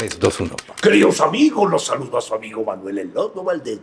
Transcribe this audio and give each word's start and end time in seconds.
3, 0.00 0.20
2, 0.20 0.40
1. 0.42 0.56
Queridos 0.80 1.20
amigos, 1.20 1.68
los 1.68 1.84
saludo 1.84 2.18
a 2.18 2.20
su 2.20 2.32
amigo 2.32 2.62
Manuel 2.64 2.98
El 2.98 3.12
Loco 3.12 3.42
Valdés. 3.42 3.80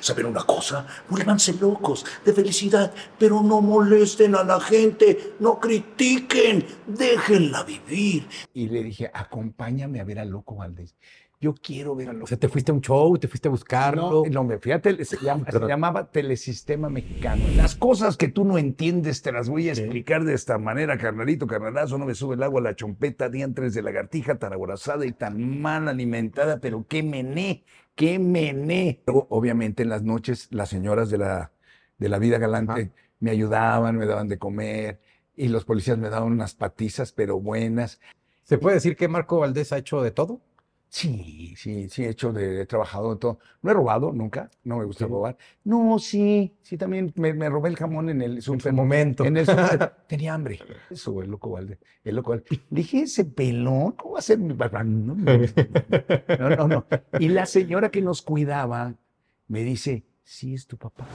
¿Saben 0.00 0.26
una 0.26 0.42
cosa? 0.42 0.84
Vuélvanse 1.08 1.52
locos 1.52 2.04
de 2.24 2.32
felicidad, 2.32 2.92
pero 3.16 3.40
no 3.40 3.60
molesten 3.60 4.34
a 4.34 4.42
la 4.42 4.58
gente, 4.58 5.34
no 5.38 5.60
critiquen, 5.60 6.66
déjenla 6.84 7.62
vivir. 7.62 8.26
Y 8.52 8.70
le 8.70 8.82
dije, 8.82 9.08
acompáñame 9.14 10.00
a 10.00 10.04
ver 10.04 10.18
al 10.18 10.30
Loco 10.30 10.56
Valdés. 10.56 10.96
Yo 11.40 11.54
quiero 11.54 11.94
ver 11.94 12.08
al 12.08 12.22
O 12.22 12.26
sea, 12.26 12.36
te 12.36 12.48
fuiste 12.48 12.72
a 12.72 12.74
un 12.74 12.80
show, 12.80 13.16
te 13.16 13.28
fuiste 13.28 13.46
a 13.46 13.50
buscarlo. 13.52 14.24
No, 14.28 14.44
no, 14.44 14.58
tele- 14.80 15.04
se, 15.04 15.18
llama- 15.24 15.46
se 15.48 15.60
llamaba 15.60 16.10
Telesistema 16.10 16.88
Mexicano. 16.88 17.44
Las 17.56 17.76
cosas 17.76 18.16
que 18.16 18.26
tú 18.26 18.44
no 18.44 18.58
entiendes 18.58 19.22
te 19.22 19.30
las 19.30 19.48
voy 19.48 19.68
a 19.68 19.72
explicar 19.72 20.24
de 20.24 20.34
esta 20.34 20.58
manera, 20.58 20.98
carnalito, 20.98 21.46
carnalazo. 21.46 21.96
No 21.96 22.06
me 22.06 22.14
sube 22.16 22.34
el 22.34 22.42
agua 22.42 22.60
la 22.60 22.74
chompeta, 22.74 23.28
diantres 23.28 23.72
de 23.74 23.82
lagartija 23.82 24.36
tan 24.38 24.52
aborazada 24.52 25.06
y 25.06 25.12
tan 25.12 25.60
mal 25.60 25.86
alimentada, 25.86 26.58
pero 26.58 26.84
qué 26.88 27.04
mené, 27.04 27.64
qué 27.94 28.18
mené. 28.18 29.02
Luego, 29.06 29.28
obviamente, 29.30 29.84
en 29.84 29.90
las 29.90 30.02
noches, 30.02 30.48
las 30.50 30.70
señoras 30.70 31.08
de 31.08 31.18
la, 31.18 31.52
de 31.98 32.08
la 32.08 32.18
vida 32.18 32.38
galante 32.38 32.72
Ajá. 32.82 32.90
me 33.20 33.30
ayudaban, 33.30 33.96
me 33.96 34.06
daban 34.06 34.26
de 34.26 34.38
comer 34.38 35.00
y 35.36 35.46
los 35.48 35.64
policías 35.64 35.98
me 35.98 36.08
daban 36.10 36.32
unas 36.32 36.56
patizas, 36.56 37.12
pero 37.12 37.38
buenas. 37.38 38.00
¿Se 38.42 38.58
puede 38.58 38.74
decir 38.74 38.96
que 38.96 39.06
Marco 39.06 39.38
Valdés 39.38 39.72
ha 39.72 39.78
hecho 39.78 40.02
de 40.02 40.10
todo? 40.10 40.40
Sí, 40.90 41.54
sí, 41.56 41.88
sí, 41.90 42.04
he 42.04 42.08
hecho 42.08 42.32
de, 42.32 42.62
he 42.62 42.66
trabajado 42.66 43.12
en 43.12 43.18
todo. 43.18 43.38
No 43.60 43.70
he 43.70 43.74
robado 43.74 44.10
nunca, 44.12 44.50
no 44.64 44.78
me 44.78 44.84
gusta 44.86 45.06
robar. 45.06 45.36
No, 45.64 45.98
sí, 45.98 46.56
sí, 46.62 46.78
también 46.78 47.12
me, 47.16 47.34
me 47.34 47.50
robé 47.50 47.68
el 47.68 47.76
jamón 47.76 48.08
en 48.08 48.22
el 48.22 48.36
En 48.36 48.42
su 48.42 48.54
súper. 48.54 48.72
momento. 48.72 49.24
En 49.24 49.36
el 49.36 49.44
súper. 49.44 49.92
Tenía 50.08 50.32
hambre. 50.34 50.58
Eso, 50.90 51.20
el 51.22 51.30
loco 51.30 51.50
Valde. 51.50 51.78
El 52.02 52.16
loco 52.16 52.30
Valde. 52.30 52.44
Dije, 52.70 53.02
ese 53.02 53.26
pelón, 53.26 53.92
¿cómo 53.92 54.14
va 54.14 54.20
a 54.20 54.22
ser 54.22 54.38
mi 54.38 54.54
papá? 54.54 54.82
No, 56.38 56.50
no, 56.56 56.68
no. 56.68 56.86
Y 57.18 57.28
la 57.28 57.44
señora 57.46 57.90
que 57.90 58.00
nos 58.00 58.22
cuidaba 58.22 58.94
me 59.48 59.62
dice, 59.64 60.04
sí, 60.22 60.54
es 60.54 60.66
tu 60.66 60.78
papá. 60.78 61.06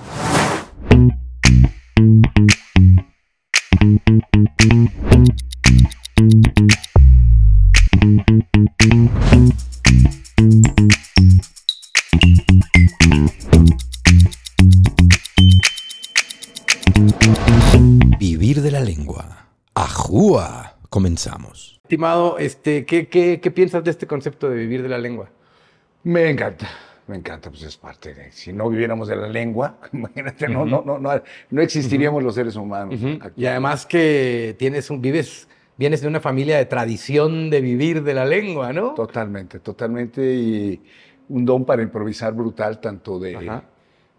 Comenzamos. 21.33 21.79
Estimado, 21.83 22.37
este, 22.37 22.85
¿qué, 22.85 23.07
qué, 23.07 23.39
qué 23.41 23.51
piensas 23.51 23.83
de 23.83 23.91
este 23.91 24.07
concepto 24.07 24.49
de 24.49 24.57
vivir 24.57 24.83
de 24.83 24.89
la 24.89 24.97
lengua? 24.97 25.29
Me 26.03 26.29
encanta, 26.29 26.67
me 27.07 27.15
encanta, 27.15 27.49
pues 27.49 27.63
es 27.63 27.77
parte 27.77 28.13
de, 28.13 28.31
si 28.31 28.53
no 28.53 28.69
viviéramos 28.69 29.07
de 29.07 29.15
la 29.15 29.27
lengua, 29.27 29.77
imagínate, 29.93 30.47
no, 30.47 30.65
no, 30.65 30.83
no, 30.85 30.99
no, 30.99 31.11
no 31.49 31.61
existiríamos 31.61 32.23
los 32.23 32.35
seres 32.35 32.55
humanos. 32.55 32.99
Y 33.35 33.45
además 33.45 33.85
que 33.85 34.55
tienes 34.59 34.89
un, 34.89 35.01
vives, 35.01 35.47
vienes 35.77 36.01
de 36.01 36.07
una 36.07 36.19
familia 36.19 36.57
de 36.57 36.65
tradición 36.65 37.49
de 37.49 37.61
vivir 37.61 38.03
de 38.03 38.13
la 38.13 38.25
lengua, 38.25 38.73
¿no? 38.73 38.93
Totalmente, 38.93 39.59
totalmente. 39.59 40.21
Y 40.35 40.81
un 41.29 41.45
don 41.45 41.65
para 41.65 41.81
improvisar 41.81 42.33
brutal, 42.33 42.79
tanto 42.79 43.19
de 43.19 43.37
Ajá. 43.37 43.63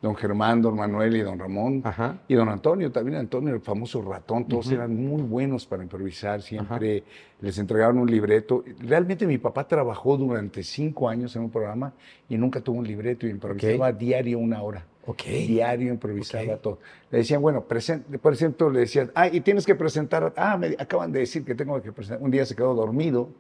Don 0.04 0.14
Germán, 0.14 0.60
don 0.60 0.76
Manuel 0.76 1.16
y 1.16 1.20
don 1.22 1.38
Ramón. 1.38 1.80
Ajá. 1.82 2.18
Y 2.28 2.34
don 2.34 2.50
Antonio, 2.50 2.92
también 2.92 3.16
Antonio, 3.16 3.54
el 3.54 3.60
famoso 3.62 4.02
ratón, 4.02 4.46
todos 4.46 4.70
eran 4.70 4.94
muy 4.94 5.22
buenos 5.22 5.64
para 5.64 5.82
improvisar, 5.82 6.42
siempre 6.42 7.02
les 7.40 7.56
entregaban 7.58 7.96
un 7.96 8.10
libreto. 8.10 8.62
Realmente 8.80 9.26
mi 9.26 9.38
papá 9.38 9.66
trabajó 9.66 10.18
durante 10.18 10.62
cinco 10.62 11.08
años 11.08 11.34
en 11.36 11.42
un 11.42 11.50
programa 11.50 11.94
y 12.28 12.36
nunca 12.36 12.60
tuvo 12.60 12.80
un 12.80 12.86
libreto 12.86 13.26
y 13.26 13.30
improvisaba 13.30 13.92
diario 13.92 14.38
una 14.38 14.62
hora. 14.62 14.84
Diario 15.46 15.92
improvisaba 15.92 16.56
todo. 16.58 16.78
Le 17.10 17.18
decían, 17.18 17.40
bueno, 17.40 17.64
presen- 17.66 18.02
por 18.20 18.34
ejemplo, 18.34 18.68
le 18.70 18.80
decían, 18.80 19.10
ah, 19.14 19.28
y 19.28 19.40
tienes 19.40 19.64
que 19.64 19.74
presentar, 19.74 20.34
ah, 20.36 20.58
me 20.58 20.76
acaban 20.78 21.12
de 21.12 21.20
decir 21.20 21.44
que 21.46 21.54
tengo 21.54 21.80
que 21.82 21.92
presentar. 21.92 22.22
Un 22.22 22.30
día 22.30 22.44
se 22.44 22.54
quedó 22.54 22.74
dormido 22.74 23.30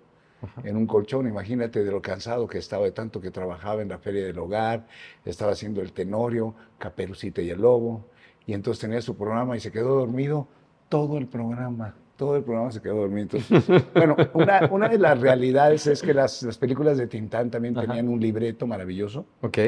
en 0.62 0.76
un 0.76 0.86
colchón, 0.86 1.26
imagínate 1.28 1.84
de 1.84 1.90
lo 1.90 2.00
cansado 2.02 2.46
que 2.46 2.58
estaba 2.58 2.84
de 2.84 2.92
tanto 2.92 3.20
que 3.20 3.30
trabajaba 3.30 3.82
en 3.82 3.88
la 3.88 3.98
Feria 3.98 4.24
del 4.24 4.38
Hogar, 4.38 4.86
estaba 5.24 5.52
haciendo 5.52 5.80
el 5.80 5.92
Tenorio, 5.92 6.54
Caperucita 6.78 7.42
y 7.42 7.50
el 7.50 7.60
Lobo, 7.60 8.06
y 8.46 8.52
entonces 8.52 8.80
tenía 8.80 9.00
su 9.00 9.16
programa 9.16 9.56
y 9.56 9.60
se 9.60 9.72
quedó 9.72 9.94
dormido 9.96 10.46
todo 10.88 11.18
el 11.18 11.26
programa. 11.26 11.94
Todo 12.16 12.36
el 12.36 12.44
programa 12.44 12.70
se 12.70 12.80
quedó 12.80 12.96
dormido. 12.96 13.22
Entonces, 13.38 13.84
bueno, 13.94 14.16
una, 14.34 14.68
una 14.70 14.88
de 14.88 14.98
las 14.98 15.20
realidades 15.20 15.86
es 15.88 16.00
que 16.02 16.14
las, 16.14 16.42
las 16.44 16.58
películas 16.58 16.96
de 16.96 17.06
Tintán 17.08 17.50
también 17.50 17.76
Ajá. 17.76 17.86
tenían 17.88 18.08
un 18.08 18.20
libreto 18.20 18.66
maravilloso 18.68 19.26
Ok. 19.40 19.58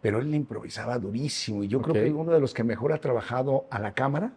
pero 0.00 0.20
él 0.20 0.30
le 0.30 0.36
improvisaba 0.36 0.98
durísimo. 0.98 1.64
Y 1.64 1.68
yo 1.68 1.80
creo 1.82 1.94
que 1.94 2.06
es 2.06 2.12
uno 2.12 2.30
de 2.32 2.38
los 2.38 2.54
que 2.54 2.62
mejor 2.62 2.92
ha 2.92 2.98
trabajado 2.98 3.66
a 3.70 3.80
la 3.80 3.94
cámara, 3.94 4.32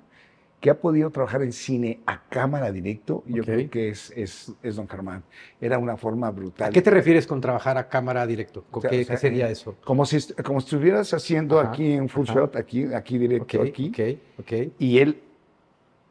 que 0.60 0.70
ha 0.70 0.80
podido 0.80 1.12
trabajar 1.12 1.44
en 1.44 1.52
cine 1.52 2.00
a 2.08 2.24
cámara 2.28 2.72
directo, 2.72 3.24
yo 3.28 3.44
creo 3.44 3.70
que 3.70 3.90
es, 3.90 4.12
es, 4.16 4.52
es 4.64 4.76
Don 4.76 4.88
Germán. 4.88 5.24
Era 5.62 5.78
una 5.78 5.96
forma 5.96 6.32
brutal. 6.32 6.70
¿A 6.70 6.72
qué 6.72 6.82
te 6.82 6.90
refieres 6.90 7.28
con 7.28 7.40
trabajar 7.40 7.78
a 7.78 7.88
cámara 7.88 8.26
directo? 8.26 8.64
¿Qué, 8.72 8.78
o 8.78 8.82
sea, 8.82 8.90
qué 8.90 9.18
sería 9.18 9.50
eso? 9.50 9.76
Como 9.84 10.06
si, 10.06 10.18
como 10.44 10.60
si 10.62 10.66
estuvieras 10.66 11.14
haciendo 11.14 11.60
Ajá, 11.60 11.70
aquí 11.70 11.92
en 11.92 12.10
full 12.10 12.24
ajá. 12.24 12.34
shot, 12.34 12.56
aquí, 12.56 12.86
aquí 12.94 13.18
directo, 13.18 13.62
Ok, 13.62 13.68
aquí. 13.68 13.90
ok, 13.90 14.40
ok. 14.40 14.72
Y 14.80 14.98
él, 15.00 15.22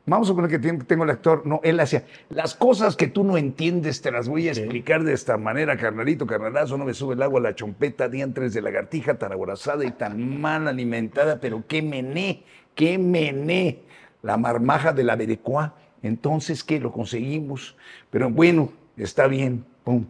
vamos 0.06 0.28
a 0.28 0.30
suponer 0.30 0.50
que 0.50 0.58
tengo 0.84 1.02
el 1.02 1.10
actor, 1.10 1.44
no, 1.46 1.60
él 1.64 1.80
hacía, 1.80 2.04
las 2.28 2.54
cosas 2.54 2.94
que 2.94 3.08
tú 3.08 3.24
no 3.24 3.36
entiendes 3.36 4.02
te 4.02 4.12
las 4.12 4.28
voy 4.28 4.46
a 4.48 4.52
explicar 4.52 5.02
de 5.02 5.14
esta 5.14 5.36
manera, 5.36 5.76
carnalito, 5.76 6.26
carnalazo, 6.26 6.78
no 6.78 6.84
me 6.84 6.94
sube 6.94 7.14
el 7.14 7.22
agua 7.22 7.40
a 7.40 7.42
la 7.42 7.54
chompeta, 7.56 8.08
diantres 8.08 8.54
de 8.54 8.62
lagartija 8.62 9.18
tan 9.18 9.32
aborazada 9.32 9.84
y 9.84 9.90
tan 9.90 10.40
mal 10.40 10.68
alimentada, 10.68 11.40
pero 11.40 11.64
qué 11.66 11.82
mené, 11.82 12.44
qué 12.74 12.98
mené, 12.98 13.80
la 14.24 14.36
marmaja 14.36 14.92
de 14.92 15.04
la 15.04 15.14
Berecuá. 15.14 15.74
Entonces, 16.02 16.64
¿qué? 16.64 16.80
Lo 16.80 16.90
conseguimos, 16.90 17.76
pero 18.10 18.28
bueno, 18.30 18.70
está 18.96 19.26
bien, 19.28 19.64
pum. 19.84 20.04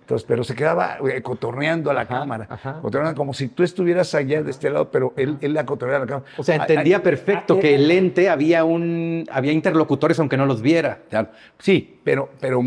Entonces, 0.00 0.26
pero 0.28 0.44
se 0.44 0.54
quedaba 0.54 0.98
eh, 1.10 1.22
cotorreando 1.22 1.90
a 1.90 1.94
la 1.94 2.02
Ajá, 2.02 2.18
cámara, 2.20 2.46
ajá. 2.50 2.78
cotorreando 2.82 3.16
como 3.16 3.32
si 3.32 3.48
tú 3.48 3.62
estuvieras 3.62 4.14
allá 4.14 4.42
de 4.42 4.50
este 4.50 4.68
lado, 4.68 4.90
pero 4.90 5.14
él, 5.16 5.38
él 5.40 5.54
la 5.54 5.64
cotorreaba 5.64 6.02
a 6.04 6.06
la 6.06 6.12
cámara. 6.12 6.30
O 6.36 6.42
sea, 6.44 6.56
Ah, 6.56 6.66
entendía 6.68 6.98
ah, 6.98 7.02
perfecto 7.02 7.54
ah, 7.56 7.60
que 7.60 7.68
era- 7.72 7.76
el 7.82 7.88
lente 7.88 8.28
había 8.28 8.64
un 8.64 9.26
había 9.30 9.52
interlocutores 9.52 10.18
aunque 10.18 10.36
no 10.36 10.44
los 10.44 10.60
viera. 10.60 11.00
Claro. 11.08 11.28
Sí, 11.58 11.98
pero, 12.04 12.28
pero 12.38 12.60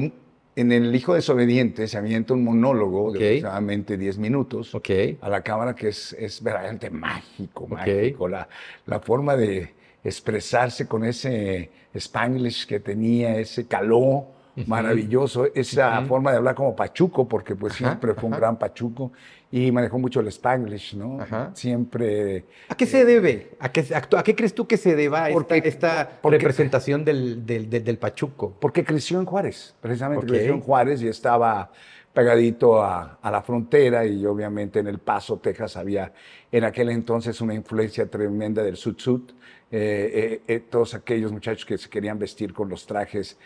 en 0.56 0.72
El 0.72 0.96
Hijo 0.96 1.14
Desobediente 1.14 1.88
se 1.88 2.00
avienta 2.00 2.34
un 2.34 2.44
monólogo 2.44 3.12
de 3.12 3.20
aproximadamente 3.20 3.98
10 4.00 4.18
minutos 4.18 4.74
a 5.22 5.30
la 5.30 5.42
cámara 5.42 5.76
que 5.76 5.90
es, 5.90 6.14
es 6.14 6.42
verdaderamente 6.42 6.90
mágico, 6.90 7.68
mágico. 7.68 8.28
La, 8.28 8.48
la 8.88 9.00
forma 9.00 9.36
de 9.36 9.76
expresarse 10.08 10.88
con 10.88 11.04
ese 11.04 11.70
spanglish 11.94 12.66
que 12.66 12.80
tenía, 12.80 13.38
ese 13.38 13.68
caló 13.68 14.28
maravilloso, 14.66 15.46
esa 15.54 16.02
forma 16.06 16.32
de 16.32 16.38
hablar 16.38 16.56
como 16.56 16.76
pachuco, 16.76 17.28
porque 17.28 17.56
pues 17.56 17.74
Ajá, 17.74 17.78
siempre 17.90 18.14
fue 18.16 18.24
un 18.26 18.34
ajá. 18.34 18.40
gran 18.40 18.58
pachuco 18.58 19.12
y 19.52 19.72
manejó 19.72 20.00
mucho 20.00 20.20
el 20.20 20.28
spanglish, 20.30 20.96
¿no? 20.96 21.22
Ajá. 21.22 21.52
Siempre... 21.54 22.46
¿A 22.68 22.76
qué 22.76 22.88
se 22.88 23.06
debe? 23.06 23.52
¿A 23.60 23.72
qué, 23.72 23.86
a, 23.94 24.18
a 24.20 24.24
qué 24.24 24.36
crees 24.36 24.56
tú 24.56 24.66
que 24.66 24.78
se 24.78 24.96
deba 24.96 25.30
esta, 25.30 25.34
Porque- 25.34 25.62
esta 25.64 26.10
porque- 26.22 26.38
representación 26.40 27.06
del, 27.06 27.46
del, 27.46 27.70
del- 27.70 27.84
del 27.84 27.98
Pachuco? 28.00 28.56
Porque 28.60 28.84
creció 28.84 29.20
en 29.20 29.26
Juárez, 29.28 29.76
precisamente 29.80 30.26
Ok. 30.26 30.32
creció 30.32 30.54
en 30.54 30.62
Juárez 30.62 31.02
y 31.04 31.08
estaba 31.08 31.72
pegadito 32.14 32.82
a, 32.82 33.20
a 33.22 33.30
la 33.30 33.44
frontera 33.44 34.06
y 34.08 34.26
obviamente 34.26 34.80
en 34.80 34.88
El 34.88 34.98
Paso, 34.98 35.38
Texas, 35.38 35.78
había 35.78 36.12
en 36.52 36.64
aquel 36.64 36.90
entonces 36.90 37.40
una 37.42 37.54
influencia 37.54 38.08
tremenda 38.10 38.64
del 38.64 38.76
sud 38.76 38.96
sud. 38.98 39.22
Eh, 39.70 40.40
eh, 40.48 40.56
eh, 40.56 40.60
todos 40.62 40.94
aquellos 40.94 41.30
muchachos 41.30 41.66
que 41.66 41.78
se 41.78 41.90
querían 41.90 42.18
vestir 42.18 42.54
con 42.54 42.70
los 42.70 42.88
trajes 42.88 43.38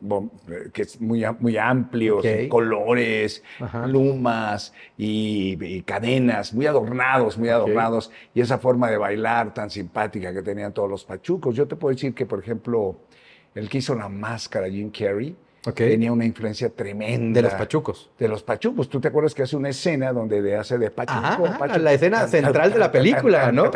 bom- 0.00 0.30
que 0.72 0.82
es 0.82 1.00
muy, 1.00 1.24
muy 1.40 1.56
amplios, 1.56 2.24
colores, 2.48 3.42
Ajá. 3.58 3.84
plumas 3.86 4.72
y, 4.96 5.58
y 5.60 5.82
cadenas, 5.82 6.54
muy 6.54 6.66
adornados, 6.66 7.36
muy 7.36 7.48
adornados, 7.48 8.12
y 8.34 8.40
esa 8.40 8.58
forma 8.58 8.88
de 8.88 8.98
bailar 8.98 9.52
tan 9.52 9.68
simpática 9.68 10.32
que 10.32 10.42
tenían 10.42 10.72
todos 10.72 10.88
los 10.88 11.04
pachucos. 11.04 11.56
Yo 11.56 11.66
te 11.66 11.74
puedo 11.74 11.92
decir 11.92 12.14
que, 12.14 12.24
por 12.24 12.38
ejemplo, 12.38 13.00
el 13.56 13.68
que 13.68 13.78
hizo 13.78 13.96
la 13.96 14.08
máscara, 14.08 14.68
Jim 14.70 14.92
Carrey, 14.92 15.34
Ok. 15.66 15.74
tenía 15.76 16.10
una 16.12 16.24
influencia 16.24 16.70
tremenda. 16.70 17.38
De 17.38 17.42
los 17.42 17.52
Pachucos. 17.54 18.08
De 18.18 18.28
los 18.28 18.42
pachucos. 18.42 18.88
¿Tú 18.88 18.98
te 19.00 19.08
acuerdas 19.08 19.34
que 19.34 19.42
hace 19.42 19.56
una 19.56 19.68
escena 19.68 20.12
donde 20.12 20.40
de- 20.40 20.56
hace 20.56 20.78
de 20.78 20.90
pachuco? 20.90 21.18
Ajá, 21.18 21.58
pachuco, 21.58 21.78
la 21.80 21.92
escena 21.92 22.26
central 22.28 22.72
de 22.72 22.78
la 22.78 22.90
película, 22.90 23.52
¿no? 23.52 23.70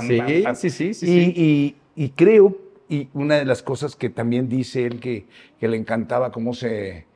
Sí, 0.00 0.14
sí, 0.54 0.70
sí, 0.70 0.94
sí, 0.94 1.06
Y, 1.06 1.24
sí. 1.24 1.32
y- 1.34 1.76
y 2.04 2.08
creo, 2.10 2.56
y 2.88 3.08
una 3.14 3.36
de 3.36 3.44
las 3.46 3.62
cosas 3.62 3.96
que 3.96 4.10
también 4.10 4.48
dice 4.50 4.84
él 4.84 5.00
que, 5.00 5.26
que 5.58 5.68
le 5.68 5.76
encantaba 5.78 6.30
cómo 6.30 6.52
se... 6.52 7.06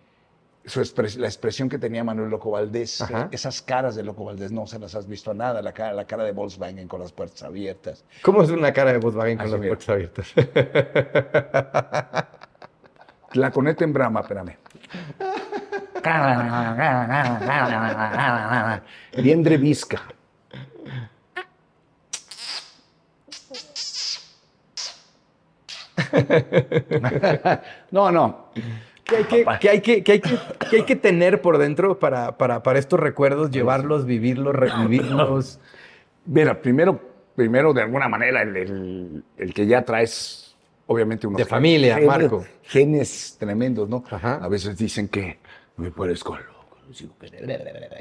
Su 0.65 0.81
expres- 0.81 1.17
la 1.17 1.27
expresión 1.29 1.69
que 1.71 1.79
tenía 1.79 2.05
Manuel 2.05 2.29
Loco 2.31 2.51
Valdés, 2.51 3.01
Ajá. 3.01 3.29
esas 3.33 3.63
caras 3.63 3.95
de 3.97 4.03
Loco 4.03 4.25
Valdés 4.27 4.53
no 4.53 4.67
se 4.67 4.79
las 4.79 4.95
has 4.95 5.07
visto 5.09 5.31
a 5.31 5.35
nada, 5.35 5.63
la 5.63 5.73
cara, 5.73 5.95
la 5.95 6.07
cara 6.07 6.25
de 6.25 6.33
Volkswagen 6.33 6.87
con 6.89 7.01
las 7.01 7.11
puertas 7.13 7.43
abiertas. 7.43 8.05
¿Cómo 8.23 8.43
es 8.43 8.51
una 8.51 8.71
cara 8.75 8.93
de 8.93 8.99
Volkswagen 8.99 9.39
con 9.39 9.47
Así 9.47 9.53
las 9.53 9.61
mira. 9.61 9.77
puertas 9.77 9.89
abiertas? 9.89 10.35
La 13.35 13.51
conecta 13.51 13.85
en 13.85 13.93
brama, 13.93 14.21
espérame. 14.21 14.57
Liendre 19.13 19.57
visca. 19.59 20.03
no, 27.91 28.11
no. 28.11 28.47
¿Qué 29.05 29.17
hay 29.17 29.25
que, 29.25 29.45
qué 29.61 29.69
hay 29.71 29.81
que, 29.81 29.93
hay 29.93 30.03
que, 30.03 30.21
qué 30.71 30.77
hay 30.77 30.83
que 30.85 30.97
tener 30.97 31.41
por 31.41 31.57
dentro 31.59 31.99
para, 31.99 32.37
para, 32.37 32.63
para 32.63 32.79
estos 32.79 33.01
recuerdos, 33.01 33.51
llevarlos, 33.51 34.05
vivirlos, 34.05 34.55
revivirlos? 34.55 35.59
Mira, 36.27 36.61
primero, 36.61 37.01
primero 37.35 37.73
de 37.73 37.83
alguna 37.83 38.09
manera, 38.09 38.43
el, 38.43 38.57
el- 38.57 39.25
el 39.39 39.55
que 39.55 39.67
ya 39.67 39.83
traes, 39.83 40.48
obviamente, 40.89 41.27
unos 41.27 41.39
De 41.39 41.45
familia, 41.45 41.95
genes, 41.95 42.09
Marco. 42.09 42.45
Genes 42.65 43.37
tremendos, 43.39 43.89
¿no? 43.89 44.03
Ajá. 44.11 44.35
A 44.43 44.49
veces 44.49 44.77
dicen 44.77 45.07
que 45.09 45.39
me 45.77 45.91
parezco 45.93 46.35
al 46.35 46.45
loco. 46.45 46.59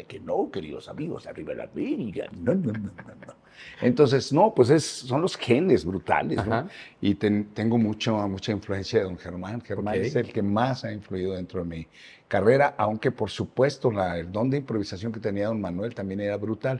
Que, 0.07 0.19
no, 0.19 0.49
queridos 0.49 0.87
amigos, 0.87 1.27
arriba 1.27 1.53
la 1.53 1.65
América. 1.65 2.25
No, 2.31 2.53
no, 2.55 2.71
no, 2.71 2.79
no, 2.79 2.89
no. 3.27 3.33
Entonces, 3.81 4.31
no, 4.31 4.53
pues 4.53 4.69
es, 4.69 4.83
son 4.85 5.21
los 5.21 5.35
genes 5.35 5.83
brutales, 5.83 6.45
¿no? 6.45 6.69
Y 7.01 7.15
ten- 7.15 7.49
tengo 7.53 7.77
mucho, 7.77 8.15
mucha 8.27 8.51
influencia 8.51 8.99
de 8.99 9.05
don 9.05 9.17
Germán. 9.17 9.61
Germán 9.61 9.95
es 9.95 10.15
el 10.15 10.31
que 10.31 10.41
más 10.41 10.85
ha 10.85 10.91
influido 10.93 11.33
dentro 11.33 11.63
de 11.63 11.65
mi 11.69 11.87
carrera, 12.27 12.75
aunque 12.77 13.11
por 13.11 13.29
supuesto 13.29 13.91
la, 13.91 14.17
el 14.17 14.31
don 14.31 14.49
de 14.49 14.57
improvisación 14.57 15.11
que 15.11 15.19
tenía 15.19 15.47
don 15.47 15.59
Manuel 15.59 15.93
también 15.93 16.21
era 16.21 16.37
brutal. 16.37 16.79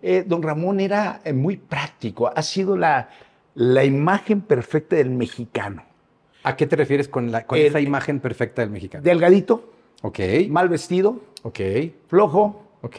Eh, 0.00 0.24
don 0.26 0.42
Ramón 0.42 0.80
era 0.80 1.20
eh, 1.24 1.32
muy 1.32 1.56
práctico, 1.56 2.30
ha 2.34 2.42
sido 2.42 2.76
la, 2.76 3.10
la 3.54 3.84
imagen 3.84 4.40
perfecta 4.40 4.96
del 4.96 5.10
mexicano. 5.10 5.84
¿A 6.44 6.56
qué 6.56 6.66
te 6.66 6.74
refieres 6.76 7.08
con, 7.08 7.30
la, 7.30 7.46
con 7.46 7.58
El- 7.58 7.66
esa 7.66 7.80
imagen 7.80 8.18
perfecta 8.20 8.62
del 8.62 8.70
mexicano? 8.70 9.02
Delgadito, 9.04 9.70
Ok, 10.04 10.18
mal 10.48 10.68
vestido, 10.68 11.20
ok, 11.44 11.60
flojo, 12.08 12.64
ok. 12.82 12.98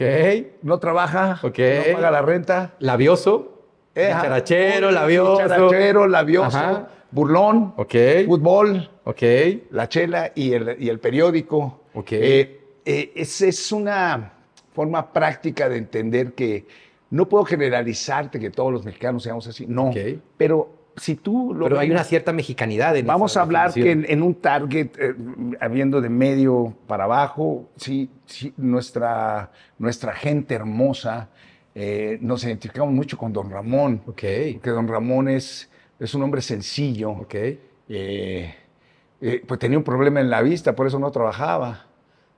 no 0.62 0.78
trabaja, 0.78 1.38
Ok. 1.42 1.58
no 1.58 1.94
paga 1.96 2.10
la 2.10 2.22
renta. 2.22 2.74
Labioso. 2.78 3.50
Eh, 3.94 4.06
Dicharachero, 4.06 4.90
labioso. 4.90 5.32
Dicharachero, 5.42 6.06
labioso, 6.08 6.56
Ajá. 6.56 6.88
burlón, 7.10 7.74
Ok, 7.76 7.94
fútbol, 8.26 8.90
ok. 9.04 9.22
la 9.70 9.88
chela 9.88 10.32
y 10.34 10.54
el, 10.54 10.76
y 10.80 10.88
el 10.88 10.98
periódico. 10.98 11.82
Ok. 11.92 12.12
Eh, 12.12 12.60
eh, 12.86 13.12
es, 13.14 13.42
es 13.42 13.70
una 13.70 14.32
forma 14.74 15.12
práctica 15.12 15.68
de 15.68 15.76
entender 15.76 16.32
que 16.32 16.66
no 17.14 17.28
puedo 17.28 17.44
generalizarte 17.44 18.40
que 18.40 18.50
todos 18.50 18.72
los 18.72 18.84
mexicanos 18.84 19.22
seamos 19.22 19.46
así. 19.46 19.66
No. 19.68 19.92
Pero 20.36 20.90
si 20.96 21.14
tú 21.14 21.54
lo 21.54 21.66
Pero 21.66 21.78
hay 21.78 21.90
una 21.90 22.02
cierta 22.02 22.32
mexicanidad 22.32 22.96
en 22.96 23.06
Vamos 23.06 23.36
a 23.36 23.42
hablar 23.42 23.72
que 23.72 23.92
en, 23.92 24.04
en 24.08 24.20
un 24.20 24.34
target, 24.34 24.90
eh, 24.98 25.14
habiendo 25.60 26.00
de 26.00 26.08
medio 26.08 26.74
para 26.88 27.04
abajo, 27.04 27.70
sí, 27.76 28.10
sí, 28.26 28.52
nuestra, 28.56 29.52
nuestra 29.78 30.12
gente 30.12 30.54
hermosa, 30.54 31.28
eh, 31.72 32.18
nos 32.20 32.42
identificamos 32.42 32.92
mucho 32.92 33.16
con 33.16 33.32
don 33.32 33.48
Ramón. 33.48 34.02
Porque 34.04 34.58
don 34.64 34.88
Ramón 34.88 35.28
es, 35.28 35.70
es 36.00 36.14
un 36.14 36.22
hombre 36.24 36.42
sencillo. 36.42 37.10
ok. 37.10 37.34
Eh, 37.88 38.54
eh, 39.20 39.42
pues 39.46 39.60
tenía 39.60 39.78
un 39.78 39.84
problema 39.84 40.20
en 40.20 40.30
la 40.30 40.42
vista, 40.42 40.74
por 40.74 40.88
eso 40.88 40.98
no 40.98 41.12
trabajaba. 41.12 41.86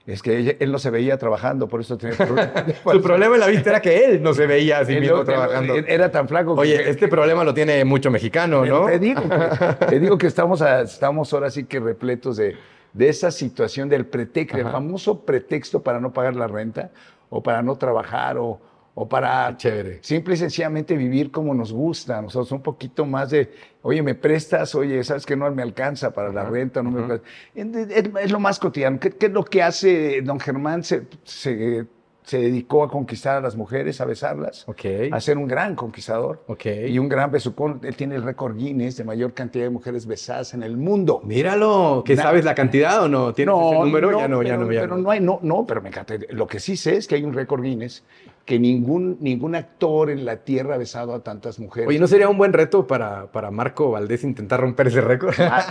Es 0.06 0.22
que 0.22 0.56
él 0.60 0.70
no 0.70 0.78
se 0.78 0.90
veía 0.90 1.18
trabajando, 1.18 1.66
por 1.66 1.80
eso 1.80 1.98
tenía 1.98 2.16
problemas. 2.16 2.52
Su 2.92 3.02
problema 3.02 3.34
en 3.34 3.40
la 3.40 3.48
vista 3.48 3.70
era 3.70 3.80
que 3.82 4.04
él 4.04 4.22
no 4.22 4.34
se 4.34 4.46
veía 4.46 4.78
a 4.78 4.84
sí 4.84 4.92
Él 4.94 5.00
mismo 5.00 5.16
no- 5.16 5.24
trabajando. 5.24 5.74
Era 5.74 6.12
tan 6.12 6.28
flaco 6.28 6.54
que- 6.54 6.60
Oye, 6.60 6.88
este 6.88 7.08
problema 7.08 7.42
lo 7.42 7.52
tiene 7.52 7.84
mucho 7.84 8.08
mexicano, 8.10 8.64
¿no? 8.64 8.86
Te 8.86 9.00
digo, 9.00 9.20
que- 9.22 9.86
te 9.86 9.98
digo 10.00 10.16
que 10.16 10.28
estamos, 10.28 10.62
a- 10.62 10.82
estamos 10.82 11.32
ahora 11.32 11.50
sí 11.50 11.64
que 11.64 11.80
repletos 11.80 12.36
de, 12.36 12.54
de 12.92 13.08
esa 13.08 13.32
situación 13.32 13.88
del 13.88 14.06
pretexto, 14.06 14.56
el 14.58 14.64
famoso 14.70 15.24
pretexto 15.24 15.82
para 15.82 15.98
no 15.98 16.12
pagar 16.12 16.36
la 16.36 16.46
renta 16.46 16.90
o 17.28 17.42
para 17.42 17.60
no 17.62 17.74
trabajar 17.76 18.38
o, 18.38 18.60
o 18.98 19.06
para 19.06 19.54
chévere. 19.58 19.98
simple 20.00 20.34
y 20.34 20.36
sencillamente 20.38 20.96
vivir 20.96 21.30
como 21.30 21.52
nos 21.52 21.70
gusta. 21.70 22.22
Nosotros 22.22 22.50
un 22.52 22.62
poquito 22.62 23.04
más 23.04 23.28
de, 23.30 23.50
oye, 23.82 24.02
me 24.02 24.14
prestas, 24.14 24.74
oye, 24.74 25.04
sabes 25.04 25.26
que 25.26 25.36
no 25.36 25.50
me 25.50 25.62
alcanza 25.62 26.12
para 26.12 26.32
la 26.32 26.44
renta, 26.44 26.82
no 26.82 26.90
me. 26.90 27.20
Es, 27.54 27.66
es- 28.24 28.30
lo 28.32 28.40
más 28.40 28.58
cotidiano. 28.58 28.98
¿Qué, 28.98 29.10
qué 29.10 29.26
es 29.26 29.32
lo 29.32 29.44
que 29.44 29.62
hace 29.62 30.22
don 30.22 30.40
Germán? 30.40 30.82
Se, 30.82 31.02
se, 31.24 31.84
se 32.22 32.38
dedicó 32.38 32.82
a 32.84 32.88
conquistar 32.90 33.36
a 33.36 33.40
las 33.42 33.54
mujeres, 33.54 34.00
a 34.00 34.06
besarlas, 34.06 34.64
Ok, 34.66 34.84
a 35.12 35.20
ser 35.20 35.36
un 35.36 35.46
gran 35.46 35.74
conquistador. 35.76 36.42
ok. 36.46 36.64
Y 36.88 36.98
un 36.98 37.10
gran 37.10 37.30
besucón. 37.30 37.80
Él 37.84 37.94
tiene 37.96 38.14
el 38.16 38.22
récord 38.22 38.56
Guinness 38.56 38.96
de 38.96 39.04
mayor 39.04 39.34
cantidad 39.34 39.64
de 39.66 39.70
mujeres 39.70 40.06
besadas 40.06 40.54
en 40.54 40.62
el 40.62 40.78
mundo. 40.78 41.20
Míralo, 41.22 42.02
¿que 42.04 42.16
sabes 42.16 42.46
la 42.46 42.54
cantidad 42.54 43.02
o 43.02 43.08
no? 43.08 43.34
¿Tienes 43.34 43.54
ese 43.54 43.74
número? 43.78 44.18
ya 44.18 44.26
no, 44.26 44.42
ya 44.42 44.48
pero, 44.54 44.64
no, 44.64 44.72
ya 44.72 44.80
pero 44.80 44.96
no. 44.96 45.02
no 45.02 45.10
hay, 45.10 45.20
no, 45.20 45.38
no, 45.42 45.66
pero 45.66 45.82
me 45.82 45.90
encanta. 45.90 46.14
Lo 46.30 46.46
que 46.46 46.60
sí 46.60 46.78
sé 46.78 46.96
es 46.96 47.06
que 47.06 47.14
hay 47.16 47.24
un 47.24 47.34
récord 47.34 47.62
Guinness 47.62 48.02
que 48.46 48.60
ningún, 48.60 49.18
ningún 49.20 49.56
actor 49.56 50.08
en 50.08 50.24
la 50.24 50.36
tierra 50.36 50.76
ha 50.76 50.78
besado 50.78 51.12
a 51.12 51.20
tantas 51.20 51.58
mujeres. 51.58 51.88
Oye, 51.88 51.98
¿no 51.98 52.06
sería 52.06 52.28
un 52.28 52.38
buen 52.38 52.52
reto 52.52 52.86
para, 52.86 53.30
para 53.32 53.50
Marco 53.50 53.90
Valdés 53.90 54.22
intentar 54.22 54.60
romper 54.60 54.86
ese 54.86 55.00
récord? 55.00 55.34
Ah, 55.40 55.66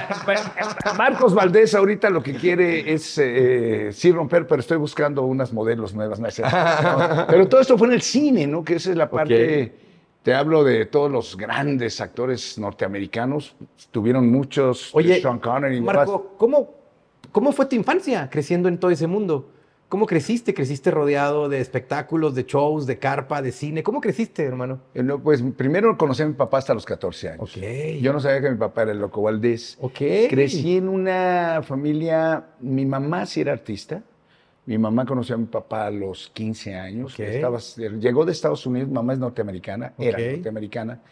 Marcos 0.98 1.34
Valdés 1.34 1.74
ahorita 1.74 2.10
lo 2.10 2.22
que 2.22 2.34
quiere 2.36 2.94
es 2.94 3.18
eh, 3.18 3.92
sí 3.94 4.12
romper, 4.12 4.46
pero 4.46 4.60
estoy 4.60 4.78
buscando 4.78 5.24
unas 5.24 5.54
modelos 5.54 5.96
nuevas. 5.96 6.20
no. 6.20 6.28
No, 6.28 7.28
Pero 7.30 7.48
todo 7.48 7.62
esto 7.62 7.78
fue 7.78 7.88
en 7.88 7.94
el 7.94 8.02
cine, 8.02 8.46
¿no? 8.46 8.62
Que 8.62 8.76
esa 8.76 8.92
es 8.92 8.98
la 8.98 9.10
parte. 9.10 9.74
Te 10.22 10.34
hablo 10.34 10.66
de 10.66 10.86
todos 10.86 11.10
los 11.10 11.38
grandes 11.38 12.02
actores 12.02 12.58
norteamericanos. 12.58 13.56
Tuvieron 13.92 14.30
muchos. 14.30 14.94
Oye, 14.94 15.22
Sean 15.22 15.40
Connery. 15.40 15.80
Marco, 15.80 16.34
¿cómo, 16.38 16.74
¿cómo 17.32 17.54
fue 17.54 17.68
tu 17.68 17.78
infancia 17.78 18.30
creciendo 18.30 18.68
en 18.68 18.80
todo 18.80 18.92
ese 18.92 19.08
mundo? 19.08 19.52
¿Cómo 19.96 20.08
creciste? 20.08 20.54
¿Creciste 20.54 20.92
rodeado 20.92 21.48
de 21.48 21.62
espectáculos, 21.62 22.36
de 22.36 22.44
shows, 22.44 22.86
de 22.86 23.00
carpa, 23.00 23.42
de 23.42 23.54
cine? 23.54 23.82
¿Cómo 23.82 24.02
creciste, 24.02 24.44
hermano? 24.44 24.82
Eh, 24.94 25.02
no, 25.02 25.24
pues 25.24 25.42
primero 25.56 25.98
conocí 25.98 26.22
a 26.22 26.26
mi 26.26 26.34
papá 26.34 26.58
hasta 26.58 26.74
los 26.74 26.84
14 26.86 27.30
años. 27.30 27.56
Ok. 27.56 27.64
Yo 28.02 28.12
no 28.12 28.20
sabía 28.20 28.42
que 28.42 28.50
mi 28.52 28.58
papá 28.58 28.82
era 28.82 28.92
el 28.92 29.00
Loco 29.00 29.22
Valdés. 29.22 29.78
Ok. 29.80 29.98
Crecí 30.30 30.76
en 30.76 30.90
una 30.90 31.62
familia, 31.64 32.44
mi 32.60 32.86
mamá 32.86 33.26
sí 33.26 33.40
era 33.40 33.54
artista. 33.54 34.04
Mi 34.66 34.78
mamá 34.78 35.06
conoció 35.06 35.36
a 35.36 35.38
mi 35.38 35.46
papá 35.46 35.86
a 35.86 35.92
los 35.92 36.30
15 36.34 36.76
años. 36.76 37.14
Ok. 37.14 37.20
Estaba- 37.22 37.60
llegó 37.98 38.26
de 38.26 38.34
Estados 38.34 38.66
Unidos, 38.66 38.90
mamá 38.92 39.14
es 39.14 39.20
norteamericana, 39.20 39.94
era 39.98 40.18
norteamericana, 40.20 41.04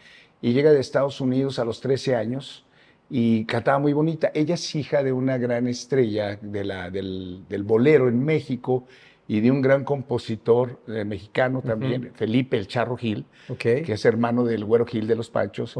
y 0.42 0.52
llega 0.52 0.72
de 0.74 0.80
Estados 0.80 1.22
Unidos 1.22 1.58
a 1.58 1.64
los 1.64 1.80
13 1.80 2.16
años 2.16 2.66
y 3.10 3.44
cantaba 3.44 3.78
muy 3.78 3.92
bonita. 3.92 4.30
Ella 4.34 4.54
es 4.54 4.74
hija 4.74 5.02
de 5.02 5.12
una 5.12 5.38
gran 5.38 5.68
estrella 5.68 6.36
de 6.40 6.64
la, 6.64 6.90
del, 6.90 7.44
del 7.48 7.62
bolero 7.62 8.08
en 8.08 8.24
México 8.24 8.86
y 9.26 9.40
de 9.40 9.50
un 9.50 9.62
gran 9.62 9.84
compositor 9.84 10.80
eh, 10.86 11.04
mexicano 11.04 11.62
también, 11.62 12.12
Felipe 12.14 12.58
El 12.58 12.66
Charro 12.66 12.96
Gil, 12.96 13.24
que 13.58 13.92
es 13.92 14.04
hermano 14.04 14.44
del 14.44 14.64
Güero 14.64 14.84
Gil 14.84 15.06
de 15.06 15.16
los 15.16 15.30
Panchos 15.30 15.76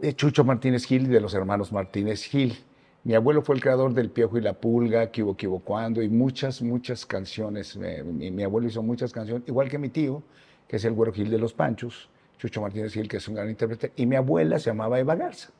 de 0.00 0.14
Chucho 0.16 0.42
Martínez 0.44 0.84
Gil 0.84 1.04
y 1.04 1.08
de 1.08 1.20
los 1.20 1.34
hermanos 1.34 1.72
Martínez 1.72 2.24
Gil. 2.24 2.56
Mi 3.04 3.14
abuelo 3.14 3.42
fue 3.42 3.54
el 3.54 3.60
creador 3.60 3.92
del 3.94 4.10
Piojo 4.10 4.38
y 4.38 4.40
la 4.40 4.54
Pulga, 4.54 5.10
que 5.12 5.22
hubo, 5.22 5.36
que 5.36 5.46
hubo 5.46 5.60
cuando, 5.60 6.02
y 6.02 6.08
muchas, 6.08 6.62
muchas 6.62 7.04
canciones. 7.06 7.78
Eh, 7.80 8.02
Mi, 8.02 8.30
mi 8.30 8.42
abuelo 8.42 8.66
hizo 8.66 8.82
muchas 8.82 9.12
canciones, 9.12 9.46
igual 9.46 9.68
que 9.68 9.78
mi 9.78 9.90
tío, 9.90 10.22
que 10.66 10.76
es 10.76 10.84
el 10.84 10.94
Güero 10.94 11.12
Gil 11.12 11.30
de 11.30 11.38
los 11.38 11.52
Panchos, 11.52 12.08
Chucho 12.38 12.60
Martínez 12.62 12.92
Gil, 12.94 13.06
que 13.06 13.18
es 13.18 13.28
un 13.28 13.34
gran 13.34 13.48
intérprete, 13.48 13.92
y 13.96 14.06
mi 14.06 14.16
abuela 14.16 14.58
se 14.58 14.70
llamaba 14.70 14.98
Eva 14.98 15.14
Garza. 15.14 15.50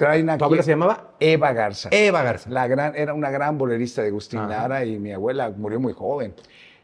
Traen 0.00 0.30
aquí 0.30 0.38
¿Tu 0.38 0.44
abuela 0.46 0.62
se 0.62 0.70
llamaba? 0.70 1.10
Eva 1.20 1.52
Garza. 1.52 1.90
Eva 1.92 2.22
Garza. 2.22 2.48
La 2.48 2.66
gran, 2.66 2.96
era 2.96 3.12
una 3.12 3.30
gran 3.30 3.58
bolerista 3.58 4.00
de 4.00 4.08
Agustín. 4.08 4.40
Lara 4.48 4.82
y 4.82 4.98
mi 4.98 5.12
abuela 5.12 5.50
murió 5.50 5.78
muy 5.78 5.92
joven. 5.92 6.32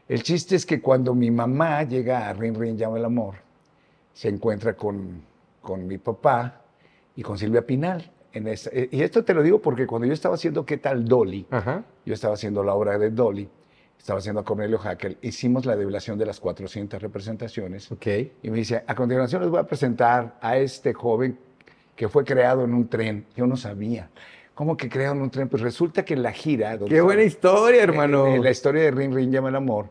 El 0.07 0.21
chiste 0.21 0.55
es 0.55 0.67
que 0.67 0.79
cuando 0.79 1.15
mi 1.15 1.31
mamá 1.31 1.81
llega 1.81 2.29
a 2.29 2.33
Rin 2.33 2.53
Rin 2.53 2.77
Llama 2.77 2.97
el 2.99 3.05
Amor, 3.05 3.33
se 4.13 4.29
encuentra 4.29 4.75
con, 4.75 5.23
con 5.63 5.87
mi 5.87 5.97
papá 5.97 6.61
y 7.15 7.23
con 7.23 7.39
Silvia 7.39 7.65
Pinal. 7.65 8.11
En 8.33 8.47
esa- 8.47 8.69
eh, 8.71 8.87
y 8.91 9.01
esto 9.01 9.23
te 9.23 9.33
lo 9.33 9.41
digo 9.41 9.59
porque 9.59 9.87
cuando 9.87 10.05
yo 10.05 10.13
estaba 10.13 10.35
haciendo 10.35 10.63
¿Qué 10.63 10.77
tal 10.77 11.03
Dolly? 11.05 11.47
Ajá. 11.49 11.83
Yo 12.05 12.13
estaba 12.13 12.35
haciendo 12.35 12.63
la 12.63 12.75
obra 12.75 12.99
de 12.99 13.09
Dolly, 13.09 13.49
estaba 13.97 14.19
haciendo 14.19 14.41
a 14.41 14.45
Cornelio 14.45 14.77
Hackel, 14.77 15.17
hicimos 15.23 15.65
la 15.65 15.75
debilación 15.75 16.19
de 16.19 16.27
las 16.27 16.39
400 16.39 17.01
representaciones. 17.01 17.91
Y 18.43 18.51
me 18.51 18.57
dice, 18.57 18.83
a 18.85 18.93
continuación 18.93 19.41
les 19.41 19.49
voy 19.49 19.59
a 19.59 19.63
presentar 19.63 20.37
a 20.39 20.55
este 20.57 20.93
joven 20.93 21.39
que 21.97 22.07
fue 22.07 22.23
creado 22.23 22.63
en 22.63 22.73
un 22.73 22.87
tren. 22.87 23.25
Yo 23.35 23.45
no 23.45 23.57
sabía. 23.57 24.07
¿Cómo 24.53 24.77
que 24.77 24.87
creado 24.87 25.15
en 25.15 25.21
un 25.23 25.29
tren? 25.29 25.49
Pues 25.49 25.61
resulta 25.61 26.05
que 26.05 26.13
en 26.13 26.23
la 26.23 26.31
gira... 26.31 26.77
Qué 26.77 27.01
buena 27.01 27.23
historia, 27.23 27.83
hermano. 27.83 28.27
En, 28.27 28.35
en 28.35 28.43
la 28.43 28.51
historia 28.51 28.83
de 28.83 28.91
Rin 28.91 29.13
Rin 29.13 29.31
Llama 29.31 29.49
el 29.49 29.55
Amor, 29.55 29.89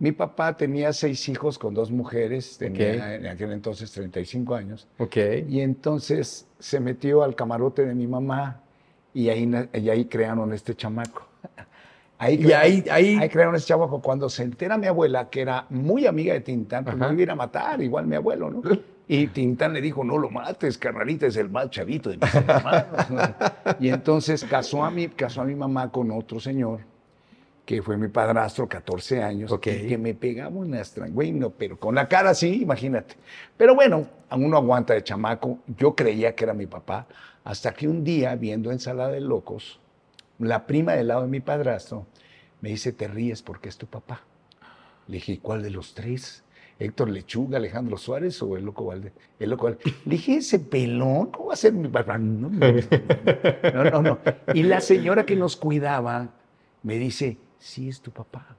mi 0.00 0.12
papá 0.12 0.56
tenía 0.56 0.92
seis 0.92 1.28
hijos 1.28 1.58
con 1.58 1.72
dos 1.74 1.90
mujeres, 1.90 2.56
tenía 2.58 2.92
Ok. 2.94 3.00
en 3.20 3.26
aquel 3.26 3.52
entonces 3.52 3.90
35 3.92 4.54
años, 4.54 4.88
Ok. 4.98 5.16
y 5.48 5.60
entonces 5.60 6.46
se 6.58 6.80
metió 6.80 7.22
al 7.22 7.34
camarote 7.34 7.84
de 7.84 7.94
mi 7.94 8.06
mamá 8.06 8.60
y 9.12 9.28
ahí, 9.28 9.50
y 9.74 9.88
ahí 9.88 10.04
crearon 10.06 10.52
este 10.52 10.74
chamaco. 10.74 11.26
Ahí 12.18 12.36
Y 12.42 12.52
ahí- 12.52 12.84
ahí- 12.90 13.18
ahí 13.20 13.28
crearon 13.28 13.54
este 13.56 13.68
chamaco. 13.68 14.00
Cuando 14.00 14.28
se 14.30 14.42
entera 14.42 14.78
mi 14.78 14.86
abuela, 14.86 15.28
que 15.30 15.42
era 15.42 15.66
muy 15.68 16.06
amiga 16.06 16.32
de 16.34 16.40
Tintán, 16.40 16.84
pues 16.84 16.96
Ajá. 16.96 17.08
me 17.08 17.12
iba 17.14 17.20
a 17.20 17.22
ir 17.24 17.30
a 17.30 17.34
matar, 17.34 17.82
igual 17.82 18.06
mi 18.06 18.16
abuelo, 18.16 18.50
¿no? 18.50 18.62
Y 19.12 19.26
Tintán 19.26 19.72
le 19.72 19.80
dijo, 19.80 20.04
no 20.04 20.18
lo 20.18 20.30
mates, 20.30 20.78
carnalita, 20.78 21.26
es 21.26 21.36
el 21.36 21.50
más 21.50 21.68
chavito 21.70 22.10
de 22.10 22.18
mis 22.18 22.32
hermanos. 22.32 23.10
¿no? 23.10 23.20
Y 23.80 23.88
entonces 23.88 24.44
casó 24.44 24.84
a, 24.84 24.90
mi, 24.92 25.08
casó 25.08 25.40
a 25.40 25.44
mi 25.44 25.56
mamá 25.56 25.90
con 25.90 26.12
otro 26.12 26.38
señor, 26.38 26.78
que 27.66 27.82
fue 27.82 27.96
mi 27.96 28.06
padrastro, 28.06 28.68
14 28.68 29.20
años, 29.20 29.50
y 29.84 29.88
que 29.88 29.98
me 29.98 30.14
pegaba 30.14 30.50
una 30.54 30.80
estran- 30.80 31.10
güey, 31.12 31.32
no, 31.32 31.50
pero 31.50 31.76
con 31.76 31.96
la 31.96 32.06
cara 32.06 32.30
así, 32.30 32.62
imagínate. 32.62 33.16
Pero 33.56 33.74
bueno, 33.74 34.06
aún 34.28 34.48
no 34.48 34.56
aguanta 34.56 34.94
de 34.94 35.02
chamaco. 35.02 35.58
Yo 35.76 35.96
creía 35.96 36.36
que 36.36 36.44
era 36.44 36.54
mi 36.54 36.66
papá, 36.66 37.08
hasta 37.42 37.72
que 37.74 37.88
un 37.88 38.04
día, 38.04 38.36
viendo 38.36 38.70
Ensalada 38.70 39.10
de 39.10 39.20
Locos, 39.20 39.80
la 40.38 40.68
prima 40.68 40.92
del 40.92 41.08
lado 41.08 41.22
de 41.22 41.28
mi 41.28 41.40
padrastro 41.40 42.06
me 42.60 42.68
dice, 42.68 42.92
te 42.92 43.08
ríes 43.08 43.42
porque 43.42 43.68
es 43.70 43.76
tu 43.76 43.88
papá. 43.88 44.20
Le 45.08 45.14
dije, 45.14 45.32
¿y 45.32 45.38
cuál 45.38 45.64
de 45.64 45.70
los 45.70 45.94
tres? 45.94 46.44
Héctor 46.80 47.10
Lechuga, 47.10 47.58
Alejandro 47.58 47.98
Suárez 47.98 48.42
o 48.42 48.56
el 48.56 48.64
Loco 48.64 48.86
Valdés. 48.86 49.12
El 49.38 49.50
Loco 49.50 49.66
Valdés. 49.66 49.84
Le 50.06 50.12
dije, 50.12 50.36
ese 50.36 50.58
pelón, 50.58 51.30
¿cómo 51.30 51.48
va 51.48 51.54
a 51.54 51.56
ser 51.56 51.74
mi 51.74 51.88
papá? 51.88 52.16
No, 52.16 52.48
no, 52.48 53.84
no, 53.90 54.02
no. 54.02 54.18
Y 54.54 54.62
la 54.62 54.80
señora 54.80 55.26
que 55.26 55.36
nos 55.36 55.56
cuidaba 55.56 56.30
me 56.82 56.96
dice, 56.96 57.36
sí 57.58 57.88
es 57.88 58.00
tu 58.00 58.10
papá. 58.10 58.56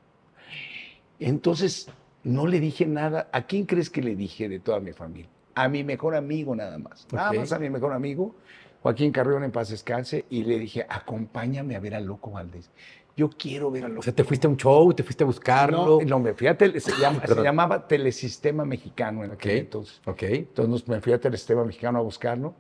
Entonces, 1.20 1.90
no 2.24 2.46
le 2.46 2.60
dije 2.60 2.86
nada. 2.86 3.28
¿A 3.32 3.48
quién 3.48 3.66
crees 3.66 3.90
que 3.90 4.04
le 4.04 4.16
dije 4.16 4.48
de 4.48 4.60
toda 4.60 4.80
mi 4.80 4.94
familia? 4.94 5.30
A 5.56 5.68
mi 5.68 5.84
mejor 5.84 6.16
amigo 6.16 6.56
nada 6.56 6.78
más. 6.78 7.08
Nada 7.12 7.34
más 7.34 7.52
a 7.52 7.60
mi 7.60 7.70
mejor 7.70 7.92
amigo, 7.92 8.36
Joaquín 8.82 9.12
Carrión 9.12 9.44
en 9.44 9.52
paz 9.52 9.70
descanse, 9.70 10.26
y 10.30 10.44
le 10.44 10.58
dije, 10.58 10.86
acompáñame 10.88 11.76
a 11.76 11.80
ver 11.80 11.96
al 11.96 12.06
Loco 12.06 12.32
Valdés. 12.32 12.70
Yo 13.18 13.30
quiero 13.30 13.70
ver 13.70 13.86
al 13.86 13.98
O 13.98 14.02
sea, 14.02 14.14
te 14.14 14.24
fuiste 14.24 14.48
a 14.48 14.50
un 14.50 14.58
show, 14.58 14.94
te 14.94 15.04
fuiste 15.04 15.24
a 15.24 15.28
buscarlo. 15.28 16.00
no, 16.02 16.06
no, 16.08 16.20
me 16.20 16.34
fui 16.34 16.48
a 16.48 16.58
tele- 16.58 16.80
se, 16.80 16.92
llama- 17.00 17.26
se 17.28 17.42
llamaba 17.44 17.88
Telesistema 17.88 18.64
Mexicano 18.66 19.24
en 19.24 19.32
aquel 19.32 19.52
Ok. 19.52 19.60
entonces. 19.60 20.02
Ok. 20.06 20.24
Entonces 20.24 20.88
me 20.88 21.02
fui 21.02 21.12
a 21.14 21.20
Telesistema 21.20 21.66
Mexicano 21.66 22.00
a 22.00 22.02
buscarlo. 22.02 22.54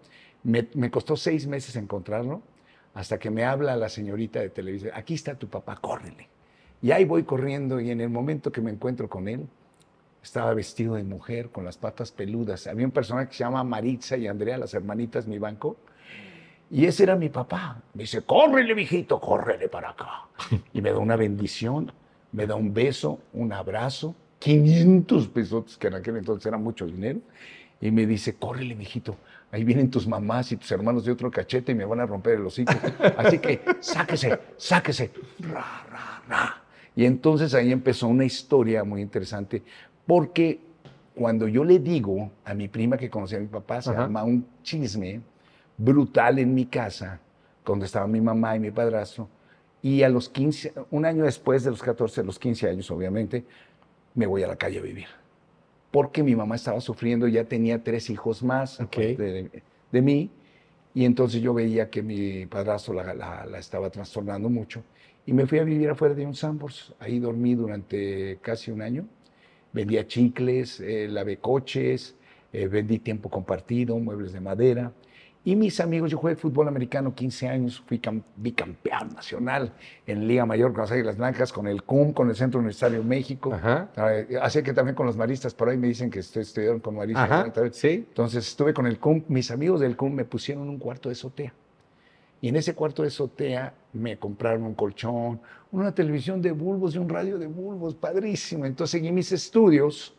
Me, 0.43 0.67
me 0.73 0.91
costó 0.91 1.15
seis 1.15 1.47
meses 1.47 1.75
encontrarlo 1.75 2.41
hasta 2.93 3.17
que 3.17 3.29
me 3.31 3.45
habla 3.45 3.75
la 3.77 3.87
señorita 3.89 4.39
de 4.41 4.49
televisión. 4.49 4.91
Aquí 4.93 5.13
está 5.13 5.35
tu 5.35 5.47
papá, 5.47 5.77
córrele. 5.77 6.27
Y 6.81 6.91
ahí 6.91 7.05
voy 7.05 7.23
corriendo 7.23 7.79
y 7.79 7.89
en 7.91 8.01
el 8.01 8.09
momento 8.09 8.51
que 8.51 8.59
me 8.59 8.71
encuentro 8.71 9.07
con 9.07 9.27
él, 9.27 9.47
estaba 10.23 10.53
vestido 10.53 10.95
de 10.95 11.03
mujer 11.03 11.49
con 11.49 11.63
las 11.63 11.77
patas 11.77 12.11
peludas. 12.11 12.67
Había 12.67 12.85
un 12.85 12.91
personaje 12.91 13.29
que 13.29 13.33
se 13.35 13.43
llama 13.43 13.63
Maritza 13.63 14.17
y 14.17 14.27
Andrea, 14.27 14.57
las 14.57 14.73
hermanitas, 14.73 15.25
mi 15.27 15.39
banco. 15.39 15.77
Y 16.71 16.85
ese 16.85 17.03
era 17.03 17.17
mi 17.17 17.27
papá. 17.27 17.81
Me 17.93 18.03
dice, 18.03 18.21
córrele, 18.21 18.73
mijito, 18.73 19.19
córrele 19.19 19.67
para 19.67 19.89
acá. 19.89 20.27
Y 20.73 20.81
me 20.81 20.91
da 20.91 20.99
una 20.99 21.17
bendición, 21.17 21.91
me 22.31 22.47
da 22.47 22.55
un 22.55 22.73
beso, 22.73 23.19
un 23.33 23.51
abrazo, 23.51 24.15
500 24.39 25.27
pesos, 25.27 25.77
que 25.77 25.87
en 25.87 25.95
aquel 25.95 26.17
entonces 26.17 26.45
era 26.45 26.57
mucho 26.57 26.85
dinero. 26.85 27.19
Y 27.81 27.91
me 27.91 28.05
dice, 28.05 28.35
córrele, 28.35 28.73
mijito, 28.75 29.17
ahí 29.51 29.65
vienen 29.65 29.91
tus 29.91 30.07
mamás 30.07 30.51
y 30.53 30.57
tus 30.57 30.71
hermanos 30.71 31.03
de 31.03 31.11
otro 31.11 31.29
cachete 31.29 31.73
y 31.73 31.75
me 31.75 31.83
van 31.83 31.99
a 31.99 32.05
romper 32.05 32.35
el 32.35 32.45
hocico. 32.45 32.71
Así 33.17 33.39
que 33.39 33.61
sáquese, 33.81 34.39
sáquese. 34.55 35.11
Ra, 35.39 35.85
ra, 35.91 36.23
ra. 36.29 36.63
Y 36.95 37.05
entonces 37.05 37.53
ahí 37.53 37.71
empezó 37.71 38.07
una 38.07 38.23
historia 38.23 38.83
muy 38.83 39.01
interesante, 39.01 39.61
porque 40.05 40.59
cuando 41.15 41.47
yo 41.47 41.65
le 41.65 41.79
digo 41.79 42.31
a 42.45 42.53
mi 42.53 42.67
prima 42.69 42.97
que 42.97 43.09
conocía 43.09 43.39
a 43.39 43.41
mi 43.41 43.47
papá, 43.47 43.81
se 43.81 43.89
Ajá. 43.89 44.05
arma 44.05 44.23
un 44.23 44.45
chisme 44.63 45.21
brutal 45.83 46.39
en 46.39 46.53
mi 46.53 46.65
casa, 46.65 47.19
donde 47.65 47.85
estaban 47.85 48.11
mi 48.11 48.21
mamá 48.21 48.55
y 48.55 48.59
mi 48.59 48.71
padrastro. 48.71 49.27
Y 49.81 50.03
a 50.03 50.09
los 50.09 50.29
15, 50.29 50.73
un 50.91 51.05
año 51.05 51.23
después 51.23 51.63
de 51.63 51.71
los 51.71 51.81
14, 51.81 52.21
a 52.21 52.23
los 52.23 52.37
15 52.37 52.69
años, 52.69 52.91
obviamente, 52.91 53.43
me 54.13 54.27
voy 54.27 54.43
a 54.43 54.47
la 54.47 54.55
calle 54.55 54.79
a 54.79 54.81
vivir. 54.81 55.07
Porque 55.91 56.23
mi 56.23 56.35
mamá 56.35 56.55
estaba 56.55 56.79
sufriendo, 56.81 57.27
ya 57.27 57.43
tenía 57.45 57.83
tres 57.83 58.09
hijos 58.09 58.43
más 58.43 58.79
Ok. 58.79 58.87
aparte 58.87 59.23
de, 59.23 59.63
de 59.91 60.01
mí. 60.01 60.29
Y 60.93 61.05
entonces 61.05 61.41
yo 61.41 61.53
veía 61.53 61.89
que 61.89 62.01
mi 62.03 62.45
padrastro 62.45 62.93
la, 62.93 63.13
la- 63.13 63.45
la 63.45 63.59
estaba 63.59 63.89
trastornando 63.89 64.49
mucho. 64.49 64.83
Y 65.25 65.33
me 65.33 65.45
fui 65.47 65.59
a 65.59 65.63
vivir 65.63 65.89
afuera 65.89 66.13
de 66.15 66.25
un 66.25 66.35
Sambors. 66.35 66.93
Ahí 66.99 67.19
dormí 67.19 67.55
durante 67.55 68.37
casi 68.41 68.71
un 68.71 68.81
año. 68.81 69.05
Vendía 69.73 70.05
chicles, 70.07 70.79
eh, 70.81 71.07
lavé 71.09 71.37
coches, 71.37 72.15
eh, 72.53 72.67
vendí 72.67 72.99
tiempo 72.99 73.29
compartido, 73.29 73.97
muebles 73.99 74.33
de 74.33 74.41
madera. 74.41 74.91
Y 75.43 75.55
mis 75.55 75.79
amigos, 75.79 76.11
yo 76.11 76.19
jugué 76.19 76.35
fútbol 76.35 76.67
americano 76.67 77.15
15 77.15 77.47
años, 77.47 77.81
fui 77.87 77.97
cam- 77.99 78.21
bicampeón 78.35 79.09
nacional 79.15 79.73
en 80.05 80.27
Liga 80.27 80.45
Mayor 80.45 80.71
con 80.71 80.81
las 80.81 80.91
Águilas 80.91 81.17
Blancas, 81.17 81.51
con 81.51 81.65
el 81.65 81.81
CUM, 81.81 82.13
con 82.13 82.29
el 82.29 82.35
Centro 82.35 82.59
Universitario 82.59 83.03
México. 83.03 83.51
Ajá. 83.51 83.89
Eh, 84.11 84.37
Así 84.39 84.61
que 84.61 84.71
también 84.71 84.93
con 84.95 85.07
los 85.07 85.17
maristas, 85.17 85.55
por 85.55 85.69
ahí 85.69 85.77
me 85.77 85.87
dicen 85.87 86.11
que 86.11 86.19
estoy- 86.19 86.43
estudiaron 86.43 86.79
con 86.79 86.95
maristas. 86.95 87.23
Entonces 88.09 88.47
estuve 88.47 88.71
con 88.71 88.85
el 88.85 88.99
CUM, 88.99 89.23
mis 89.29 89.49
amigos 89.49 89.79
del 89.79 89.97
CUM 89.97 90.13
me 90.13 90.25
pusieron 90.25 90.69
un 90.69 90.77
cuarto 90.77 91.09
de 91.09 91.13
azotea. 91.13 91.53
Y 92.39 92.47
en 92.49 92.55
ese 92.55 92.75
cuarto 92.75 93.01
de 93.01 93.07
azotea 93.07 93.73
me 93.93 94.17
compraron 94.17 94.63
un 94.63 94.75
colchón, 94.75 95.41
una 95.71 95.91
televisión 95.93 96.39
de 96.41 96.51
bulbos 96.51 96.93
y 96.93 96.99
un 96.99 97.09
radio 97.09 97.39
de 97.39 97.47
bulbos, 97.47 97.95
padrísimo. 97.95 98.65
Entonces 98.65 98.91
seguí 98.91 99.11
mis 99.11 99.31
estudios 99.31 100.13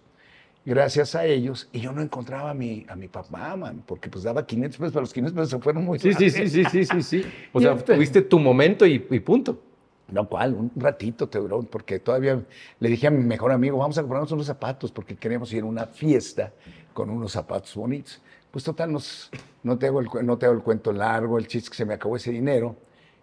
gracias 0.64 1.14
a 1.14 1.24
ellos 1.24 1.68
y 1.72 1.80
yo 1.80 1.92
no 1.92 2.02
encontraba 2.02 2.50
a 2.50 2.54
mi, 2.54 2.86
a 2.88 2.96
mi 2.96 3.08
papá, 3.08 3.56
man, 3.56 3.82
porque 3.86 4.08
pues 4.08 4.24
daba 4.24 4.46
500 4.46 4.78
pesos, 4.78 4.92
pero 4.92 5.00
los 5.02 5.12
500 5.12 5.34
pesos 5.34 5.50
se 5.50 5.58
fueron 5.58 5.84
muy 5.84 5.98
Sí, 5.98 6.12
sí, 6.14 6.30
sí, 6.30 6.48
sí, 6.48 6.64
sí, 6.64 6.84
sí, 6.84 7.02
sí. 7.02 7.24
O 7.52 7.60
sea, 7.60 7.76
tuviste 7.76 8.22
tu 8.22 8.38
momento 8.38 8.86
y, 8.86 9.06
y 9.10 9.20
punto. 9.20 9.60
No, 10.08 10.28
¿cuál? 10.28 10.54
Un 10.54 10.70
ratito 10.76 11.28
te 11.28 11.38
duró, 11.38 11.62
porque 11.62 11.98
todavía 11.98 12.42
le 12.78 12.88
dije 12.88 13.06
a 13.06 13.10
mi 13.10 13.24
mejor 13.24 13.50
amigo, 13.50 13.78
vamos 13.78 13.96
a 13.96 14.02
comprarnos 14.02 14.30
unos 14.32 14.46
zapatos, 14.46 14.92
porque 14.92 15.16
queremos 15.16 15.50
ir 15.54 15.62
a 15.62 15.66
una 15.66 15.86
fiesta 15.86 16.52
con 16.92 17.08
unos 17.08 17.32
zapatos 17.32 17.74
bonitos. 17.74 18.20
Pues 18.50 18.62
total, 18.62 18.92
nos, 18.92 19.30
no, 19.62 19.78
te 19.78 19.86
hago 19.86 20.00
el, 20.00 20.08
no 20.26 20.36
te 20.36 20.44
hago 20.44 20.54
el 20.54 20.62
cuento 20.62 20.92
largo, 20.92 21.38
el 21.38 21.46
chiste 21.46 21.70
que 21.70 21.76
se 21.76 21.86
me 21.86 21.94
acabó 21.94 22.16
ese 22.16 22.30
dinero. 22.30 22.76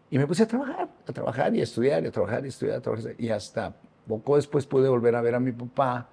Y 0.10 0.18
me 0.18 0.26
puse 0.26 0.42
a 0.42 0.48
trabajar, 0.48 0.90
a 1.08 1.14
trabajar 1.14 1.56
y 1.56 1.60
a 1.60 1.64
estudiar, 1.64 2.04
y 2.04 2.08
a 2.08 2.12
trabajar 2.12 2.42
y 2.44 2.48
a 2.48 2.50
estudiar, 2.50 2.78
a 2.78 2.82
trabajar. 2.82 3.14
Y 3.20 3.30
hasta 3.30 3.76
poco 4.08 4.38
después 4.38 4.66
pude 4.66 4.90
volver 4.90 5.16
a 5.16 5.22
ver 5.22 5.36
a 5.36 5.40
mi 5.40 5.52
papá. 5.52 6.10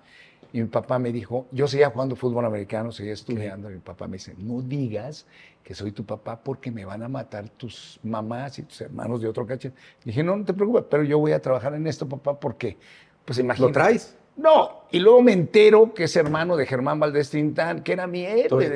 Y 0.56 0.62
mi 0.62 0.68
papá 0.68 0.98
me 0.98 1.12
dijo, 1.12 1.48
yo 1.50 1.68
seguía 1.68 1.90
jugando 1.90 2.16
fútbol 2.16 2.46
americano, 2.46 2.90
seguía 2.90 3.12
estudiando. 3.12 3.70
Y 3.70 3.74
mi 3.74 3.80
papá 3.80 4.06
me 4.06 4.14
dice, 4.14 4.34
no 4.38 4.62
digas 4.62 5.26
que 5.62 5.74
soy 5.74 5.92
tu 5.92 6.06
papá 6.06 6.40
porque 6.42 6.70
me 6.70 6.86
van 6.86 7.02
a 7.02 7.08
matar 7.08 7.50
tus 7.50 8.00
mamás 8.02 8.58
y 8.58 8.62
tus 8.62 8.80
hermanos 8.80 9.20
de 9.20 9.28
otro 9.28 9.46
cachete. 9.46 9.76
Dije, 10.02 10.22
no, 10.22 10.34
no 10.34 10.46
te 10.46 10.54
preocupes, 10.54 10.84
pero 10.88 11.02
yo 11.02 11.18
voy 11.18 11.32
a 11.32 11.42
trabajar 11.42 11.74
en 11.74 11.86
esto, 11.86 12.08
papá, 12.08 12.40
porque, 12.40 12.78
pues 13.26 13.38
imagínate. 13.38 13.68
¿Lo 13.68 13.74
traes? 13.74 14.16
No, 14.34 14.84
y 14.90 14.98
luego 14.98 15.20
me 15.20 15.34
entero 15.34 15.92
que 15.92 16.04
es 16.04 16.16
hermano 16.16 16.56
de 16.56 16.64
Germán 16.64 16.98
Valdés 17.00 17.28
Tintán, 17.28 17.82
que 17.82 17.92
era 17.92 18.06
mi 18.06 18.24
héroe 18.24 18.70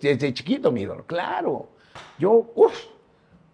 desde 0.00 0.32
chiquito, 0.32 0.72
mi 0.72 0.80
ídolo, 0.80 1.04
claro. 1.04 1.68
Yo, 2.18 2.52
uff, 2.54 2.86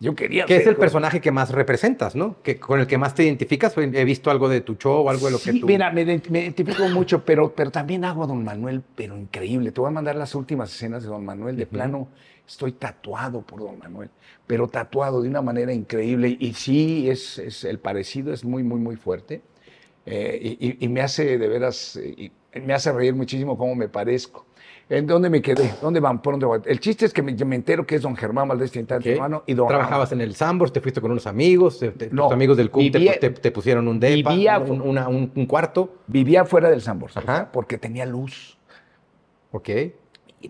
yo 0.00 0.14
quería 0.14 0.46
Que 0.46 0.56
es 0.56 0.66
el 0.66 0.76
personaje 0.76 1.20
que 1.20 1.30
más 1.32 1.50
representas, 1.50 2.14
¿no? 2.14 2.36
Que, 2.42 2.58
con 2.58 2.78
el 2.80 2.86
que 2.86 2.98
más 2.98 3.14
te 3.14 3.24
identificas. 3.24 3.76
He 3.76 4.04
visto 4.04 4.30
algo 4.30 4.48
de 4.48 4.60
tu 4.60 4.76
show 4.76 5.04
o 5.06 5.10
algo 5.10 5.26
de 5.26 5.32
lo 5.32 5.38
que 5.40 5.52
tú... 5.54 5.66
mira, 5.66 5.90
me, 5.90 6.04
me 6.04 6.40
identifico 6.42 6.88
mucho, 6.88 7.24
pero, 7.24 7.52
pero 7.54 7.70
también 7.70 8.04
hago 8.04 8.24
a 8.24 8.26
Don 8.26 8.44
Manuel, 8.44 8.82
pero 8.94 9.16
increíble. 9.16 9.72
Te 9.72 9.80
voy 9.80 9.88
a 9.88 9.92
mandar 9.92 10.14
las 10.16 10.34
últimas 10.34 10.72
escenas 10.72 11.02
de 11.02 11.08
Don 11.08 11.24
Manuel. 11.24 11.56
De 11.56 11.66
plano, 11.66 12.08
estoy 12.46 12.72
tatuado 12.72 13.42
por 13.42 13.60
Don 13.60 13.78
Manuel, 13.78 14.10
pero 14.46 14.68
tatuado 14.68 15.20
de 15.22 15.28
una 15.28 15.42
manera 15.42 15.72
increíble. 15.72 16.36
Y 16.38 16.54
sí, 16.54 17.10
es, 17.10 17.38
es- 17.38 17.64
el 17.64 17.78
parecido 17.78 18.32
es 18.32 18.44
muy, 18.44 18.62
muy, 18.62 18.78
muy 18.78 18.96
fuerte. 18.96 19.42
Eh, 20.06 20.56
y, 20.60 20.68
y- 20.68 20.76
y 20.84 20.88
me 20.88 21.00
hace 21.02 21.36
de 21.38 21.48
veras, 21.48 21.96
eh, 21.96 22.14
y 22.54 22.60
me 22.60 22.72
hace 22.72 22.92
reír 22.92 23.14
muchísimo 23.14 23.58
cómo 23.58 23.74
me 23.74 23.88
parezco. 23.88 24.46
¿En 24.90 25.06
dónde 25.06 25.28
me 25.28 25.42
quedé? 25.42 25.74
¿Dónde 25.82 26.00
van? 26.00 26.22
¿Por 26.22 26.32
dónde 26.34 26.46
voy? 26.46 26.60
El 26.64 26.80
chiste 26.80 27.04
es 27.04 27.12
que 27.12 27.22
me, 27.22 27.32
me 27.44 27.56
entero 27.56 27.86
que 27.86 27.96
es 27.96 28.02
don 28.02 28.16
Germán 28.16 28.48
Valdés 28.48 28.70
Tintán, 28.70 28.98
Ok. 28.98 29.04
tu 29.04 29.10
hermano, 29.10 29.42
y 29.46 29.52
don 29.52 29.68
Trabajabas 29.68 30.12
en 30.12 30.22
el 30.22 30.34
Sambors, 30.34 30.72
te 30.72 30.80
fuiste 30.80 31.00
con 31.02 31.10
unos 31.10 31.26
amigos, 31.26 31.78
te- 31.78 31.90
te- 31.90 32.08
No, 32.10 32.24
tus 32.24 32.32
amigos 32.32 32.56
del 32.56 32.70
CUM 32.70 32.90
te- 32.90 32.98
vivía- 32.98 33.20
te, 33.20 33.28
te 33.30 33.50
pusieron 33.50 33.86
un 33.86 34.00
depa, 34.00 34.30
vivía- 34.30 34.58
un, 34.58 34.80
una- 34.80 35.08
un- 35.08 35.30
un 35.34 35.46
cuarto. 35.46 35.96
Vivía 36.06 36.46
fuera 36.46 36.70
del 36.70 36.80
Sambors, 36.80 37.16
o 37.18 37.20
sea, 37.20 37.52
porque 37.52 37.76
tenía 37.76 38.06
luz. 38.06 38.56
Ok. 39.52 39.68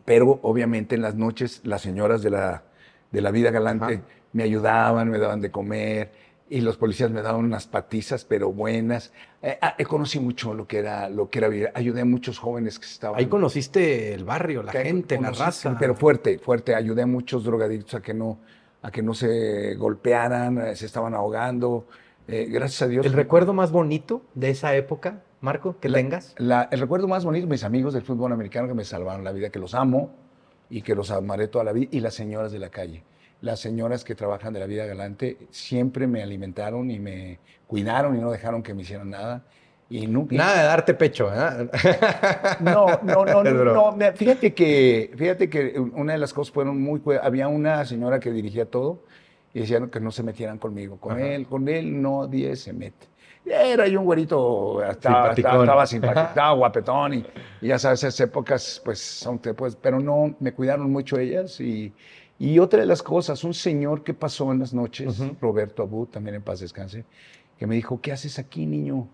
Pero 0.04 0.38
obviamente 0.42 0.95
en 0.95 1.02
las 1.02 1.16
noches 1.16 1.61
las 1.64 1.80
señoras 1.83 2.23
de 2.23 2.30
la, 2.30 2.62
de 3.11 3.21
la 3.21 3.30
vida 3.33 3.50
galante 3.50 3.85
Ajá. 3.95 4.02
me 4.33 4.42
ayudaban, 4.45 5.11
me 5.11 5.18
daban 5.18 5.40
de 5.40 5.50
comer 5.50 6.12
y 6.50 6.61
los 6.62 6.76
policías 6.76 7.11
me 7.11 7.21
daban 7.23 7.45
unas 7.45 7.67
patizas, 7.67 8.25
pero 8.25 8.52
buenas. 8.52 9.12
Eh, 9.43 9.59
ah, 9.61 9.75
eh, 9.78 9.85
conocí 9.85 10.19
mucho 10.21 10.55
lo 10.55 10.67
que 10.67 10.78
era 10.78 11.09
lo 11.11 11.28
que 11.31 11.38
era 11.40 11.49
vida. 11.49 11.71
Ayudé 11.75 12.00
a 12.00 12.05
muchos 12.05 12.38
jóvenes 12.38 12.78
que 12.78 12.87
estaban 12.87 13.19
Ahí 13.19 13.26
conociste 13.26 14.12
el 14.14 14.25
barrio, 14.25 14.62
la 14.62 14.73
gente, 14.73 15.17
la 15.21 15.28
conocí- 15.31 15.38
raza. 15.38 15.76
Pero 15.78 15.95
fuerte, 15.95 16.38
fuerte. 16.38 16.75
Ayudé 16.75 17.02
a 17.02 17.07
muchos 17.07 17.45
drogadictos 17.45 17.95
a 17.95 18.02
que 18.02 18.14
no 18.14 18.38
a 18.81 18.90
que 18.93 19.02
no 19.02 19.12
se 19.12 19.75
golpearan, 19.75 20.59
eh, 20.69 20.76
se 20.76 20.87
estaban 20.87 21.12
ahogando. 21.14 21.87
Eh, 22.28 22.47
gracias 22.49 22.83
a 22.83 22.87
Dios. 22.88 23.05
¿El 23.05 23.12
recuerdo 23.12 23.52
más 23.52 23.73
bonito 23.73 24.23
de 24.35 24.50
esa 24.50 24.75
época, 24.76 25.23
Marco, 25.40 25.78
que 25.81 25.88
tengas? 25.90 26.35
La- 26.38 26.69
el 26.71 26.78
recuerdo 26.78 27.09
más 27.09 27.25
bonito, 27.25 27.47
mis 27.49 27.64
amigos 27.64 27.93
del 27.95 28.02
fútbol 28.02 28.33
americano 28.33 28.69
que 28.69 28.75
me 28.75 28.85
salvaron 28.85 29.25
la 29.25 29.33
vida, 29.33 29.50
que 29.50 29.59
los 29.59 29.75
amo 29.75 30.14
y 30.71 30.83
que 30.83 30.95
los 30.95 31.11
amaré 31.11 31.49
toda 31.49 31.64
la 31.64 31.73
vida, 31.73 31.88
y 31.90 32.00
las 32.00 32.14
señoras 32.14 32.52
de 32.52 32.59
la 32.61 32.69
calle. 32.71 33.02
Las 33.40 33.61
señoras 33.61 34.04
que 34.04 34.14
trabajan 34.14 34.52
de 34.52 34.61
la 34.61 34.66
vida 34.66 34.85
galante 34.85 35.37
siempre 35.50 36.07
me 36.07 36.23
alimentaron 36.23 36.90
y 36.90 36.99
me 36.99 37.38
cuidaron 37.66 38.16
y 38.16 38.21
no 38.21 38.30
dejaron 38.30 38.62
que 38.62 38.75
me 38.75 38.83
hicieran 38.83 39.11
nada. 39.11 39.45
Y 39.90 40.07
nunca. 40.07 40.37
Nada 40.37 40.59
de 40.59 40.64
darte 40.64 40.95
pecho, 40.95 41.30
¿eh? 41.33 41.68
No, 42.61 42.87
no, 43.02 43.25
no, 43.25 43.42
no, 43.45 43.97
no, 43.97 44.12
Fíjate 44.14 44.52
que, 44.52 45.12
fíjate 45.16 45.49
que 45.49 45.78
una 45.78 46.12
de 46.12 46.18
las 46.18 46.35
cosas 46.35 46.52
fueron 46.52 46.80
muy. 46.83 47.00
Había 47.23 47.49
una 47.49 47.85
señora 47.85 48.21
que 48.21 48.30
dirigía 48.30 48.66
todo 48.66 49.04
y 49.54 49.61
decían 49.61 49.88
que 49.88 50.00
no 50.00 50.11
se 50.11 50.23
metieran 50.23 50.59
conmigo. 50.59 50.99
Con 50.99 51.12
Ajá. 51.12 51.26
él, 51.26 51.47
con 51.47 51.68
él 51.68 52.02
nadie 52.02 52.54
se 52.57 52.73
mete. 52.73 53.07
Era 53.47 53.87
yo 53.87 54.00
un 54.00 54.04
güerito, 54.04 54.83
estaba, 54.85 55.33
estaba, 55.33 55.62
estaba 55.62 55.87
simpático, 55.87 56.21
estaba 56.28 56.52
guapetón 56.52 57.14
y, 57.14 57.25
y 57.62 57.68
ya 57.68 57.78
sabes, 57.78 58.04
esas 58.04 58.21
épocas, 58.21 58.83
pues, 58.85 58.99
son, 59.00 59.38
pues, 59.38 59.75
pero 59.76 60.00
no, 60.00 60.35
me 60.38 60.52
cuidaron 60.52 60.90
mucho 60.92 61.18
ellas 61.18 61.59
y, 61.61 61.92
y 62.38 62.59
otra 62.61 62.80
de 62.80 62.87
las 62.87 63.02
cosas, 63.02 63.42
un 63.45 63.54
señor 63.54 64.04
que 64.04 64.14
pasó 64.14 64.52
en 64.52 64.61
las 64.61 64.73
noches, 64.73 65.18
Roberto 65.40 65.83
Abud, 65.83 66.09
también 66.09 66.37
en 66.37 66.42
paz 66.42 66.61
descanse, 66.61 67.04
que 67.59 67.66
me 67.66 67.75
dijo, 67.75 68.00
¿qué 68.00 68.12
haces 68.12 68.38
aquí, 68.38 68.66
niño? 68.66 69.09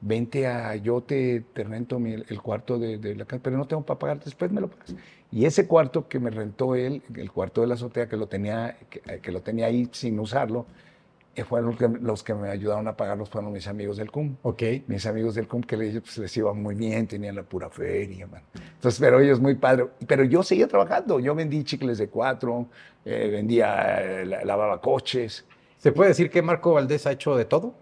Vente 0.00 0.46
a, 0.48 0.74
yo 0.76 1.00
te, 1.02 1.40
te 1.52 1.62
rento 1.64 1.98
mi- 2.00 2.14
el 2.14 2.42
cuarto 2.42 2.78
de, 2.78 2.98
de 2.98 3.14
la 3.14 3.24
casa, 3.24 3.40
pero 3.42 3.56
no 3.56 3.66
tengo 3.66 3.82
para 3.84 3.98
pagar, 3.98 4.24
después 4.24 4.50
me 4.50 4.60
lo 4.60 4.68
pagas. 4.68 4.94
Y 5.30 5.44
ese 5.44 5.66
cuarto 5.68 6.08
que 6.08 6.18
me 6.18 6.30
rentó 6.30 6.74
él, 6.74 7.02
el 7.14 7.30
cuarto 7.30 7.60
de 7.60 7.66
la 7.68 7.74
azotea, 7.74 8.08
que 8.08 8.16
lo 8.16 8.26
tenía, 8.26 8.76
que, 8.90 9.00
que 9.20 9.32
lo 9.32 9.42
tenía 9.42 9.66
ahí 9.66 9.88
sin 9.92 10.18
usarlo, 10.18 10.66
fueron 11.48 11.70
los 11.70 11.78
que, 11.78 11.88
los 11.88 12.22
que 12.22 12.34
me 12.34 12.48
ayudaron 12.50 12.86
a 12.88 12.96
pagarlos, 12.96 13.30
fueron 13.30 13.52
mis 13.52 13.66
amigos 13.66 13.96
del 13.96 14.10
CUM. 14.10 14.36
Ok. 14.42 14.62
Mis 14.86 15.06
amigos 15.06 15.34
del 15.34 15.48
CUM 15.48 15.62
que 15.62 15.76
les, 15.76 16.00
pues, 16.00 16.18
les 16.18 16.36
iba 16.36 16.52
muy 16.52 16.74
bien, 16.74 17.06
tenían 17.06 17.36
la 17.36 17.42
pura 17.42 17.70
feria, 17.70 18.26
man. 18.26 18.42
Entonces, 18.54 19.00
pero 19.00 19.18
ellos 19.20 19.40
muy 19.40 19.54
padre. 19.54 19.86
Pero 20.06 20.24
yo 20.24 20.42
seguía 20.42 20.68
trabajando. 20.68 21.18
Yo 21.20 21.34
vendí 21.34 21.64
chicles 21.64 21.96
de 21.98 22.08
cuatro, 22.08 22.66
eh, 23.04 23.28
vendía, 23.32 24.20
eh, 24.20 24.26
la- 24.26 24.44
lavaba 24.44 24.80
coches. 24.80 25.46
¿Se 25.78 25.90
puede 25.92 26.10
decir 26.10 26.30
que 26.30 26.42
Marco 26.42 26.74
Valdés 26.74 27.06
ha 27.06 27.12
hecho 27.12 27.34
de 27.36 27.44
todo? 27.46 27.74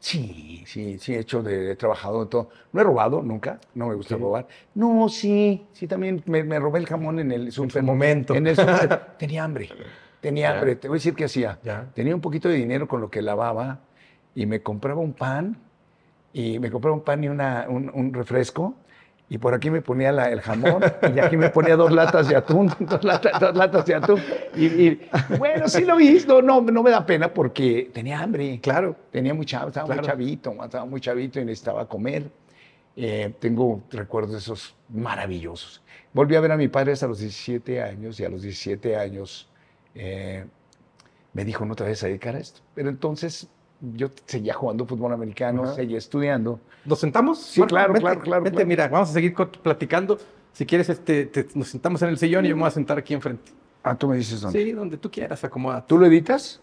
Sí, 0.00 0.62
sí, 0.66 0.96
sí, 1.00 1.14
he 1.14 1.18
hecho 1.18 1.42
de, 1.42 1.72
he 1.72 1.76
trabajado 1.76 2.22
en 2.22 2.28
todo. 2.28 2.50
No 2.72 2.80
he 2.80 2.84
robado 2.84 3.20
nunca, 3.20 3.58
no 3.74 3.88
me 3.88 3.94
gusta 3.96 4.14
Ok. 4.14 4.20
robar. 4.20 4.46
No, 4.74 5.08
sí, 5.08 5.66
sí, 5.72 5.88
también 5.88 6.22
me, 6.26 6.44
me 6.44 6.60
robé 6.60 6.78
el 6.78 6.86
jamón 6.86 7.18
en 7.18 7.32
el 7.32 7.50
super. 7.50 7.82
momento. 7.82 8.32
En 8.34 8.46
el 8.46 8.54
super. 8.54 9.00
Tenía 9.18 9.42
hambre, 9.42 9.68
tenía 10.20 10.50
Ya. 10.50 10.54
hambre. 10.58 10.76
Te 10.76 10.88
voy 10.88 10.96
a 10.96 10.98
decir 10.98 11.14
qué 11.14 11.24
hacía. 11.24 11.58
Ya. 11.62 11.86
Tenía 11.94 12.14
un 12.14 12.20
poquito 12.20 12.48
de 12.48 12.54
dinero 12.56 12.86
con 12.88 13.00
lo 13.00 13.10
que 13.10 13.22
lavaba 13.22 13.78
y 14.34 14.46
me 14.46 14.62
compraba 14.62 15.00
un 15.00 15.12
pan 15.12 15.56
y 16.32 16.58
me 16.58 16.70
compraba 16.70 16.96
un 16.96 17.02
pan 17.02 17.24
y 17.24 17.28
una, 17.28 17.66
un, 17.68 17.90
un 17.92 18.12
refresco. 18.14 18.74
Y 19.30 19.36
por 19.36 19.52
aquí 19.52 19.68
me 19.68 19.82
ponía 19.82 20.10
la- 20.10 20.30
el 20.30 20.40
jamón 20.40 20.82
y 21.14 21.18
aquí 21.18 21.36
me 21.36 21.50
ponía 21.50 21.76
dos 21.76 21.92
latas 21.92 22.28
de 22.28 22.36
atún, 22.36 22.72
dos, 22.80 23.04
lata- 23.04 23.38
dos 23.38 23.54
latas 23.54 23.84
de 23.84 23.94
atún. 23.94 24.20
Y, 24.56 24.64
y, 24.66 25.08
bueno, 25.38 25.68
sí 25.68 25.84
lo 25.84 26.00
hice, 26.00 26.26
no, 26.26 26.40
no, 26.40 26.62
no 26.62 26.82
me 26.82 26.90
da 26.90 27.04
pena 27.04 27.28
porque 27.34 27.90
tenía 27.92 28.20
hambre. 28.20 28.58
Claro. 28.62 28.96
Tenía 29.10 29.34
mucha, 29.34 29.66
estaba 29.66 29.84
Claro. 29.86 30.00
muy 30.00 30.08
chavito, 30.08 30.64
estaba 30.64 30.84
muy 30.86 31.00
chavito 31.02 31.40
y 31.40 31.44
necesitaba 31.44 31.86
comer. 31.86 32.30
Eh, 32.96 33.34
tengo 33.38 33.82
recuerdos 33.90 34.32
de 34.32 34.38
esos 34.38 34.74
maravillosos. 34.88 35.82
Volví 36.14 36.34
a 36.34 36.40
ver 36.40 36.52
a 36.52 36.56
mi 36.56 36.68
padre 36.68 36.92
hasta 36.92 37.06
los 37.06 37.18
17 37.18 37.82
años 37.82 38.18
y 38.20 38.24
a 38.24 38.30
los 38.30 38.40
17 38.42 38.96
años 38.96 39.48
eh, 39.98 40.46
me 41.34 41.44
dijo, 41.44 41.66
no 41.66 41.74
te 41.76 41.82
vayas 41.84 42.02
a 42.04 42.06
dedicar 42.06 42.34
a 42.34 42.38
esto. 42.38 42.60
Pero 42.74 42.88
entonces 42.88 43.48
yo 43.94 44.10
seguía 44.24 44.54
jugando 44.54 44.86
fútbol 44.86 45.12
americano, 45.12 45.64
Ajá. 45.64 45.74
seguía 45.74 45.98
estudiando. 45.98 46.58
¿Nos 46.86 46.98
sentamos? 47.00 47.38
Sí, 47.42 47.60
claro, 47.62 47.92
claro, 47.94 48.20
claro, 48.20 48.42
Vente, 48.42 48.56
claro. 48.56 48.68
mira, 48.68 48.88
vamos 48.88 49.10
a 49.10 49.12
seguir 49.12 49.34
platicando. 49.34 50.18
Si 50.52 50.64
quieres, 50.64 50.88
este, 50.88 51.26
te- 51.26 51.46
nos 51.54 51.68
sentamos 51.68 52.00
en 52.02 52.08
el 52.08 52.18
sillón 52.18 52.44
y 52.46 52.48
yo 52.48 52.56
me 52.56 52.62
voy 52.62 52.68
a 52.68 52.72
sentar 52.72 52.96
aquí 52.98 53.12
enfrente. 53.14 53.52
Ah, 53.82 53.94
tú 53.96 54.08
me 54.08 54.16
dices 54.16 54.40
dónde. 54.40 54.64
Sí, 54.64 54.72
donde 54.72 54.96
tú 54.96 55.10
quieras, 55.10 55.44
acomoda. 55.44 55.84
¿Tú 55.86 55.98
lo 55.98 56.06
editas? 56.06 56.60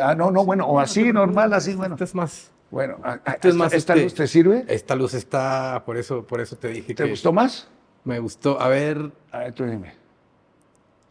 Ah, 0.00 0.14
no, 0.14 0.30
no, 0.30 0.44
bueno, 0.44 0.66
o 0.66 0.78
así, 0.80 1.12
normal, 1.12 1.52
así, 1.54 1.74
bueno. 1.74 1.94
Este 1.94 2.04
es 2.04 2.14
más. 2.14 2.50
Bueno, 2.70 2.98
ah, 3.02 3.18
ah, 3.24 3.32
Este 3.32 3.48
es 3.48 3.54
más, 3.54 3.72
¿esta 3.72 3.94
este- 3.94 4.04
luz 4.04 4.14
te 4.14 4.26
sirve? 4.26 4.64
Esta 4.68 4.94
luz 4.94 5.14
está, 5.14 5.82
por 5.86 5.96
eso, 5.96 6.26
por 6.26 6.40
eso 6.42 6.56
te 6.56 6.68
dije 6.68 6.94
¿Te 6.94 7.04
que 7.04 7.10
gustó 7.10 7.32
más? 7.32 7.68
me 8.04 8.18
gustó. 8.18 8.60
A 8.60 8.68
ver, 8.68 9.10
A 9.32 9.38
ver, 9.38 9.52
tú 9.54 9.64
dime. 9.64 9.94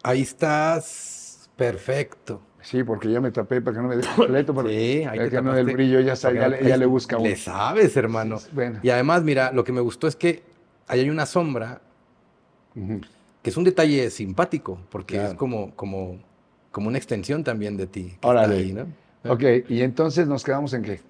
ahí 0.03 0.21
estás. 0.21 1.23
Perfecto. 1.57 2.41
Sí, 2.61 2.83
porque 2.83 3.11
ya 3.11 3.19
me 3.21 3.31
tapé 3.31 3.61
para 3.61 3.75
que 3.77 3.81
no 3.83 3.87
me 3.89 3.95
dé 3.97 4.03
completo. 4.15 4.53
Sí, 4.67 5.03
te 5.11 5.29
que 5.29 5.41
no 5.41 5.53
del 5.53 5.67
brillo 5.67 5.99
ya, 5.99 6.13
está, 6.13 6.31
ya, 6.33 6.47
le- 6.47 6.63
ya 6.67 6.77
le 6.77 6.85
busca 6.85 7.17
uno. 7.17 7.27
Le 7.27 7.35
sabes, 7.35 7.95
hermano. 7.97 8.37
Bueno. 8.51 8.79
Y 8.83 8.89
además, 8.89 9.23
mira, 9.23 9.51
lo 9.51 9.63
que 9.63 9.71
me 9.71 9.81
gustó 9.81 10.07
es 10.07 10.15
que 10.15 10.43
ahí 10.87 11.01
hay 11.01 11.09
una 11.09 11.25
sombra 11.25 11.81
que 13.41 13.49
es 13.49 13.57
un 13.57 13.63
detalle 13.63 14.09
simpático, 14.09 14.77
porque 14.89 15.15
Claro. 15.15 15.29
es 15.29 15.35
como, 15.35 15.75
como, 15.75 16.19
como 16.71 16.87
una 16.89 16.97
extensión 16.97 17.43
también 17.43 17.75
de 17.77 17.87
ti. 17.87 18.17
ahí, 18.21 18.73
¿no? 18.73 18.87
Ok, 19.31 19.43
y 19.69 19.81
entonces 19.81 20.27
nos 20.27 20.43
quedamos 20.43 20.73
en 20.73 20.83
qué? 20.83 21.01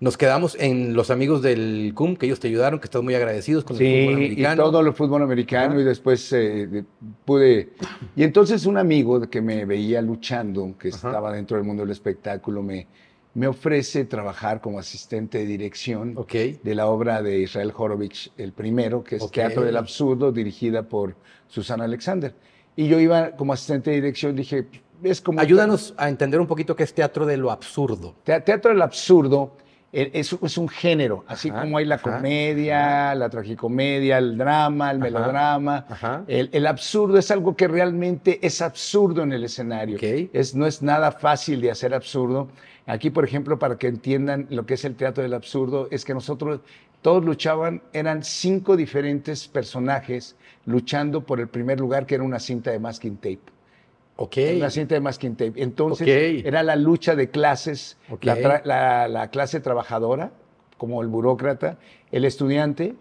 Nos 0.00 0.16
quedamos 0.16 0.56
en 0.60 0.94
los 0.94 1.10
amigos 1.10 1.42
del 1.42 1.90
CUM, 1.92 2.14
que 2.16 2.26
ellos 2.26 2.38
te 2.38 2.46
ayudaron, 2.46 2.78
que 2.78 2.84
estás 2.84 3.02
muy 3.02 3.16
agradecidos 3.16 3.64
con 3.64 3.76
el 3.76 3.78
fútbol 3.82 4.12
y 4.22 4.26
americano. 4.26 4.62
todo 4.62 4.80
el 4.80 4.92
fútbol 4.94 5.22
americano 5.22 5.80
y 5.80 5.84
después 5.84 6.32
eh, 6.32 6.68
de- 6.68 6.84
pude... 7.24 7.70
Y 8.14 8.22
entonces 8.22 8.64
un 8.66 8.76
amigo 8.78 9.20
que 9.28 9.40
me 9.40 9.64
veía 9.64 10.00
luchando, 10.00 10.72
que 10.78 10.88
Ajá. 10.90 10.96
estaba 11.08 11.32
dentro 11.32 11.56
del 11.56 11.66
mundo 11.66 11.82
del 11.82 11.90
espectáculo, 11.90 12.62
me, 12.62 12.86
me 13.34 13.48
ofrece 13.48 14.04
trabajar 14.04 14.60
como 14.60 14.78
asistente 14.78 15.38
de 15.38 15.46
dirección 15.46 16.14
de 16.32 16.74
la 16.76 16.86
obra 16.86 17.20
de 17.20 17.40
Israel 17.40 17.72
Horovich, 17.76 18.30
el 18.38 18.52
primero, 18.52 19.02
que 19.02 19.16
es. 19.16 19.28
Teatro 19.32 19.62
del 19.64 19.76
Absurdo, 19.76 20.30
dirigida 20.30 20.84
por 20.84 21.16
Susana 21.48 21.84
Alexander. 21.84 22.34
Y 22.76 22.86
yo 22.86 23.00
iba 23.00 23.32
como 23.32 23.52
asistente 23.52 23.90
de 23.90 23.96
dirección, 23.96 24.36
dije, 24.36 24.68
es 25.02 25.20
como... 25.20 25.40
Ayúdanos 25.40 25.92
a 25.96 26.08
entender 26.08 26.38
un 26.40 26.46
poquito 26.46 26.76
qué 26.76 26.84
es 26.84 26.94
teatro 26.94 27.26
de 27.26 27.36
lo 27.36 27.50
absurdo. 27.50 28.14
Te- 28.22 28.40
Teatro 28.42 28.70
del 28.70 28.82
absurdo 28.82 29.56
es, 29.92 30.36
es 30.42 30.58
un 30.58 30.68
género, 30.68 31.24
así 31.26 31.48
Ajá, 31.48 31.62
como 31.62 31.78
hay 31.78 31.86
la 31.86 31.94
ajá, 31.94 32.16
comedia, 32.16 33.14
la 33.14 33.30
tragicomedia, 33.30 34.18
el 34.18 34.36
drama, 34.36 34.90
el 34.90 34.98
melodrama. 34.98 35.86
El, 36.26 36.50
el 36.52 36.66
absurdo 36.66 37.18
es 37.18 37.30
algo 37.30 37.56
que 37.56 37.68
realmente 37.68 38.38
es 38.46 38.60
absurdo 38.60 39.22
en 39.22 39.32
el 39.32 39.44
escenario. 39.44 39.98
Es, 40.32 40.54
no 40.54 40.66
es 40.66 40.82
nada 40.82 41.12
fácil 41.12 41.60
de 41.60 41.70
hacer 41.70 41.94
absurdo. 41.94 42.48
Aquí, 42.86 43.10
por 43.10 43.24
ejemplo, 43.24 43.58
para 43.58 43.76
que 43.78 43.86
entiendan 43.86 44.46
lo 44.50 44.66
que 44.66 44.74
es 44.74 44.84
el 44.84 44.94
teatro 44.94 45.22
del 45.22 45.34
absurdo, 45.34 45.88
es 45.90 46.04
que 46.04 46.14
nosotros 46.14 46.60
todos 47.02 47.24
luchaban, 47.24 47.82
eran 47.92 48.24
cinco 48.24 48.76
diferentes 48.76 49.48
personajes 49.48 50.36
luchando 50.66 51.24
por 51.24 51.40
el 51.40 51.48
primer 51.48 51.80
lugar, 51.80 52.06
que 52.06 52.16
era 52.16 52.24
una 52.24 52.40
cinta 52.40 52.70
de 52.70 52.78
masking 52.78 53.16
tape. 53.16 53.57
Ok. 54.20 54.36
Una 54.56 54.68
cinta 54.68 54.96
de 54.96 55.00
masking 55.00 55.36
tape. 55.36 55.52
Entonces, 55.62 56.44
era 56.44 56.64
la 56.64 56.74
lucha 56.74 57.14
de 57.14 57.30
clases, 57.30 57.96
Ok. 58.10 58.24
la, 58.24 58.36
tra- 58.36 58.62
la- 58.64 59.06
la 59.06 59.30
clase 59.30 59.60
trabajadora, 59.60 60.32
como 60.76 61.02
el 61.02 61.08
burócrata, 61.08 61.78
el 62.10 62.24
estudiante, 62.24 62.96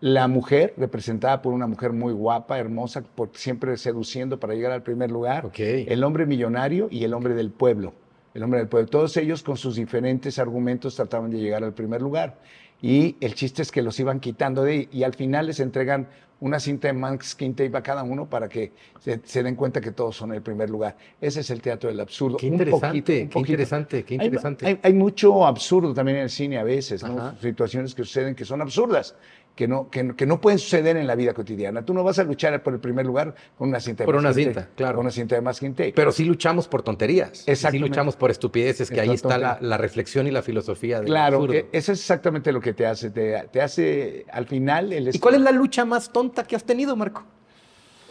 la 0.00 0.28
mujer, 0.28 0.74
representada 0.76 1.42
por 1.42 1.52
una 1.54 1.66
mujer 1.66 1.92
muy 1.92 2.12
guapa, 2.12 2.58
hermosa, 2.58 3.02
por, 3.02 3.30
siempre 3.34 3.76
seduciendo 3.76 4.38
para 4.38 4.54
llegar 4.54 4.70
al 4.70 4.82
primer 4.82 5.10
lugar, 5.10 5.50
el 5.56 6.04
hombre 6.04 6.24
millonario 6.26 6.86
y 6.90 7.02
el 7.04 7.14
hombre 7.14 7.34
del 7.34 7.50
pueblo. 7.50 7.92
El 8.34 8.42
hombre 8.42 8.60
del 8.60 8.68
pueblo. 8.68 8.88
Todos 8.88 9.16
ellos 9.16 9.42
con 9.42 9.56
sus 9.56 9.76
diferentes 9.76 10.38
argumentos 10.38 10.94
trataban 10.94 11.30
de 11.30 11.38
llegar 11.38 11.64
al 11.64 11.72
primer 11.72 12.00
lugar. 12.02 12.36
Y 12.82 13.16
el 13.20 13.34
chiste 13.34 13.62
es 13.62 13.72
que 13.72 13.80
los 13.82 13.98
iban 13.98 14.20
quitando 14.20 14.62
de 14.62 14.72
ahí 14.72 14.88
y 14.92 15.04
al 15.04 15.14
final 15.14 15.46
les 15.46 15.58
entregan 15.58 16.06
una 16.40 16.60
cinta 16.60 16.88
de 16.88 16.94
masking 16.94 17.54
tape 17.54 17.76
a 17.76 17.82
cada 17.82 18.02
uno 18.02 18.26
para 18.28 18.48
que 18.48 18.72
se, 19.00 19.20
se 19.24 19.42
den 19.42 19.54
cuenta 19.54 19.80
que 19.80 19.92
todos 19.92 20.16
son 20.16 20.32
el 20.34 20.42
primer 20.42 20.68
lugar. 20.68 20.96
Ese 21.20 21.40
es 21.40 21.50
el 21.50 21.60
teatro 21.62 21.88
del 21.88 22.00
absurdo. 22.00 22.36
Qué 22.36 22.48
Un 22.48 22.54
interesante, 22.54 22.86
poquito, 22.88 23.12
un 23.12 23.18
qué 23.18 23.26
poquito. 23.32 23.52
interesante, 23.52 24.04
qué 24.04 24.14
Hay- 24.14 24.26
interesante. 24.26 24.66
Hay, 24.66 24.80
hay 24.82 24.92
mucho 24.92 25.46
absurdo 25.46 25.94
también 25.94 26.18
en 26.18 26.24
el 26.24 26.30
cine 26.30 26.58
a 26.58 26.64
veces, 26.64 27.02
¿no? 27.02 27.34
Situaciones 27.40 27.94
que 27.94 28.04
suceden 28.04 28.34
que 28.34 28.44
son 28.44 28.60
absurdas, 28.60 29.14
que 29.54 29.68
no, 29.68 29.88
que, 29.88 30.02
no- 30.02 30.16
que 30.16 30.26
no 30.26 30.40
pueden 30.40 30.58
suceder 30.58 30.96
en 30.96 31.06
la 31.06 31.14
vida 31.14 31.32
cotidiana. 31.32 31.84
Tú 31.84 31.94
no 31.94 32.02
vas 32.02 32.18
a 32.18 32.24
luchar 32.24 32.60
por 32.62 32.74
el 32.74 32.80
primer 32.80 33.06
lugar 33.06 33.34
con 33.56 33.68
una 33.68 33.78
cinta 33.80 34.02
de 34.02 34.06
Por 34.06 34.16
una 34.16 34.32
cinta, 34.32 34.68
claro. 34.74 34.96
Con 34.96 35.06
una 35.06 35.12
cinta 35.12 35.34
de 35.36 35.40
masking 35.40 35.74
tape. 35.74 35.92
Pero 35.94 36.10
sí 36.12 36.24
luchamos 36.24 36.66
por 36.66 36.82
tonterías. 36.82 37.38
Sí 37.38 37.50
Exactamente. 37.50 37.88
luchamos 37.88 38.16
por 38.16 38.30
estupideces, 38.30 38.90
que 38.90 39.00
ahí 39.00 39.10
está 39.10 39.38
la, 39.60 39.76
reflexión 39.76 40.26
y 40.26 40.30
la 40.30 40.42
filosofía 40.42 40.98
del 40.98 41.06
Claro, 41.06 41.36
absurdo. 41.36 41.54
eso 41.72 41.92
es 41.92 42.00
exactamente 42.00 42.50
lo 42.52 42.60
que 42.60 42.72
te 42.72 42.84
hace. 42.86 43.10
Te, 43.10 43.44
te 43.52 43.60
hace, 43.62 44.26
al 44.32 44.46
final, 44.46 44.92
el... 44.92 45.14
¿Y 45.14 45.18
cuál 45.18 45.36
es 45.36 45.40
la 45.40 45.52
lucha 45.52 45.84
más 45.84 46.12
tonta 46.12 46.42
que 46.44 46.56
has 46.56 46.64
tenido, 46.64 46.96
Marco? 46.96 47.24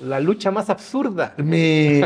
La 0.01 0.19
lucha 0.19 0.49
más 0.51 0.69
absurda. 0.69 1.33
Mi, 1.37 2.01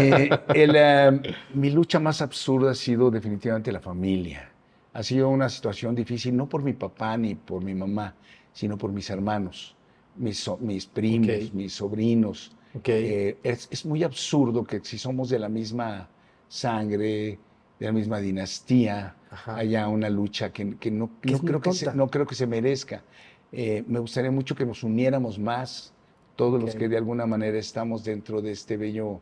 el, 0.53 0.73
eh, 0.75 1.21
mi 1.53 1.69
lucha 1.71 1.99
más 1.99 2.21
absurda 2.21 2.71
ha 2.71 2.75
sido 2.75 3.09
definitivamente 3.09 3.71
la 3.71 3.79
familia. 3.79 4.49
Ha 4.93 5.03
sido 5.03 5.29
una 5.29 5.47
situación 5.49 5.95
difícil, 5.95 6.35
no 6.35 6.47
por 6.49 6.63
mi 6.63 6.73
papá 6.73 7.17
ni 7.17 7.35
por 7.35 7.63
mi 7.63 7.73
mamá, 7.75 8.15
sino 8.57 8.75
por 8.75 8.91
mis 8.91 9.07
hermanos, 9.11 9.75
mis, 10.15 10.39
so- 10.39 10.57
mis 10.57 10.87
primos, 10.87 11.53
mis 11.53 11.73
sobrinos. 11.73 12.55
Ok. 12.73 12.89
Eh, 12.89 13.37
es, 13.43 13.67
es 13.69 13.85
muy 13.85 14.01
absurdo 14.03 14.63
que 14.63 14.79
si 14.83 14.97
somos 14.97 15.29
de 15.29 15.37
la 15.37 15.47
misma 15.47 16.09
sangre, 16.47 17.37
de 17.79 17.85
la 17.85 17.91
misma 17.91 18.19
dinastía, 18.19 19.15
Ajá. 19.29 19.57
haya 19.57 19.87
una 19.87 20.09
lucha 20.09 20.51
que, 20.51 20.75
que 20.77 20.89
no, 20.89 21.11
Que 21.21 21.33
no 21.33 21.39
creo 21.39 21.61
que 21.61 21.71
se, 21.71 21.93
no 21.93 22.07
creo 22.07 22.25
que 22.25 22.33
se 22.33 22.47
merezca. 22.47 23.03
Eh, 23.51 23.83
me 23.87 23.99
gustaría 23.99 24.31
mucho 24.31 24.55
que 24.55 24.65
nos 24.65 24.81
uniéramos 24.83 25.37
más, 25.37 25.93
todos 26.35 26.59
los 26.59 26.73
que 26.73 26.89
de 26.89 26.97
alguna 26.97 27.27
manera 27.27 27.59
estamos 27.59 28.03
dentro 28.03 28.41
de 28.41 28.51
este 28.53 28.75
bello, 28.75 29.21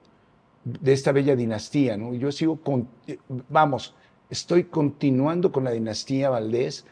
de 0.63 0.93
esta 0.93 1.12
bella 1.12 1.36
dinastía, 1.36 1.98
¿no? 1.98 2.13
Yo 2.13 2.32
sigo 2.32 2.56
con, 2.62 2.88
eh, 3.08 3.17
vamos, 3.50 3.95
estoy 4.30 4.63
continuando 4.63 5.52
con 5.52 5.65
la 5.65 5.71
dinastía 5.71 6.30
Valdés 6.30 6.86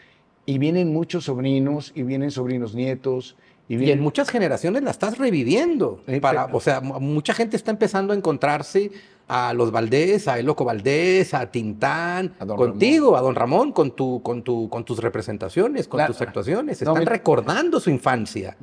y 0.45 0.57
vienen 0.57 0.93
muchos 0.93 1.25
sobrinos 1.25 1.91
y 1.95 2.03
vienen 2.03 2.31
sobrinos 2.31 2.75
nietos 2.75 3.35
y 3.69 3.89
en 3.91 4.01
muchas 4.01 4.29
generaciones 4.29 4.83
la 4.83 4.91
estás 4.91 5.17
reviviendo. 5.17 6.01
Para, 6.21 6.45
pero- 6.47 6.57
o 6.57 6.59
sea, 6.59 6.81
mu- 6.81 6.99
mucha 6.99 7.33
gente 7.33 7.55
está 7.55 7.71
empezando 7.71 8.13
a 8.13 8.15
encontrarse 8.15 8.91
a 9.27 9.53
los 9.53 9.71
Valdés, 9.71 10.27
a 10.27 10.37
Eloco 10.37 10.65
Valdés, 10.65 11.33
a 11.33 11.49
Tintán, 11.49 12.33
A 12.39 12.45
contigo, 12.45 13.15
a 13.15 13.21
don 13.21 13.33
Ramón, 13.35 13.71
con, 13.71 13.91
tu, 13.95 14.21
con, 14.21 14.43
tu, 14.43 14.67
con 14.69 14.83
tus 14.83 14.99
representaciones, 14.99 15.87
con 15.87 15.99
La- 15.99 16.07
tus 16.07 16.19
actuaciones. 16.21 16.81
No, 16.81 16.89
Están 16.91 16.99
mira- 17.03 17.13
recordando 17.13 17.79
su 17.79 17.89
infancia. 17.89 18.57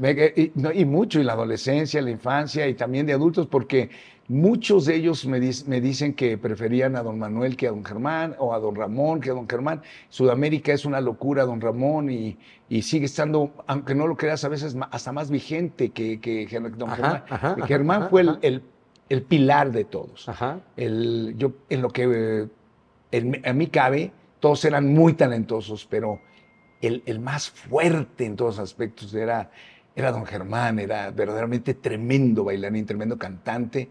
No, 0.55 0.71
y 0.71 0.85
mucho, 0.85 1.19
y 1.19 1.25
la 1.25 1.33
adolescencia, 1.33 2.03
la 2.03 2.11
infancia, 2.11 2.69
y 2.69 2.75
también 2.75 3.07
de 3.07 3.15
adultos, 3.15 3.47
porque 3.47 3.89
muchos 4.31 4.87
de 4.87 4.95
ellos 4.95 5.27
me, 5.27 5.41
dicen 5.41 6.15
que 6.15 6.39
preferían 6.39 6.95
a 6.95 7.03
don 7.03 7.19
Manuel 7.19 7.57
que 7.57 7.67
a 7.67 7.71
don 7.71 7.85
Germán, 7.85 8.37
o 8.39 8.55
a 8.55 8.61
don 8.61 8.77
Ramón 8.77 9.21
que 9.21 9.31
a 9.31 9.35
don 9.35 9.49
Germán. 9.49 9.83
Sudamérica 10.09 10.73
es 10.73 10.85
una 10.85 11.01
locura, 11.01 11.45
don 11.45 11.61
Ramón, 11.61 12.11
y, 12.11 12.39
y 12.69 12.83
sigue 12.83 13.07
estando, 13.07 13.53
aunque 13.67 13.93
no 13.97 14.07
lo 14.07 14.17
creas, 14.17 14.45
a 14.45 14.49
veces 14.49 14.77
hasta 14.93 15.11
más 15.11 15.31
vigente 15.33 15.91
que, 15.91 16.21
que 16.21 16.47
don 16.77 16.91
Ajá, 16.91 16.97
Germán. 16.97 17.25
ajá, 17.29 17.67
Germán 17.67 18.01
ajá, 18.03 18.11
fue 18.11 18.21
el, 18.23 18.39
el- 18.43 18.63
el 19.09 19.23
pilar 19.25 19.73
de 19.73 19.85
todos. 19.85 20.29
Ajá. 20.29 20.61
El, 20.77 21.35
yo, 21.37 21.51
en 21.69 21.83
lo 21.83 21.89
que 21.91 22.05
eh, 22.05 22.49
en- 23.11 23.43
a 23.45 23.53
mí 23.53 23.67
cabe, 23.67 24.13
todos 24.39 24.65
eran 24.65 24.95
muy 24.95 25.15
talentosos, 25.15 25.85
pero 25.91 26.21
el, 26.81 27.03
el 27.07 27.19
más 27.19 27.51
fuerte 27.51 28.25
en 28.27 28.37
todos 28.37 28.61
aspectos 28.61 29.13
era, 29.13 29.51
era 29.97 30.13
don 30.13 30.25
Germán, 30.25 30.79
era 30.79 31.11
verdaderamente 31.11 31.75
tremendo 31.75 32.45
bailarín, 32.45 32.87
tremendo 32.87 33.19
cantante, 33.19 33.91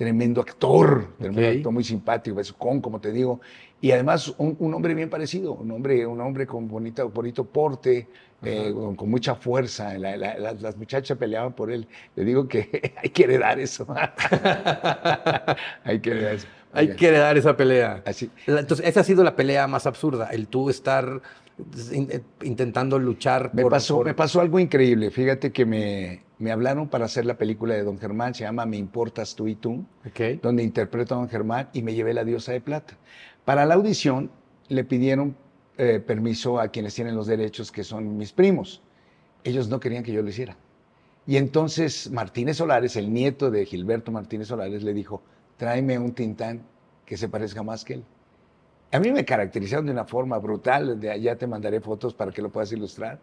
tremendo 0.00 0.40
actor, 0.40 1.08
tremendo 1.18 1.46
actor 1.58 1.72
muy 1.74 1.84
simpático, 1.84 2.36
besucón, 2.36 2.80
como 2.80 2.98
te 3.02 3.12
digo, 3.12 3.38
y 3.82 3.90
además 3.90 4.32
un, 4.38 4.56
un 4.58 4.72
hombre 4.72 4.94
bien 4.94 5.10
parecido, 5.10 5.52
un 5.52 5.70
hombre, 5.72 6.06
un 6.06 6.18
hombre 6.22 6.46
con 6.46 6.66
bonita, 6.66 7.04
bonito 7.04 7.44
porte, 7.44 8.08
eh, 8.42 8.72
con, 8.74 8.96
con 8.96 9.10
mucha 9.10 9.34
fuerza. 9.34 9.98
La- 9.98 10.16
la- 10.16 10.38
la- 10.38 10.54
las 10.54 10.74
muchachas 10.78 11.18
peleaban 11.18 11.52
por 11.52 11.70
él. 11.70 11.86
Le 12.16 12.24
digo 12.24 12.48
que 12.48 12.94
hay 13.02 13.10
que 13.10 13.24
heredar 13.24 13.60
eso. 13.60 13.86
hay 15.84 16.00
que 16.00 16.10
heredar 16.12 16.34
eso. 16.34 16.46
Hay 16.72 16.96
que 16.96 17.08
heredar 17.08 17.36
esa 17.36 17.54
pelea. 17.54 18.02
Así. 18.06 18.30
Entonces, 18.46 18.86
esa 18.86 19.00
ha 19.00 19.04
sido 19.04 19.22
la 19.22 19.36
pelea 19.36 19.66
más 19.66 19.86
absurda, 19.86 20.28
el 20.30 20.46
tú 20.48 20.70
estar 20.70 21.20
in- 21.92 22.08
eh, 22.10 22.22
intentando 22.42 22.98
luchar 22.98 23.50
Me 23.52 23.62
por- 23.62 23.72
pasó, 23.72 23.96
por- 23.96 24.06
me 24.06 24.14
pasó 24.14 24.40
algo 24.40 24.58
increíble. 24.58 25.10
Fíjate 25.10 25.52
que 25.52 25.66
me, 25.66 26.22
me 26.40 26.50
hablaron 26.50 26.88
para 26.88 27.04
hacer 27.04 27.26
la 27.26 27.36
película 27.36 27.74
de 27.74 27.84
Don 27.84 27.98
Germán, 27.98 28.34
se 28.34 28.44
llama 28.44 28.64
Me 28.64 28.78
Importas 28.78 29.36
Tú 29.36 29.46
y 29.46 29.54
Tú, 29.54 29.84
donde 30.42 30.62
interpreto 30.62 31.14
a 31.14 31.18
Don 31.18 31.28
Germán 31.28 31.68
y 31.74 31.82
me 31.82 31.94
llevé 31.94 32.14
la 32.14 32.24
diosa 32.24 32.52
de 32.52 32.62
plata. 32.62 32.96
Para 33.44 33.66
la 33.66 33.74
audición 33.74 34.30
le 34.68 34.82
pidieron 34.84 35.36
eh, 35.76 36.00
permiso 36.00 36.58
a 36.58 36.68
quienes 36.68 36.94
tienen 36.94 37.14
los 37.14 37.26
derechos, 37.26 37.70
que 37.70 37.84
son 37.84 38.16
mis 38.16 38.32
primos. 38.32 38.82
Ellos 39.44 39.68
no 39.68 39.80
querían 39.80 40.02
que 40.02 40.12
yo 40.12 40.22
lo 40.22 40.30
hiciera. 40.30 40.56
Y 41.26 41.36
entonces 41.36 42.10
Martínez 42.10 42.56
Solares, 42.56 42.96
el 42.96 43.12
nieto 43.12 43.50
de 43.50 43.66
Gilberto 43.66 44.10
Martínez 44.10 44.48
Solares, 44.48 44.82
le 44.82 44.94
dijo, 44.94 45.22
tráeme 45.58 45.98
un 45.98 46.12
Tintán 46.12 46.62
que 47.04 47.18
se 47.18 47.28
parezca 47.28 47.62
más 47.62 47.84
que 47.84 47.94
él. 47.94 48.04
A 48.92 48.98
mí 48.98 49.12
me 49.12 49.26
caracterizaron 49.26 49.84
de 49.84 49.92
una 49.92 50.06
forma 50.06 50.38
brutal, 50.38 50.98
de 50.98 51.10
allá 51.10 51.36
te 51.36 51.46
mandaré 51.46 51.80
fotos 51.80 52.14
para 52.14 52.32
que 52.32 52.40
lo 52.40 52.50
puedas 52.50 52.72
ilustrar. 52.72 53.18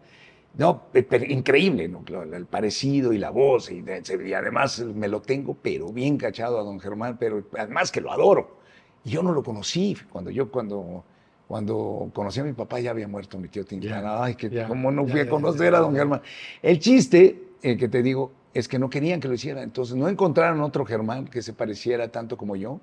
No, 0.58 0.82
pe- 0.92 1.04
pero 1.04 1.24
increíble, 1.24 1.88
¿no? 1.88 2.02
El 2.34 2.46
parecido 2.46 3.12
y 3.12 3.18
la 3.18 3.30
voz, 3.30 3.70
y, 3.70 3.82
y 4.26 4.32
además 4.34 4.80
me 4.80 5.08
lo 5.08 5.22
tengo, 5.22 5.54
pero 5.54 5.88
bien 5.92 6.18
cachado 6.18 6.58
a 6.58 6.64
don 6.64 6.80
Germán, 6.80 7.16
pero 7.18 7.44
además 7.56 7.90
que 7.92 8.00
lo 8.00 8.12
adoro. 8.12 8.58
Y 9.04 9.10
yo 9.10 9.22
no 9.22 9.32
lo 9.32 9.42
conocí, 9.42 9.96
cuando 10.10 10.30
yo, 10.30 10.50
cuando, 10.50 11.04
cuando 11.46 12.10
conocí 12.12 12.40
a 12.40 12.44
mi 12.44 12.52
papá 12.52 12.80
ya 12.80 12.90
había 12.90 13.08
muerto 13.08 13.38
mi 13.38 13.48
tío 13.48 13.64
Tintán. 13.64 14.02
Ya, 14.02 14.22
Ay, 14.24 14.34
que 14.34 14.50
ya, 14.50 14.66
cómo 14.68 14.90
no 14.90 15.06
fui 15.06 15.20
a 15.20 15.24
ya, 15.24 15.30
conocer 15.30 15.74
a 15.74 15.78
don. 15.78 15.94
Germán. 15.94 16.22
El 16.60 16.78
chiste 16.80 17.40
eh, 17.62 17.76
que 17.76 17.88
te 17.88 18.02
digo 18.02 18.32
es 18.52 18.66
que 18.68 18.78
no 18.80 18.90
querían 18.90 19.20
que 19.20 19.28
lo 19.28 19.34
hiciera, 19.34 19.62
entonces 19.62 19.94
no 19.96 20.08
encontraron 20.08 20.60
otro 20.60 20.84
Germán 20.84 21.26
que 21.28 21.40
se 21.42 21.52
pareciera 21.52 22.08
tanto 22.08 22.36
como 22.36 22.56
yo. 22.56 22.80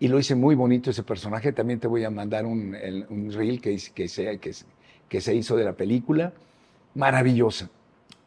Y 0.00 0.08
lo 0.08 0.18
hice 0.18 0.34
muy 0.34 0.56
bonito 0.56 0.90
ese 0.90 1.04
personaje. 1.04 1.52
También 1.52 1.78
te 1.78 1.86
voy 1.86 2.04
a 2.04 2.10
mandar 2.10 2.44
un, 2.44 2.74
el- 2.74 3.06
un 3.08 3.32
reel 3.32 3.60
que, 3.60 3.78
que, 3.94 4.08
se, 4.08 4.38
que, 4.38 4.52
que 5.08 5.20
se 5.20 5.34
hizo 5.34 5.56
de 5.56 5.64
la 5.64 5.72
película. 5.74 6.32
Maravillosa. 6.94 7.70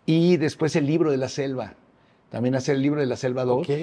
Y 0.06 0.38
después 0.38 0.75
el 0.75 0.86
libro 0.86 1.12
de 1.12 1.17
la 1.17 1.30
selva. 1.30 1.73
También 2.30 2.56
hacer 2.56 2.75
el 2.75 2.82
libro 2.82 2.99
de 2.99 3.06
la 3.08 3.15
selva 3.15 3.45
2. 3.45 3.60
Ok. 3.69 3.73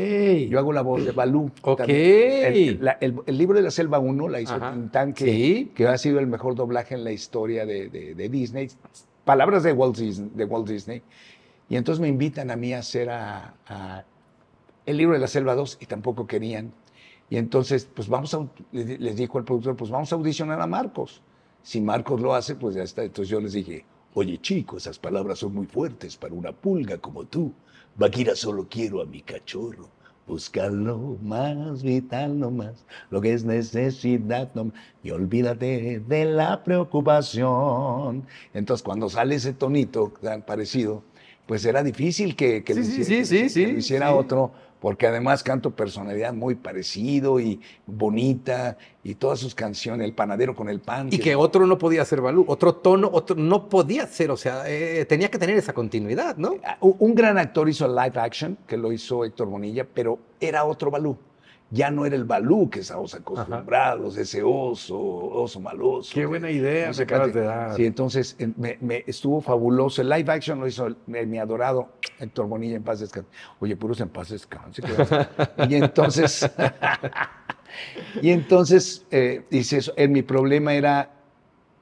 Yo 0.50 0.58
hago 0.58 0.72
la 0.74 0.82
voz 0.82 1.04
de 1.04 1.12
Balú. 1.12 1.50
El, 1.88 2.84
la- 2.84 2.98
el- 3.00 3.14
el 3.24 3.38
libro 3.38 3.56
de 3.56 3.62
la 3.62 3.70
selva 3.70 3.98
1 3.98 4.28
la 4.28 4.40
hizo. 4.40 4.54
Tintán, 4.72 5.14
que, 5.14 5.24
Sí. 5.24 5.72
que 5.74 5.86
ha 5.88 5.96
sido 5.96 6.18
el 6.18 6.26
mejor 6.26 6.54
doblaje 6.54 6.94
en 6.94 7.04
la 7.04 7.12
historia 7.12 7.64
de, 7.64 7.88
de- 7.88 8.14
de 8.14 8.28
Disney. 8.28 8.68
Palabras 9.24 9.62
de 9.62 9.72
Walt, 9.72 9.96
Disney, 9.96 10.30
de 10.34 10.44
Walt 10.44 10.68
Disney. 10.68 11.02
Y 11.70 11.76
entonces 11.76 12.00
me 12.02 12.08
invitan 12.08 12.50
a 12.50 12.56
mí 12.56 12.74
a 12.74 12.80
hacer 12.80 13.08
a- 13.08 13.54
a 13.66 14.04
el 14.84 14.98
libro 14.98 15.14
de 15.14 15.20
la 15.20 15.28
selva 15.28 15.54
2 15.54 15.78
y 15.80 15.86
tampoco 15.86 16.26
querían. 16.26 16.72
Y 17.30 17.38
entonces, 17.38 17.88
pues 17.94 18.08
vamos 18.08 18.34
a, 18.34 18.46
les 18.72 19.00
les 19.00 19.16
dijo 19.16 19.38
el 19.38 19.44
productor, 19.44 19.74
pues 19.76 19.90
vamos 19.90 20.12
a 20.12 20.16
audicionar 20.16 20.60
a 20.60 20.66
Marcos. 20.66 21.22
Si 21.62 21.80
Marcos 21.80 22.20
lo 22.20 22.34
hace, 22.34 22.54
pues 22.56 22.74
ya 22.74 22.82
está. 22.82 23.02
Entonces 23.02 23.30
yo 23.30 23.40
les 23.40 23.54
dije, 23.54 23.86
oye 24.14 24.38
chico, 24.40 24.76
esas 24.76 24.98
palabras 24.98 25.38
son 25.40 25.54
muy 25.54 25.66
fuertes 25.66 26.16
para 26.16 26.34
una 26.34 26.52
pulga 26.52 26.98
como 26.98 27.24
tú. 27.24 27.52
Vaquira, 27.96 28.34
solo 28.34 28.66
quiero 28.68 29.00
a 29.02 29.06
mi 29.06 29.20
cachorro. 29.22 29.88
Buscarlo 30.26 31.18
más 31.22 31.82
vital 31.82 32.38
nomás, 32.38 32.86
lo 33.10 33.20
que 33.20 33.34
es 33.34 33.44
necesidad 33.44 34.50
nomás, 34.54 34.72
y 35.02 35.10
olvídate 35.10 36.00
de 36.00 36.24
la 36.24 36.64
preocupación. 36.64 38.26
Entonces 38.54 38.82
cuando 38.82 39.10
sale 39.10 39.34
ese 39.34 39.52
tonito 39.52 40.12
tan 40.22 40.42
parecido, 40.42 41.02
pues 41.46 41.64
era 41.66 41.82
difícil 41.82 42.36
que, 42.36 42.64
que 42.64 42.72
Sí, 42.72 42.80
lo 42.80 42.86
sí, 42.86 43.00
hiciera, 43.02 43.24
sí, 43.26 43.58
que 43.60 43.68
lo 43.68 43.78
hiciera 43.78 44.14
otro, 44.14 44.52
porque 44.84 45.06
además 45.06 45.42
canto 45.42 45.70
personalidad 45.70 46.34
muy 46.34 46.56
parecido 46.56 47.40
y 47.40 47.58
bonita, 47.86 48.76
y 49.02 49.14
todas 49.14 49.38
sus 49.38 49.54
canciones, 49.54 50.06
El 50.06 50.12
panadero 50.12 50.54
con 50.54 50.68
el 50.68 50.78
pan. 50.78 51.08
Y 51.10 51.16
que 51.16 51.34
otro 51.34 51.66
no 51.66 51.78
podía 51.78 52.04
ser 52.04 52.20
Balú, 52.20 52.44
otro 52.48 52.74
tono, 52.74 53.08
otro 53.10 53.34
no 53.34 53.70
podía 53.70 54.06
ser, 54.06 54.30
o 54.30 54.36
sea, 54.36 54.64
eh, 54.66 55.06
tenía 55.06 55.30
que 55.30 55.38
tener 55.38 55.56
esa 55.56 55.72
continuidad, 55.72 56.36
¿no? 56.36 56.56
Ah, 56.62 56.76
Un 56.80 56.96
un 56.98 57.14
gran 57.14 57.38
actor 57.38 57.66
hizo 57.66 57.88
live 57.88 58.20
action, 58.20 58.58
que 58.66 58.76
lo 58.76 58.92
hizo 58.92 59.24
Héctor 59.24 59.48
Bonilla, 59.48 59.86
pero 59.90 60.18
era 60.38 60.66
otro 60.66 60.90
Balú. 60.90 61.16
Ya 61.74 61.90
no 61.90 62.06
era 62.06 62.14
el 62.14 62.22
Balú 62.24 62.70
que 62.70 62.80
estamos 62.80 63.14
acostumbrados, 63.14 64.16
ese 64.16 64.44
oso, 64.44 64.96
oso 64.96 65.58
maloso. 65.58 66.12
Qué 66.14 66.24
buena 66.24 66.48
idea 66.48 66.86
no 66.86 66.94
se 66.94 67.02
acabas 67.02 67.34
de 67.34 67.40
dar. 67.40 67.74
Sí, 67.74 67.84
entonces 67.84 68.36
en- 68.38 68.54
me, 68.56 68.78
me 68.80 69.02
estuvo 69.08 69.40
fabuloso. 69.40 70.00
El 70.00 70.08
live 70.08 70.30
action 70.32 70.60
lo 70.60 70.68
hizo 70.68 70.86
el- 70.86 70.96
mi, 71.06 71.38
adorado 71.38 71.88
Héctor 72.20 72.46
Bonilla 72.46 72.76
en 72.76 72.84
paz 72.84 73.00
descanse. 73.00 73.28
Oye, 73.58 73.74
puros 73.76 74.00
en 74.00 74.08
paz 74.08 74.28
descanse. 74.28 74.82
y 75.68 75.74
entonces, 75.74 76.48
y 78.22 78.30
entonces 78.30 79.04
eh, 79.10 79.44
dice 79.50 79.78
eso. 79.78 79.92
Eh, 79.96 80.06
mi 80.06 80.22
problema 80.22 80.74
era 80.74 81.10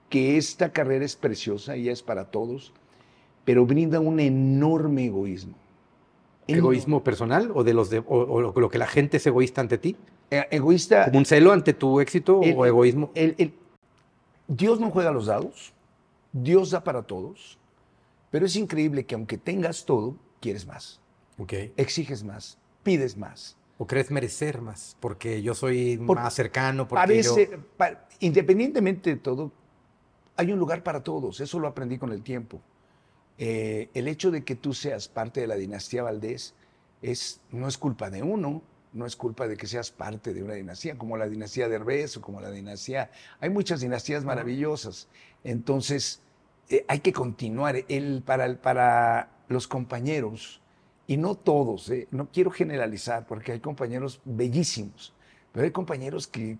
que 0.08 0.38
esta 0.38 0.72
carrera 0.72 1.04
es 1.04 1.16
preciosa 1.16 1.76
y 1.76 1.90
es 1.90 2.02
para 2.02 2.30
todos, 2.30 2.72
pero 3.44 3.66
brinda 3.66 4.00
un 4.00 4.20
enorme 4.20 5.04
egoísmo. 5.06 5.54
¿Egoísmo 6.46 7.04
personal 7.04 7.50
o 7.54 7.62
de 7.64 7.72
los 7.74 7.88
de, 7.90 8.00
o, 8.00 8.04
o 8.08 8.40
lo, 8.60 8.68
que 8.68 8.78
la 8.78 8.86
gente 8.86 9.16
es 9.18 9.26
egoísta 9.26 9.60
ante 9.60 9.78
ti? 9.78 9.96
Eh, 10.30 10.46
egoísta. 10.50 11.04
¿Como 11.06 11.18
un 11.18 11.24
celo 11.26 11.52
ante 11.52 11.72
tu 11.72 12.00
éxito 12.00 12.40
El- 12.42 12.54
o 12.56 12.66
egoísmo? 12.66 13.10
el- 13.14 13.34
el- 13.38 13.54
Dios 14.48 14.80
no 14.80 14.90
juega 14.90 15.12
los 15.12 15.26
dados, 15.26 15.72
Dios 16.32 16.70
da 16.70 16.82
para 16.84 17.02
todos, 17.02 17.58
pero 18.30 18.46
es 18.46 18.56
increíble 18.56 19.06
que 19.06 19.14
aunque 19.14 19.38
tengas 19.38 19.84
todo, 19.84 20.16
quieres 20.40 20.66
más, 20.66 21.00
Ok. 21.38 21.52
exiges 21.76 22.24
más, 22.24 22.58
pides 22.82 23.16
más. 23.16 23.56
¿O 23.78 23.86
crees 23.86 24.10
merecer 24.10 24.60
más? 24.60 24.96
Porque 25.00 25.42
yo 25.42 25.54
soy 25.54 25.96
Por- 25.98 26.16
más 26.18 26.34
cercano, 26.34 26.86
porque 26.88 27.00
Parece, 27.02 27.48
yo... 27.52 27.58
pa- 27.76 28.06
independientemente 28.20 29.10
de 29.10 29.16
todo, 29.16 29.52
hay 30.36 30.52
un 30.52 30.58
lugar 30.58 30.82
para 30.82 31.02
todos, 31.02 31.40
eso 31.40 31.58
lo 31.60 31.68
aprendí 31.68 31.98
con 31.98 32.12
el 32.12 32.22
tiempo. 32.22 32.60
Eh, 33.44 33.90
el 33.94 34.06
hecho 34.06 34.30
de 34.30 34.44
que 34.44 34.54
tú 34.54 34.72
seas 34.72 35.08
parte 35.08 35.40
de 35.40 35.48
la 35.48 35.56
dinastía 35.56 36.04
Valdés 36.04 36.54
es, 37.02 37.40
no 37.50 37.66
es 37.66 37.76
culpa 37.76 38.08
de 38.08 38.22
uno, 38.22 38.62
no 38.92 39.04
es 39.04 39.16
culpa 39.16 39.48
de 39.48 39.56
que 39.56 39.66
seas 39.66 39.90
parte 39.90 40.32
de 40.32 40.44
una 40.44 40.54
dinastía, 40.54 40.96
como 40.96 41.16
la 41.16 41.28
dinastía 41.28 41.68
de 41.68 41.74
Herbés 41.74 42.16
o 42.16 42.20
como 42.20 42.40
la 42.40 42.52
dinastía... 42.52 43.10
Hay 43.40 43.50
muchas 43.50 43.80
dinastías 43.80 44.24
maravillosas. 44.24 45.08
Entonces, 45.42 46.20
eh, 46.68 46.84
hay 46.86 47.00
que 47.00 47.12
continuar. 47.12 47.84
El, 47.88 48.22
para, 48.22 49.28
los 49.48 49.66
compañeros, 49.66 50.60
y 51.08 51.16
no 51.16 51.34
todos, 51.34 51.90
eh, 51.90 52.06
no 52.12 52.28
quiero 52.30 52.52
generalizar, 52.52 53.26
porque 53.26 53.50
hay 53.50 53.58
compañeros 53.58 54.20
bellísimos, 54.24 55.14
pero 55.50 55.64
hay 55.64 55.72
compañeros 55.72 56.28
que 56.28 56.58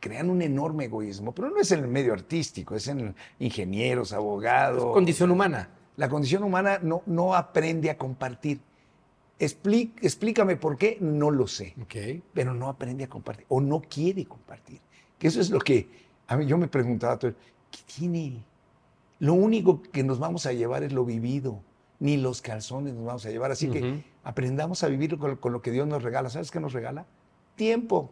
crean 0.00 0.30
un 0.30 0.40
enorme 0.40 0.86
egoísmo, 0.86 1.34
pero 1.34 1.50
no 1.50 1.60
es 1.60 1.70
en 1.72 1.80
el 1.80 1.88
medio 1.88 2.14
artístico, 2.14 2.74
es 2.74 2.88
en 2.88 3.14
ingenieros, 3.38 4.14
abogados. 4.14 4.94
Condición 4.94 5.30
humana. 5.30 5.75
La 5.96 6.08
condición 6.08 6.42
humana 6.44 6.78
no, 6.82 7.02
no 7.06 7.34
aprende 7.34 7.90
a 7.90 7.96
compartir. 7.96 8.60
Expli- 9.38 9.92
explícame 10.00 10.56
por 10.56 10.76
qué, 10.78 10.96
no 11.00 11.30
lo 11.30 11.46
sé, 11.46 11.74
Ok. 11.82 12.22
pero 12.32 12.54
no 12.54 12.68
aprende 12.68 13.04
a 13.04 13.08
compartir 13.08 13.44
o 13.48 13.60
no 13.60 13.82
quiere 13.82 14.24
compartir. 14.24 14.80
Que 15.18 15.28
eso 15.28 15.40
es 15.40 15.50
lo 15.50 15.58
que 15.58 15.88
a 16.26 16.36
mí 16.36 16.46
yo 16.46 16.56
me 16.58 16.68
preguntaba, 16.68 17.18
todo, 17.18 17.32
¿qué 17.70 17.78
tiene? 17.86 18.42
Lo 19.18 19.34
único 19.34 19.82
que 19.82 20.02
nos 20.02 20.18
vamos 20.18 20.46
a 20.46 20.52
llevar 20.52 20.82
es 20.82 20.92
lo 20.92 21.04
vivido, 21.04 21.60
ni 22.00 22.16
los 22.16 22.42
calzones 22.42 22.94
nos 22.94 23.04
vamos 23.04 23.26
a 23.26 23.30
llevar. 23.30 23.50
Así 23.50 23.68
que 23.70 24.04
aprendamos 24.24 24.82
a 24.82 24.88
vivir 24.88 25.16
con, 25.18 25.36
con 25.36 25.52
lo 25.52 25.62
que 25.62 25.70
Dios 25.70 25.86
nos 25.86 26.02
regala. 26.02 26.28
¿Sabes 26.30 26.50
qué 26.50 26.60
nos 26.60 26.72
regala? 26.72 27.06
Tiempo. 27.56 28.10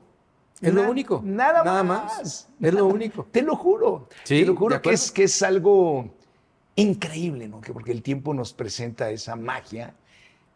Es 0.61 0.73
lo 0.73 0.89
único. 0.91 1.21
Nada, 1.25 1.65
Nada 1.65 1.83
más. 1.83 2.05
más. 2.19 2.49
Es 2.61 2.73
lo 2.75 2.87
único. 2.87 3.27
Te 3.31 3.43
lo 3.43 3.57
juro. 3.57 4.09
Sí, 4.23 4.41
te 4.41 4.47
lo 4.47 4.57
juro 4.57 4.81
que 4.81 4.93
es, 4.93 5.11
que 5.11 5.25
es 5.25 5.43
algo 5.43 6.09
increíble, 6.77 7.49
¿no? 7.49 7.61
Que 7.61 7.73
porque 7.73 7.93
el 7.93 8.03
tiempo 8.03 8.35
nos 8.35 8.53
presenta 8.53 9.11
esa 9.11 9.37
magia 9.37 9.95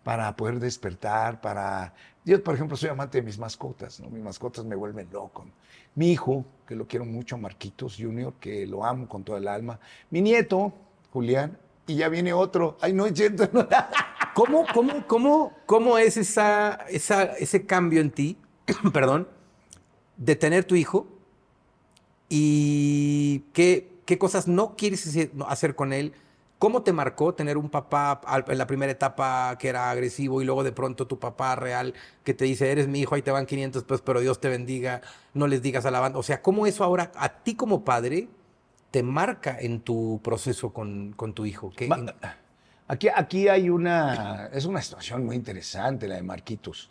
para 0.02 0.34
poder 0.36 0.58
despertar, 0.58 1.40
para... 1.40 1.94
Yo, 2.24 2.42
por 2.42 2.54
ejemplo, 2.54 2.76
soy 2.76 2.90
amante 2.90 3.18
de 3.18 3.22
mis 3.22 3.38
mascotas, 3.38 4.00
¿no? 4.00 4.10
Mis 4.10 4.22
mascotas 4.22 4.64
me 4.64 4.76
vuelven 4.76 5.08
loco. 5.12 5.46
Mi 5.94 6.12
hijo, 6.12 6.44
que 6.66 6.74
lo 6.74 6.86
quiero 6.86 7.04
mucho, 7.04 7.38
Marquitos 7.38 7.96
Junior, 7.98 8.34
que 8.40 8.66
lo 8.66 8.84
amo 8.84 9.08
con 9.08 9.24
toda 9.24 9.38
el 9.38 9.48
alma. 9.48 9.80
Mi 10.10 10.20
nieto, 10.20 10.72
Julián, 11.12 11.58
y 11.86 11.96
ya 11.96 12.08
viene 12.08 12.32
otro. 12.32 12.76
Ay, 12.80 12.92
no 12.92 13.06
no. 13.06 13.68
¿Cómo, 14.34 14.64
cómo, 14.72 15.06
cómo, 15.06 15.52
cómo 15.66 15.98
es 15.98 16.16
esa, 16.16 16.74
esa, 16.88 17.24
ese 17.24 17.66
cambio 17.66 18.00
en 18.00 18.10
ti, 18.10 18.36
perdón, 18.92 19.26
de 20.16 20.36
tener 20.36 20.64
tu 20.64 20.76
hijo 20.76 21.08
y 22.28 23.40
qué, 23.52 23.90
qué 24.08 24.16
cosas 24.16 24.48
no 24.48 24.74
quieres 24.74 25.06
hacer- 25.46 25.74
con 25.76 25.92
él? 25.92 26.14
¿Cómo 26.58 26.82
te 26.82 26.94
marcó 26.94 27.34
tener 27.34 27.58
un 27.58 27.68
papá 27.68 28.22
en 28.48 28.56
la 28.56 28.66
primera 28.66 28.90
etapa 28.90 29.54
que 29.58 29.68
era 29.68 29.90
agresivo 29.90 30.40
y 30.40 30.46
luego 30.46 30.64
de 30.64 30.72
pronto 30.72 31.06
tu 31.06 31.18
papá 31.18 31.54
real 31.56 31.92
que 32.24 32.32
te 32.32 32.46
dice, 32.46 32.72
eres 32.72 32.88
mi 32.88 33.00
hijo, 33.00 33.14
ahí 33.14 33.20
te 33.20 33.30
van 33.30 33.44
500 33.44 33.84
pesos, 33.84 34.00
pero 34.00 34.20
Dios 34.20 34.40
te 34.40 34.48
bendiga, 34.48 35.02
no 35.34 35.46
les 35.46 35.60
digas 35.60 35.84
a 35.84 35.90
la 35.90 36.00
banda? 36.00 36.18
O 36.18 36.22
sea, 36.22 36.40
¿cómo 36.40 36.66
eso 36.66 36.84
ahora 36.84 37.12
a 37.16 37.28
ti 37.28 37.54
como 37.54 37.84
padre 37.84 38.28
te 38.90 39.02
marca 39.02 39.58
en 39.60 39.80
tu 39.80 40.20
proceso 40.24 40.72
con, 40.72 41.12
con 41.12 41.34
tu 41.34 41.44
hijo? 41.44 41.70
¿Qué- 41.76 41.86
Ma- 41.86 42.00
Aquí, 42.90 43.08
aquí 43.14 43.48
hay 43.48 43.68
una, 43.68 44.46
es 44.50 44.64
una 44.64 44.80
situación 44.80 45.26
muy 45.26 45.36
interesante 45.36 46.08
la 46.08 46.14
de 46.14 46.22
Marquitos. 46.22 46.88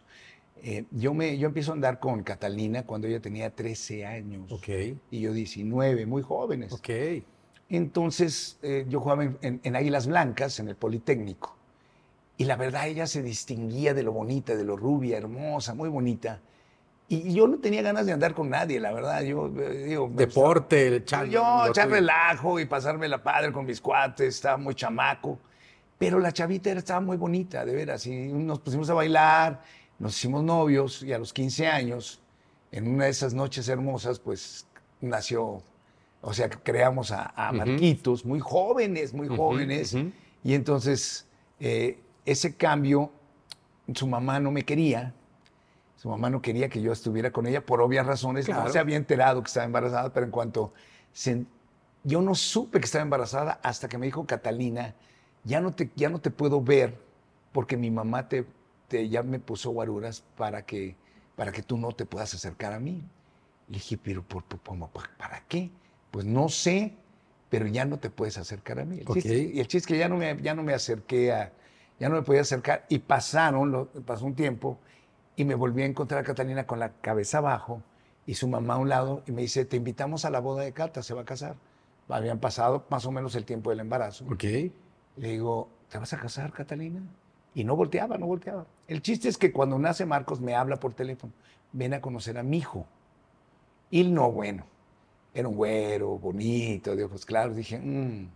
Eh, 0.63 0.85
yo, 0.91 1.13
me, 1.13 1.37
yo 1.37 1.47
empiezo 1.47 1.71
a 1.71 1.75
andar 1.75 1.99
con 1.99 2.23
Catalina 2.23 2.83
cuando 2.83 3.07
ella 3.07 3.19
tenía 3.21 3.49
13 3.55 4.05
años 4.05 4.51
Ok, 4.51 4.67
y 5.11 5.19
yo 5.19 5.33
19, 5.33 6.05
muy 6.05 6.21
jóvenes. 6.23 6.73
ok. 6.73 6.89
Entonces 7.69 8.57
eh, 8.61 8.85
yo 8.87 8.99
jugaba 9.01 9.23
en, 9.25 9.37
en- 9.41 9.59
en 9.63 9.75
Águilas 9.75 10.07
Blancas, 10.07 10.59
en 10.59 10.69
el 10.69 10.75
Politécnico. 10.75 11.55
Y 12.37 12.45
la 12.45 12.55
verdad 12.55 12.87
ella 12.87 13.07
se 13.07 13.21
distinguía 13.23 13.93
de 13.93 14.03
lo 14.03 14.11
bonita, 14.11 14.55
de 14.55 14.63
lo 14.63 14.77
rubia, 14.77 15.17
hermosa, 15.17 15.73
muy 15.73 15.89
bonita. 15.89 16.39
Y 17.09 17.33
yo 17.33 17.47
no 17.47 17.57
tenía 17.59 17.81
ganas 17.81 18.05
de 18.05 18.11
andar 18.11 18.33
con 18.33 18.49
nadie, 18.49 18.79
la 18.79 18.91
verdad. 18.91 19.21
Yo 19.23 19.47
eh, 19.59 19.85
digo, 19.87 20.09
Deporte, 20.13 20.87
el 20.87 21.05
chan- 21.05 21.29
yo 21.29 21.65
echar 21.67 21.89
relajo 21.89 22.59
y 22.59 22.65
pasarme 22.65 23.07
la 23.07 23.23
padre 23.23 23.51
con 23.51 23.65
mis 23.65 23.81
cuates, 23.81 24.35
estaba 24.35 24.57
muy 24.57 24.75
chamaco. 24.75 25.39
Pero 25.97 26.19
la 26.19 26.31
chavita 26.31 26.69
era, 26.69 26.79
estaba 26.79 26.99
muy 27.01 27.17
bonita, 27.17 27.65
de 27.65 27.73
veras. 27.73 28.05
Y 28.05 28.11
nos 28.31 28.59
pusimos 28.59 28.89
a 28.89 28.93
bailar, 28.93 29.61
nos 29.99 30.15
hicimos 30.17 30.43
novios 30.43 31.01
y 31.03 31.13
a 31.13 31.17
los 31.19 31.33
15 31.33 31.67
años, 31.67 32.21
en 32.71 32.87
una 32.87 33.05
de 33.05 33.09
esas 33.11 33.33
noches 33.33 33.67
hermosas, 33.69 34.19
pues 34.19 34.67
nació, 35.01 35.63
o 36.21 36.33
sea, 36.33 36.49
creamos 36.49 37.11
a. 37.11 37.33
Marquitos, 37.51 38.25
muy 38.25 38.39
jóvenes, 38.39 39.13
muy 39.13 39.27
jóvenes. 39.37 39.93
Y 40.43 40.53
entonces 40.53 41.25
eh, 41.59 41.99
ese 42.25 42.55
cambio, 42.55 43.11
su 43.93 44.07
mamá 44.07 44.39
no 44.39 44.51
me 44.51 44.63
quería. 44.63 45.13
Su 45.95 46.09
mamá 46.09 46.29
no 46.29 46.41
quería 46.41 46.69
que 46.69 46.81
yo 46.81 46.91
estuviera 46.91 47.31
con 47.31 47.47
ella 47.47 47.65
por 47.65 47.81
obvias 47.81 48.05
razones. 48.05 48.45
No 48.53 48.71
se 48.73 48.79
había 48.79 48.97
enterado 48.97 49.41
que 49.41 49.47
estaba 49.47 49.65
embarazada, 49.65 50.13
pero 50.13 50.25
en 50.25 50.31
cuanto 50.31 50.73
se- 51.11 51.45
yo 52.03 52.21
no 52.21 52.35
supe 52.35 52.79
que 52.79 52.85
estaba 52.85 53.01
embarazada 53.01 53.59
hasta 53.63 53.87
que 53.89 53.97
me 53.97 54.05
dijo 54.05 54.25
Catalina, 54.25 54.93
ya 55.43 55.59
no 55.59 55.73
te, 55.73 55.89
ya 55.95 56.09
no 56.09 56.19
te 56.19 56.29
puedo 56.29 56.61
ver 56.61 56.97
porque 57.51 57.77
mi 57.77 57.89
mamá 57.89 58.29
te, 58.29 58.45
te- 58.87 59.09
ya 59.09 59.23
me 59.23 59.39
puso 59.39 59.71
guaruras 59.71 60.23
para 60.37 60.65
que, 60.65 60.95
para 61.35 61.51
que 61.51 61.61
tú 61.63 61.77
no 61.77 61.91
te 61.91 62.05
puedas 62.05 62.33
acercar 62.33 62.73
a 62.73 62.79
mí. 62.79 63.03
Le 63.67 63.75
dije, 63.75 63.97
pero 63.97 64.23
por, 64.23 64.43
por- 64.43 65.09
¿para 65.17 65.43
qué? 65.47 65.69
Pues 66.11 66.25
no 66.25 66.49
sé, 66.49 66.93
pero 67.49 67.67
ya 67.67 67.85
no 67.85 67.99
te 67.99 68.09
puedes 68.09 68.37
acercar 68.37 68.79
a 68.79 68.85
mí. 68.85 68.99
El 68.99 69.07
Ok. 69.07 69.15
chiste- 69.17 69.51
y 69.53 69.59
el 69.59 69.67
chiste 69.67 69.77
es 69.77 69.87
que 69.87 69.97
ya 69.97 70.09
no 70.09 70.17
me, 70.17 70.41
ya 70.41 70.53
no 70.53 70.63
me 70.63 70.73
acerqué 70.73 71.31
a, 71.33 71.51
ya 71.99 72.09
no 72.09 72.15
me 72.15 72.21
podía 72.21 72.41
acercar 72.41 72.85
y 72.89 72.99
pasaron, 72.99 73.71
lo- 73.71 73.87
pasó 74.05 74.25
un 74.25 74.35
tiempo 74.35 74.79
y 75.35 75.45
me 75.45 75.55
volví 75.55 75.81
a 75.83 75.85
encontrar 75.85 76.21
a 76.21 76.23
Catalina 76.23 76.65
con 76.65 76.79
la 76.79 76.93
cabeza 76.93 77.39
abajo 77.39 77.81
y 78.25 78.33
su 78.35 78.47
mamá 78.47 78.75
a 78.75 78.77
un 78.77 78.89
lado 78.89 79.23
y 79.27 79.31
me 79.31 79.41
dice, 79.41 79.65
te 79.65 79.77
invitamos 79.77 80.25
a 80.25 80.29
la 80.29 80.39
boda 80.39 80.63
de 80.63 80.73
Cata, 80.73 81.03
se 81.03 81.13
va 81.13 81.21
a 81.21 81.25
casar. 81.25 81.55
Habían 82.09 82.39
pasado 82.39 82.85
más 82.89 83.05
o 83.05 83.11
menos 83.11 83.35
el 83.35 83.43
tiempo 83.45 83.69
del 83.69 83.81
embarazo. 83.81 84.25
Ok. 84.31 84.43
Le 84.43 84.71
digo, 85.29 85.69
¿te 85.89 85.97
vas 85.97 86.13
a 86.13 86.17
casar, 86.19 86.51
Catalina? 86.53 87.01
Y 87.55 87.63
no 87.63 87.75
volteaba, 87.75 88.17
no 88.17 88.27
volteaba. 88.27 88.65
El 88.87 89.01
chiste 89.01 89.29
es 89.29 89.37
que 89.37 89.51
cuando 89.51 89.79
nace 89.79 90.05
Marcos 90.05 90.39
me 90.39 90.55
habla 90.55 90.79
por 90.79 90.93
teléfono, 90.93 91.33
ven 91.73 91.93
a 91.93 92.01
conocer 92.01 92.37
a 92.37 92.43
mi 92.43 92.57
hijo. 92.57 92.85
Y 93.89 94.03
no, 94.03 94.31
bueno, 94.31 94.65
era 95.33 95.47
un 95.47 95.55
güero, 95.55 96.17
bonito, 96.19 96.95
de 96.95 97.03
ojos 97.05 97.25
claros. 97.25 97.55
Dije, 97.55 97.79
"Mm, 97.79 98.27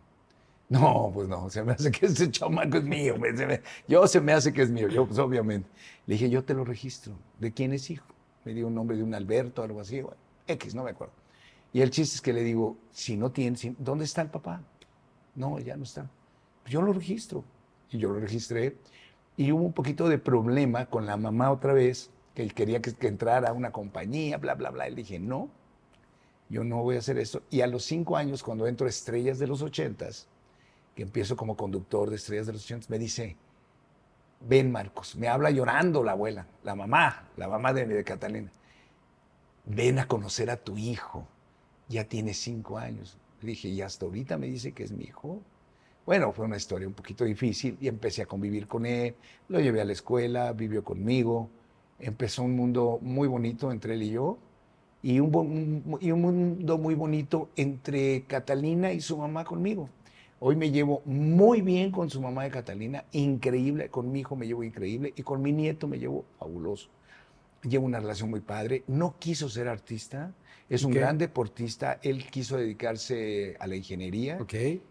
no, 0.69 1.11
pues 1.13 1.27
no, 1.27 1.49
se 1.49 1.63
me 1.63 1.73
hace 1.73 1.91
que 1.91 2.05
ese 2.07 2.31
chamaco 2.31 2.77
es 2.77 2.83
mío. 2.83 3.15
se 3.35 3.45
me- 3.45 3.61
yo 3.87 4.07
se 4.07 4.21
me 4.21 4.33
hace 4.33 4.53
que 4.53 4.61
es 4.63 4.71
mío, 4.71 4.87
yo 4.87 5.05
pues 5.05 5.19
obviamente. 5.19 5.69
Le 6.07 6.15
dije, 6.15 6.29
yo 6.29 6.43
te 6.43 6.53
lo 6.53 6.63
registro. 6.63 7.13
¿De 7.39 7.51
quién 7.51 7.73
es 7.73 7.89
hijo? 7.89 8.05
Me 8.45 8.53
dio 8.53 8.67
un 8.67 8.73
nombre 8.75 8.97
de 8.97 9.03
un 9.03 9.13
Alberto, 9.13 9.61
algo 9.61 9.81
así, 9.81 10.01
bueno, 10.01 10.17
X, 10.47 10.73
no 10.73 10.83
me 10.83 10.91
acuerdo. 10.91 11.13
Y 11.73 11.81
el 11.81 11.91
chiste 11.91 12.15
es 12.15 12.21
que 12.21 12.33
le 12.33 12.43
digo, 12.43 12.77
si 12.91 13.15
no 13.17 13.31
tiene, 13.31 13.55
si- 13.57 13.75
¿dónde 13.77 14.05
está 14.05 14.21
el 14.21 14.29
papá? 14.29 14.61
No, 15.35 15.59
ya 15.59 15.77
no 15.77 15.83
está. 15.83 16.09
Yo 16.65 16.81
lo 16.81 16.91
registro. 16.93 17.43
Y 17.91 17.97
yo 17.97 18.09
lo 18.09 18.19
registré. 18.19 18.77
Y 19.41 19.51
hubo 19.51 19.63
un 19.63 19.73
poquito 19.73 20.07
de 20.07 20.19
problema 20.19 20.85
con 20.85 21.07
la 21.07 21.17
mamá 21.17 21.51
otra 21.51 21.73
vez, 21.73 22.11
que 22.35 22.43
él 22.43 22.53
quería 22.53 22.79
que, 22.79 23.07
entrara 23.07 23.49
a 23.49 23.53
una 23.53 23.71
compañía, 23.71 24.37
bla, 24.37 24.53
bla, 24.53 24.69
bla. 24.69 24.87
Y 24.87 24.91
le 24.91 24.97
dije, 24.97 25.17
no, 25.17 25.49
yo 26.47 26.63
no 26.63 26.83
voy 26.83 26.95
a 26.95 26.99
hacer 26.99 27.17
esto. 27.17 27.41
Y 27.49 27.61
a 27.61 27.67
los 27.67 27.83
cinco 27.83 28.17
años, 28.17 28.43
cuando 28.43 28.67
entro 28.67 28.85
a 28.85 28.91
Estrellas 28.91 29.39
de 29.39 29.47
los 29.47 29.63
ochentas, 29.63 30.27
que 30.93 31.01
empiezo 31.01 31.35
como 31.35 31.57
conductor 31.57 32.11
de 32.11 32.17
Estrellas 32.17 32.45
de 32.45 32.53
los 32.53 32.63
ochentas, 32.65 32.87
me 32.91 32.99
dice, 32.99 33.35
ven 34.41 34.71
Marcos, 34.71 35.15
me 35.15 35.27
habla 35.27 35.49
llorando 35.49 36.03
la 36.03 36.11
abuela, 36.11 36.45
la 36.63 36.75
mamá, 36.75 37.27
la 37.35 37.47
mamá 37.47 37.73
de, 37.73 37.87
de 37.87 38.03
Catalina. 38.03 38.51
Ven 39.65 39.97
a 39.97 40.07
conocer 40.07 40.51
a 40.51 40.57
tu 40.57 40.77
hijo, 40.77 41.27
ya 41.89 42.03
tiene 42.03 42.35
cinco 42.35 42.77
años. 42.77 43.17
Le 43.41 43.47
dije, 43.49 43.69
y 43.69 43.81
hasta 43.81 44.05
ahorita 44.05 44.37
me 44.37 44.45
dice 44.45 44.71
que 44.73 44.83
es 44.83 44.91
mi 44.91 45.05
hijo. 45.05 45.41
Bueno, 46.05 46.31
fue 46.33 46.45
una 46.45 46.57
historia 46.57 46.87
un 46.87 46.93
poquito 46.93 47.23
difícil 47.23 47.77
y 47.79 47.87
empecé 47.87 48.23
a 48.23 48.25
convivir 48.25 48.67
con 48.67 48.85
él, 48.85 49.15
lo 49.49 49.59
llevé 49.59 49.81
a 49.81 49.85
la 49.85 49.93
escuela, 49.93 50.51
vivió 50.51 50.83
conmigo, 50.83 51.49
empezó 51.99 52.41
un 52.43 52.55
mundo 52.55 52.97
muy 53.01 53.27
bonito 53.27 53.71
entre 53.71 53.93
él 53.93 54.03
y 54.03 54.09
yo 54.09 54.37
y 55.03 55.19
un, 55.19 55.31
mundo 55.91 56.77
muy 56.77 56.95
bonito 56.95 57.49
entre 57.55 58.23
Catalina 58.23 58.91
y 58.91 59.01
su 59.01 59.17
mamá 59.17 59.43
conmigo. 59.43 59.89
Hoy 60.39 60.55
me 60.55 60.71
llevo 60.71 61.03
muy 61.05 61.61
bien 61.61 61.91
con 61.91 62.09
su 62.09 62.19
mamá 62.19 62.43
de 62.43 62.51
Catalina, 62.51 63.05
increíble, 63.11 63.89
con 63.89 64.11
mi 64.11 64.21
hijo 64.21 64.35
me 64.35 64.47
llevo 64.47 64.63
increíble 64.63 65.13
y 65.15 65.21
con 65.21 65.41
mi 65.41 65.51
nieto 65.51 65.87
me 65.87 65.99
llevo 65.99 66.25
fabuloso. 66.39 66.89
Llevo 67.61 67.85
una 67.85 67.99
relación 67.99 68.31
muy 68.31 68.39
padre, 68.39 68.83
no 68.87 69.15
quiso 69.19 69.49
ser 69.49 69.67
artista, 69.67 70.33
es 70.73 70.83
un 70.83 70.91
gran 70.93 71.17
deportista, 71.17 71.99
él 72.01 72.25
quiso 72.29 72.57
dedicarse 72.57 73.55
a 73.59 73.67
la 73.67 73.75
ingeniería. 73.75 74.37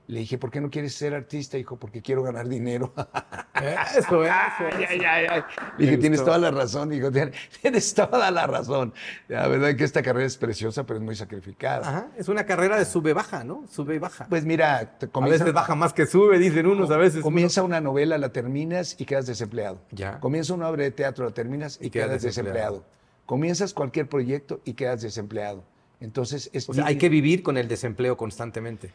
Le 0.07 0.19
dije, 0.21 0.39
¿por 0.39 0.51
qué 0.51 0.61
no 0.61 0.71
quieres 0.71 0.95
ser 0.95 1.15
artista? 1.15 1.57
Dijo, 1.57 1.79
porque 1.79 2.03
quiero 2.03 2.23
ganar 2.23 2.49
dinero. 2.49 2.93
Eso, 3.61 4.25
eso. 4.25 4.33
Ay, 4.73 4.85
ay, 4.89 5.01
ay, 5.07 5.27
ay. 5.29 5.43
Le 5.77 5.85
dije, 5.85 5.99
tienes 5.99 6.25
toda 6.25 6.39
la 6.39 6.51
razón. 6.51 6.89
Dijo, 6.89 7.11
"Tien- 7.11 7.33
tienes 7.61 7.93
toda 7.93 8.31
la 8.31 8.47
razón. 8.47 8.95
La 9.29 9.47
verdad 9.49 9.71
es 9.71 9.77
que 9.77 9.85
esta 9.85 10.03
carrera 10.03 10.27
es 10.27 10.39
preciosa, 10.39 10.85
pero 10.87 10.99
es 10.99 11.05
muy 11.05 11.15
sacrificada. 11.15 11.87
Ajá. 11.87 12.09
Es 12.17 12.29
una 12.29 12.47
carrera 12.47 12.79
de 12.79 12.87
sube 12.87 13.11
y 13.11 13.13
baja, 13.13 13.45
¿no? 13.45 13.67
Sube 13.69 13.97
y 13.97 13.99
baja. 13.99 14.27
Pues 14.31 14.47
mira, 14.47 14.97
te 14.99 15.07
a 15.07 15.09
comienza, 15.11 15.45
veces 15.45 15.55
baja 15.55 15.75
más 15.75 15.93
que 15.93 16.07
sube, 16.07 16.39
dicen 16.39 16.67
unos, 16.67 16.91
a 16.91 16.97
veces. 16.97 17.23
comienza 17.23 17.63
una 17.63 17.81
novela, 17.83 18.17
la 18.17 18.33
terminas 18.33 18.97
y 18.99 19.05
quedas 19.05 19.27
desempleado. 19.27 19.83
Ya. 19.91 20.21
Comienza 20.21 20.55
una 20.55 20.69
obra 20.69 20.85
de 20.85 20.91
teatro, 20.93 21.27
la 21.27 21.33
terminas 21.35 21.79
y, 21.83 21.89
Y 21.89 21.91
quedas 21.91 22.09
quedas 22.09 22.23
desempleado. 22.23 22.73
desempleado. 22.77 23.00
Comienzas 23.35 23.75
cualquier 23.75 24.09
proyecto 24.09 24.61
y 24.65 24.73
quedas 24.73 25.03
desempleado. 25.03 25.63
Entonces, 26.01 26.51
es 26.53 26.69
O 26.69 26.75
sea, 26.75 26.87
hay 26.87 26.99
que 26.99 27.09
vivir 27.09 27.45
con 27.45 27.57
el 27.59 27.69
desempleo 27.69 28.17
constantemente. 28.17 28.91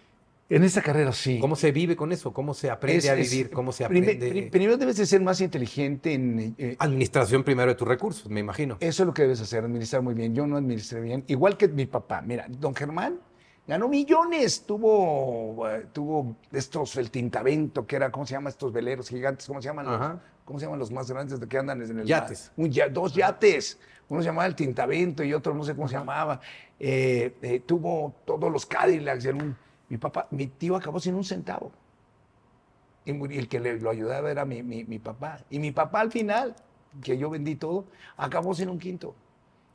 En 0.50 0.66
esta 0.66 0.82
carrera 0.82 1.14
sí. 1.14 1.40
¿Cómo 1.40 1.56
se 1.56 1.72
vive 1.72 1.96
con 1.96 2.12
eso? 2.12 2.34
¿Cómo 2.34 2.54
se 2.54 2.70
aprende 2.70 2.98
Es- 2.98 3.10
a 3.10 3.14
vivir? 3.14 3.50
¿Cómo 3.50 3.72
se 3.72 3.86
aprende? 3.86 4.14
pri- 4.16 4.50
primero 4.50 4.76
debes 4.76 4.98
de 4.98 5.06
ser 5.06 5.22
más 5.22 5.40
inteligente 5.40 6.12
en... 6.12 6.54
eh, 6.58 6.76
Administración 6.80 7.46
primero 7.46 7.70
de 7.70 7.76
tus 7.76 7.88
recursos, 7.88 8.30
me 8.30 8.42
imagino. 8.42 8.76
Eso 8.82 9.04
es 9.04 9.08
lo 9.08 9.14
que 9.14 9.22
debes 9.22 9.40
hacer, 9.40 9.64
administrar 9.64 10.02
muy 10.02 10.14
bien. 10.14 10.36
Yo 10.36 10.46
no 10.46 10.58
administré 10.58 11.00
bien. 11.00 11.24
Igual 11.28 11.56
que 11.56 11.70
mi 11.70 11.86
papá. 11.86 12.22
Mira, 12.22 12.46
don 12.50 12.76
Germán 12.76 13.18
ganó 13.66 13.88
millones. 13.88 14.64
Tuvo, 14.68 15.66
eh, 15.70 15.86
tuvo 15.94 16.36
estos, 16.52 16.98
el 16.98 17.10
Tintavento, 17.10 17.88
que 17.88 17.96
era, 17.96 18.12
¿cómo 18.12 18.26
se 18.26 18.34
llaman 18.34 18.50
estos 18.52 18.74
veleros 18.74 19.08
gigantes? 19.08 19.48
¿Cómo 19.48 19.62
se 19.62 19.70
llaman 19.70 19.86
los. 19.86 20.20
¿cómo 20.44 20.60
se 20.60 20.66
llaman 20.66 20.78
los 20.78 20.92
más 20.92 21.10
grandes 21.10 21.40
de 21.40 21.48
que 21.48 21.58
andan 21.58 21.82
en 21.82 22.00
el 22.02 22.06
Yates. 22.06 22.52
Un 22.58 22.72
dos 22.92 23.16
yates. 23.16 23.80
Uno 24.10 24.22
se 24.22 24.28
llamaba 24.28 24.46
el 24.46 24.56
Tintavento 24.56 25.24
y 25.24 25.34
otro 25.34 25.54
no 25.54 25.64
sé 25.64 25.76
cómo 25.76 25.88
se 25.88 25.96
llamaba. 25.96 26.40
Eh, 26.80 27.36
eh, 27.42 27.60
tuvo 27.66 28.14
todos 28.26 28.52
los 28.52 28.66
Cadillacs. 28.66 29.26
en 29.26 29.42
un- 29.42 29.58
mi 29.90 29.98
papá, 29.98 30.28
mi 30.32 30.48
tío 30.48 30.76
acabó 30.76 31.00
sin 31.00 31.16
un 31.16 31.24
centavo. 31.24 31.72
Y 33.06 33.12
el 33.38 33.48
que 33.48 33.60
le, 33.60 33.80
lo 33.80 33.90
ayudaba 33.92 34.32
era 34.32 34.46
mi, 34.46 34.64
mi- 34.64 34.84
mi 34.84 34.98
papá. 35.00 35.40
Y 35.50 35.60
mi 35.60 35.72
papá 35.72 36.02
al 36.02 36.12
final, 36.12 36.56
que 37.04 37.18
yo 37.18 37.30
vendí 37.30 37.56
todo, 37.56 37.86
acabó 38.18 38.54
sin 38.56 38.70
un 38.70 38.80
quinto. 38.80 39.14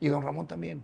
Y 0.00 0.08
don 0.08 0.22
Ramón 0.22 0.46
también. 0.46 0.82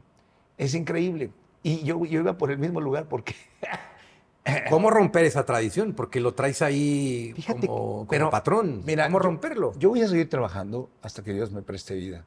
Es 0.56 0.74
increíble. 0.74 1.30
Y 1.62 1.82
yo, 1.82 2.04
yo 2.04 2.20
iba 2.20 2.38
por 2.38 2.50
el 2.52 2.58
mismo 2.58 2.80
lugar 2.80 3.06
porque... 3.08 3.34
¿Cómo 4.70 4.90
romper 4.90 5.24
esa 5.24 5.44
tradición? 5.44 5.92
Porque 5.92 6.20
lo 6.20 6.34
traes 6.34 6.62
ahí 6.62 7.32
Fíjate, 7.34 7.66
como, 7.66 7.78
como 7.82 8.06
pero, 8.06 8.30
patrón. 8.30 8.82
mira, 8.86 9.06
¿Cómo 9.06 9.18
yo- 9.18 9.24
romperlo? 9.24 9.72
Yo 9.76 9.88
voy 9.88 10.02
a 10.02 10.08
seguir 10.08 10.28
trabajando 10.30 10.88
hasta 11.02 11.24
que 11.24 11.32
Dios 11.32 11.50
me 11.50 11.62
preste 11.62 11.94
vida, 11.96 12.24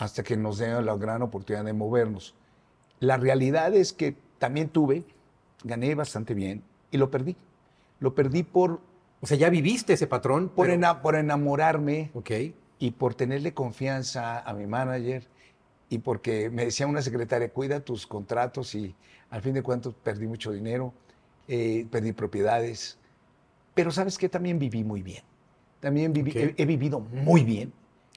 hasta 0.00 0.22
que 0.22 0.36
nos 0.36 0.58
dé 0.58 0.80
la 0.82 0.96
gran 0.96 1.22
oportunidad 1.22 1.64
de 1.64 1.72
movernos. 1.74 2.34
La 3.00 3.16
realidad 3.18 3.74
es 3.74 3.92
que 3.92 4.16
también 4.38 4.68
tuve, 4.68 5.04
gané 5.62 5.94
bastante 5.94 6.32
bien 6.34 6.62
y 6.90 6.96
lo 6.96 7.10
perdí. 7.10 7.36
Lo 8.00 8.14
perdí 8.14 8.42
por, 8.42 8.80
o 9.20 9.26
sea, 9.26 9.36
ya 9.36 9.50
viviste 9.50 9.92
ese 9.92 10.06
patrón. 10.06 10.48
por, 10.48 10.66
pero- 10.66 10.74
ena- 10.74 11.02
por 11.02 11.16
enamorarme 11.16 12.10
Ok. 12.14 12.30
y 12.78 12.90
por 12.92 13.14
tenerle 13.14 13.52
confianza 13.52 14.40
a 14.40 14.54
mi 14.54 14.66
manager 14.66 15.26
y 15.90 15.98
porque 15.98 16.48
me 16.50 16.64
decía 16.64 16.86
una 16.86 17.02
secretaria, 17.02 17.50
cuida 17.52 17.80
tus 17.80 18.06
contratos 18.06 18.74
y 18.74 18.94
al 19.28 19.42
fin 19.42 19.52
de 19.52 19.62
cuentas 19.62 19.92
perdí 20.02 20.26
mucho 20.26 20.50
dinero, 20.50 20.94
eh, 21.46 21.86
perdí 21.90 22.12
propiedades, 22.12 22.96
pero 23.74 23.90
sabes 23.90 24.16
que 24.16 24.28
también 24.30 24.58
viví 24.58 24.82
muy 24.82 25.02
bien. 25.02 25.22
También 25.80 26.12
viví, 26.12 26.32
he 26.56 26.64
vivido 26.66 27.00
muy 27.00 27.42
bien, 27.44 27.72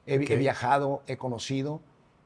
he, 0.06 0.18
viajado, 0.38 1.02
he 1.08 1.18
conocido, 1.18 1.82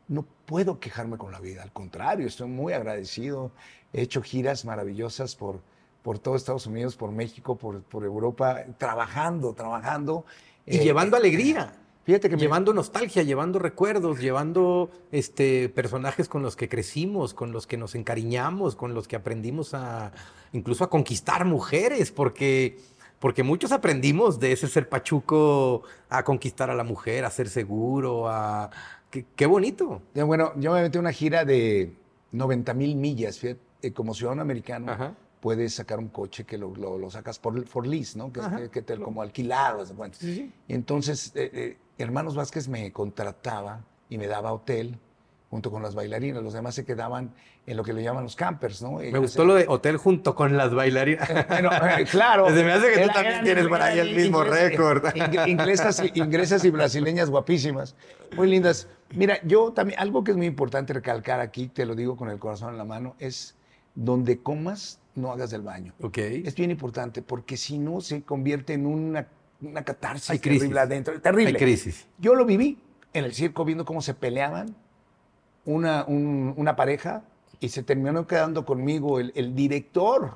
no 0.08 0.26
puedo 0.46 0.80
quejarme 0.80 1.18
con 1.18 1.32
la 1.32 1.40
vida, 1.40 1.64
al 1.64 1.72
contrario, 1.72 2.28
estoy 2.28 2.48
muy 2.48 2.74
agradecido, 2.74 3.52
he 3.94 4.02
hecho 4.02 4.22
giras 4.22 4.66
maravillosas 4.66 5.36
por, 5.36 5.62
por 6.02 6.20
todo 6.20 6.36
Estados 6.36 6.66
Unidos, 6.68 6.96
por 6.96 7.12
México, 7.12 7.58
por, 7.58 7.82
por 7.82 8.04
Europa, 8.06 8.64
trabajando, 8.78 9.54
trabajando. 9.54 10.26
Y 10.66 10.78
eh, 10.78 10.84
llevando 10.84 11.18
alegría. 11.18 11.74
Fíjate 12.06 12.30
que 12.30 12.38
me- 12.38 12.42
Llevando 12.42 12.74
nostalgia, 12.74 13.24
llevando 13.24 13.60
recuerdos, 13.60 14.20
llevando 14.20 14.90
este, 15.12 15.68
personajes 15.68 16.30
con 16.30 16.42
los 16.42 16.56
que 16.56 16.70
crecimos, 16.70 17.34
con 17.34 17.52
los 17.52 17.68
que 17.68 17.76
nos 17.76 17.96
encariñamos, 17.96 18.78
con 18.78 18.94
los 18.94 19.10
que 19.10 19.18
aprendimos 19.18 19.74
a 19.74 20.14
incluso 20.54 20.86
a 20.86 20.90
conquistar 20.90 21.44
mujeres, 21.44 22.14
porque, 22.14 22.80
porque 23.20 23.44
muchos 23.44 23.72
aprendimos 23.72 24.40
de 24.40 24.52
ese 24.52 24.68
ser 24.68 24.88
pachuco 24.90 25.84
a 26.10 26.24
conquistar 26.24 26.70
a 26.70 26.76
la 26.76 26.84
mujer, 26.84 27.26
a 27.26 27.30
ser 27.32 27.50
seguro, 27.50 28.28
a... 28.30 28.70
Qué, 29.10 29.26
qué 29.36 29.46
bonito. 29.46 30.02
Bueno, 30.14 30.52
yo 30.58 30.74
me 30.74 30.82
metí 30.82 30.98
una 30.98 31.12
gira 31.14 31.46
de 31.46 31.94
90 32.34 32.74
mil 32.74 32.96
millas. 32.96 33.40
fíjate, 33.40 33.62
eh, 33.82 33.94
como 33.94 34.14
ciudadano 34.14 34.42
americano, 34.42 34.92
Ajá. 34.92 35.14
puedes 35.40 35.74
sacar 35.76 35.98
un 36.00 36.10
coche 36.10 36.44
que 36.44 36.58
lo, 36.58 36.76
lo- 36.76 36.98
lo 36.98 37.10
sacas 37.10 37.40
por, 37.40 37.66
for 37.68 37.88
lease, 37.88 38.18
¿no? 38.18 38.32
Que, 38.34 38.42
Ajá. 38.42 38.58
que- 38.58 38.70
que 38.70 38.82
te, 38.82 38.98
como 39.00 39.22
alquilado. 39.22 39.84
Y 40.68 40.74
entonces, 40.74 41.32
eh, 41.36 41.50
eh, 41.54 41.78
Hermanos 41.98 42.36
Vázquez 42.36 42.68
me 42.68 42.92
contrataba 42.92 43.82
y 44.10 44.18
me 44.18 44.28
daba 44.28 44.52
hotel 44.54 45.00
junto 45.50 45.72
con 45.72 45.82
las 45.82 45.96
bailarinas. 45.96 46.44
Los 46.44 46.54
demás 46.54 46.76
se 46.76 46.84
quedaban 46.86 47.34
en 47.66 47.78
lo 47.78 47.84
que 47.84 47.94
le 47.94 48.04
llaman 48.04 48.24
los 48.24 48.36
campers, 48.36 48.82
¿no? 48.82 48.98
Me 49.00 49.18
gustó 49.18 49.46
lo 49.46 49.56
de 49.56 49.66
hotel 49.68 49.98
junto 49.98 50.36
con 50.36 50.58
las 50.58 50.74
bailarinas. 50.74 51.30
Bueno, 51.48 51.70
eh, 51.98 52.06
claro. 52.10 52.48
Se 52.50 52.64
me 52.64 52.72
hace 52.74 52.92
que 52.94 53.02
tú 53.02 53.08
también 53.08 53.34
eran- 53.34 53.44
tienes 53.46 53.68
por 53.68 53.82
ahí 53.82 54.00
el 54.00 54.16
mismo 54.16 54.44
récord. 54.44 55.04
ing- 55.16 55.48
Inglesas 55.48 56.02
y, 56.04 56.20
inglesas 56.20 56.64
y 56.66 56.70
brasileñas 56.70 57.30
guapísimas, 57.30 57.96
muy 58.36 58.50
lindas. 58.50 58.88
Mira, 59.16 59.40
yo 59.44 59.72
también, 59.72 60.00
algo 60.00 60.24
que 60.24 60.32
es 60.32 60.38
muy 60.38 60.48
importante 60.48 60.92
recalcar 60.94 61.40
aquí, 61.40 61.68
te 61.70 61.86
lo 61.86 61.96
digo 61.96 62.18
con 62.18 62.30
el 62.30 62.40
corazón 62.40 62.72
en 62.72 62.78
la 62.78 62.84
mano, 62.86 63.16
es 63.20 63.56
donde 63.96 64.40
comas, 64.40 65.00
no 65.16 65.32
hagas 65.32 65.50
del 65.50 65.62
baño. 65.62 65.94
Ok. 66.02 66.18
Es 66.20 66.56
bien 66.56 66.70
importante 66.72 67.22
porque 67.22 67.56
si 67.58 67.80
no 67.80 68.02
se 68.02 68.22
convierte 68.24 68.74
en 68.74 68.86
una, 68.86 69.28
una 69.62 69.84
catarsis 69.84 70.30
Hay 70.30 70.40
crisis. 70.40 70.60
terrible 70.60 70.80
adentro. 70.82 71.20
Terrible. 71.22 71.48
Hay 71.48 71.56
crisis. 71.56 72.06
Yo 72.20 72.36
lo 72.36 72.46
viví 72.46 72.78
en 73.14 73.24
el 73.26 73.34
circo 73.34 73.64
viendo 73.66 73.86
cómo 73.86 74.02
se 74.02 74.14
peleaban 74.14 74.76
una, 75.68 76.04
un- 76.08 76.54
una 76.58 76.76
pareja 76.76 77.24
y 77.60 77.70
se 77.70 77.84
terminó 77.84 78.26
quedando 78.26 78.66
conmigo 78.66 79.20
el, 79.20 79.32
el 79.36 79.54
director 79.56 80.36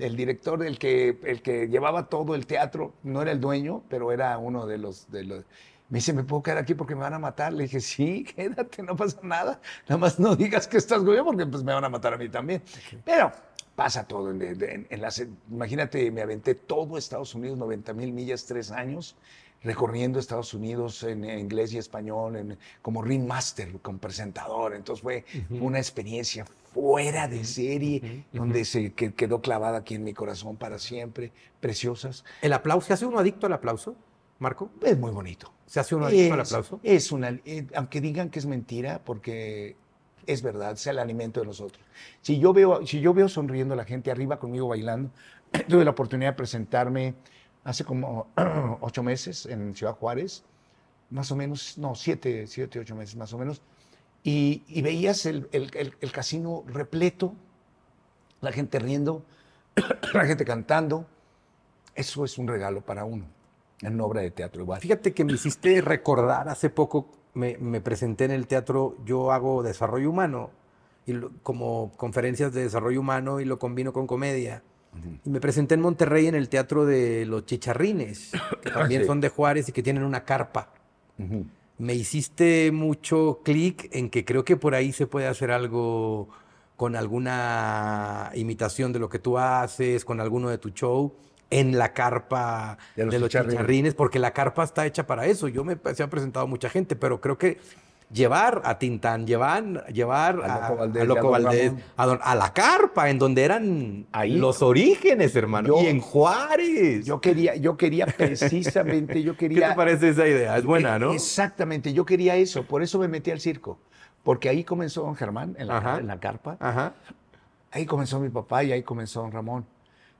el 0.00 0.14
director, 0.16 0.62
el 0.64 0.78
que, 0.78 1.18
el 1.24 1.40
que 1.42 1.68
llevaba 1.68 2.08
todo 2.08 2.34
el 2.34 2.46
teatro, 2.46 2.92
no 3.02 3.22
era 3.22 3.32
el 3.32 3.40
dueño, 3.40 3.82
pero 3.88 4.12
era 4.12 4.36
uno 4.38 4.66
de 4.66 4.78
los, 4.78 5.10
de 5.10 5.24
los... 5.24 5.44
Me 5.88 5.98
dice, 5.98 6.12
¿me 6.12 6.22
puedo 6.24 6.42
quedar 6.42 6.58
aquí 6.58 6.74
porque 6.74 6.94
me 6.94 7.02
van 7.02 7.14
a 7.14 7.18
matar? 7.18 7.52
Le 7.52 7.62
dije, 7.64 7.80
sí, 7.80 8.24
quédate, 8.36 8.82
no 8.82 8.94
pasa 8.96 9.18
nada. 9.22 9.60
Nada 9.88 9.98
más 9.98 10.18
no 10.18 10.36
digas 10.36 10.66
que 10.68 10.76
estás 10.76 11.02
güey 11.02 11.22
porque 11.24 11.46
pues 11.46 11.62
me 11.62 11.72
van 11.72 11.84
a 11.84 11.88
matar 11.88 12.14
a 12.14 12.18
mí 12.18 12.28
también. 12.28 12.62
Pero 13.04 13.32
pasa 13.74 14.06
todo. 14.06 14.30
En, 14.32 14.42
en- 14.42 14.86
en 14.90 15.00
las- 15.00 15.24
imagínate, 15.50 16.10
me 16.10 16.20
aventé 16.22 16.54
todo 16.54 16.98
Estados 16.98 17.34
Unidos, 17.34 17.56
90 17.56 17.92
mil 17.94 18.12
millas, 18.12 18.44
tres 18.44 18.70
años, 18.70 19.16
recorriendo 19.64 20.18
Estados 20.18 20.54
Unidos 20.54 21.02
en, 21.02 21.24
en 21.24 21.38
inglés 21.40 21.72
y 21.72 21.78
español, 21.78 22.36
en- 22.36 22.58
como 22.82 23.02
ringmaster, 23.02 23.72
como 23.80 23.98
presentador. 23.98 24.74
Entonces 24.74 25.02
fue 25.02 25.24
una 25.60 25.78
experiencia 25.78 26.44
fuera 26.72 27.26
de 27.28 27.44
serie, 27.44 28.24
donde 28.32 28.64
se 28.64 28.92
que- 28.92 29.12
quedó 29.14 29.40
clavada 29.40 29.78
aquí 29.78 29.94
en 29.94 30.04
mi 30.04 30.12
corazón 30.14 30.56
para 30.56 30.78
siempre, 30.78 31.32
preciosas. 31.60 32.24
¿El 32.42 32.52
aplauso? 32.52 32.86
¿Se 32.88 32.92
hace 32.92 33.06
uno 33.06 33.18
adicto 33.18 33.46
al 33.46 33.52
aplauso, 33.54 33.94
Marco? 34.38 34.70
Es 34.82 34.98
muy 34.98 35.10
bonito. 35.10 35.52
¿Se 35.66 35.80
hace 35.80 35.94
uno 35.94 36.06
adicto 36.06 36.34
al 36.34 36.40
aplauso? 36.40 36.80
es 36.82 37.10
una, 37.12 37.30
eh, 37.44 37.66
aunque 37.74 38.00
digan 38.00 38.28
que 38.30 38.38
es 38.38 38.46
mentira, 38.46 39.00
porque 39.04 39.76
es 40.26 40.42
verdad, 40.42 40.72
es 40.72 40.86
el 40.86 40.98
alimento 40.98 41.40
de 41.40 41.46
nosotros. 41.46 41.82
Si 42.20 42.38
yo 42.38 42.52
veo, 42.52 42.86
si 42.86 43.00
yo 43.00 43.14
veo 43.14 43.28
sonriendo 43.28 43.74
a 43.74 43.76
la 43.76 43.84
gente 43.84 44.10
arriba 44.10 44.38
conmigo 44.38 44.68
bailando, 44.68 45.10
tuve 45.68 45.84
la 45.84 45.90
oportunidad 45.92 46.30
de 46.32 46.36
presentarme 46.36 47.14
hace 47.64 47.84
como 47.84 48.28
ocho 48.80 49.02
meses 49.02 49.46
en 49.46 49.74
Ciudad 49.74 49.96
Juárez, 49.96 50.44
más 51.10 51.30
o 51.32 51.36
menos, 51.36 51.78
no, 51.78 51.94
siete, 51.94 52.46
siete, 52.46 52.78
ocho 52.78 52.94
meses 52.94 53.16
más 53.16 53.32
o 53.32 53.38
menos, 53.38 53.62
y, 54.22 54.62
y 54.68 54.82
veías 54.82 55.26
el, 55.26 55.48
casino 56.12 56.64
repleto, 56.66 57.34
la 58.40 58.52
gente 58.52 58.78
riendo, 58.78 59.24
la 60.14 60.24
gente 60.24 60.44
cantando. 60.44 61.06
Eso 61.94 62.24
es 62.24 62.38
un 62.38 62.48
regalo 62.48 62.80
para 62.80 63.04
uno, 63.04 63.26
en 63.80 64.00
obra 64.00 64.22
de 64.22 64.30
teatro 64.30 64.62
igual. 64.62 64.80
Fíjate 64.80 65.12
que 65.12 65.24
me 65.24 65.34
hiciste 65.34 65.80
recordar, 65.80 66.48
hace 66.48 66.70
poco 66.70 67.08
me, 67.34 67.80
presenté 67.80 68.24
en 68.24 68.30
el 68.30 68.46
teatro, 68.46 68.96
yo 69.04 69.30
hago 69.32 69.62
desarrollo 69.62 70.10
humano, 70.10 70.50
y 71.06 71.20
como 71.42 71.92
conferencias 71.96 72.52
de 72.54 72.62
desarrollo 72.62 73.00
humano 73.00 73.40
y 73.40 73.44
lo 73.44 73.58
combino 73.58 73.92
con 73.92 74.06
comedia. 74.06 74.62
Y 75.24 75.30
me 75.30 75.40
presenté 75.40 75.74
en 75.74 75.80
Monterrey 75.80 76.26
en 76.26 76.34
el 76.34 76.48
teatro 76.48 76.84
de 76.86 77.26
los 77.26 77.46
Chicharrines, 77.46 78.32
que 78.62 78.70
también 78.70 79.02
Sí. 79.02 79.06
son 79.06 79.20
de 79.20 79.28
Juárez 79.28 79.68
y 79.68 79.72
que 79.72 79.82
tienen 79.82 80.02
una 80.04 80.24
carpa. 80.24 80.72
Me 81.78 81.94
hiciste 81.94 82.70
mucho 82.72 83.40
clic 83.44 83.88
en 83.92 84.08
que 84.10 84.24
creo 84.24 84.44
que 84.44 84.56
por 84.56 84.74
ahí 84.74 84.92
se 84.92 85.06
puede 85.06 85.26
hacer 85.26 85.50
algo 85.50 86.28
con 86.76 86.96
alguna 86.96 88.30
imitación 88.34 88.92
de 88.92 88.98
lo 88.98 89.08
que 89.08 89.18
tú 89.18 89.38
haces, 89.38 90.04
con 90.04 90.20
alguno 90.20 90.48
de 90.48 90.58
tu 90.58 90.70
show, 90.70 91.14
en 91.50 91.78
la 91.78 91.92
carpa 91.92 92.78
De 92.96 93.04
de 93.04 93.12
los 93.12 93.20
los, 93.20 93.28
chicharrines. 93.30 93.54
chicharrines, 93.54 93.94
porque 93.94 94.18
la 94.18 94.32
carpa 94.32 94.64
está 94.64 94.86
hecha 94.86 95.06
para 95.06 95.26
eso. 95.26 95.46
Yo 95.48 95.62
me 95.64 95.76
se 95.94 96.02
ha 96.02 96.10
presentado 96.10 96.46
mucha 96.46 96.68
gente, 96.68 96.96
pero 96.96 97.20
creo 97.20 97.38
que 97.38 97.58
llevar 98.14 98.62
a 98.64 98.78
Tintán, 98.78 99.26
llevar, 99.26 99.86
llevar 99.92 100.40
A 100.44 100.54
a, 100.54 100.68
Loco 100.70 100.76
Valdés 100.78 101.02
a 101.02 101.04
Loco 101.04 101.30
Valdés, 101.30 101.72
a, 101.96 102.06
don- 102.06 102.20
a 102.22 102.34
la 102.36 102.52
carpa, 102.54 103.10
en 103.10 103.18
donde 103.18 103.42
eran 103.44 104.06
Ahí. 104.12 104.36
los 104.38 104.62
orígenes, 104.62 105.34
hermano. 105.34 105.68
Yo- 105.68 105.82
y 105.82 105.86
en 105.88 106.00
Juárez. 106.00 107.04
Yo 107.04 107.20
quería, 107.20 107.56
yo 107.56 107.76
quería 107.76 108.06
precisamente, 108.06 109.22
yo 109.22 109.32
¿Qué 109.36 109.48
quería... 109.48 109.70
te 109.70 109.74
parece 109.74 110.10
esa 110.10 110.26
idea? 110.28 110.56
Es 110.56 110.64
buena, 110.64 110.98
¿no? 110.98 111.12
Exactamente, 111.12 111.92
yo 111.92 112.06
quería 112.06 112.36
eso, 112.36 112.62
por 112.62 112.82
eso 112.82 112.98
me 113.00 113.08
metí 113.08 113.30
al 113.32 113.40
circo, 113.40 113.78
porque 114.22 114.48
ahí 114.48 114.62
comenzó 114.64 115.02
don 115.02 115.16
Germán, 115.16 115.56
en 115.58 115.66
la, 115.66 115.78
Ajá. 115.78 115.98
en 115.98 116.06
la 116.06 116.20
carpa, 116.20 116.56
Ajá. 116.60 116.94
ahí 117.72 117.84
comenzó 117.84 118.20
mi 118.20 118.28
papá 118.28 118.62
y 118.62 118.70
ahí 118.72 118.82
comenzó 118.84 119.22
don 119.22 119.32
Ramón. 119.32 119.66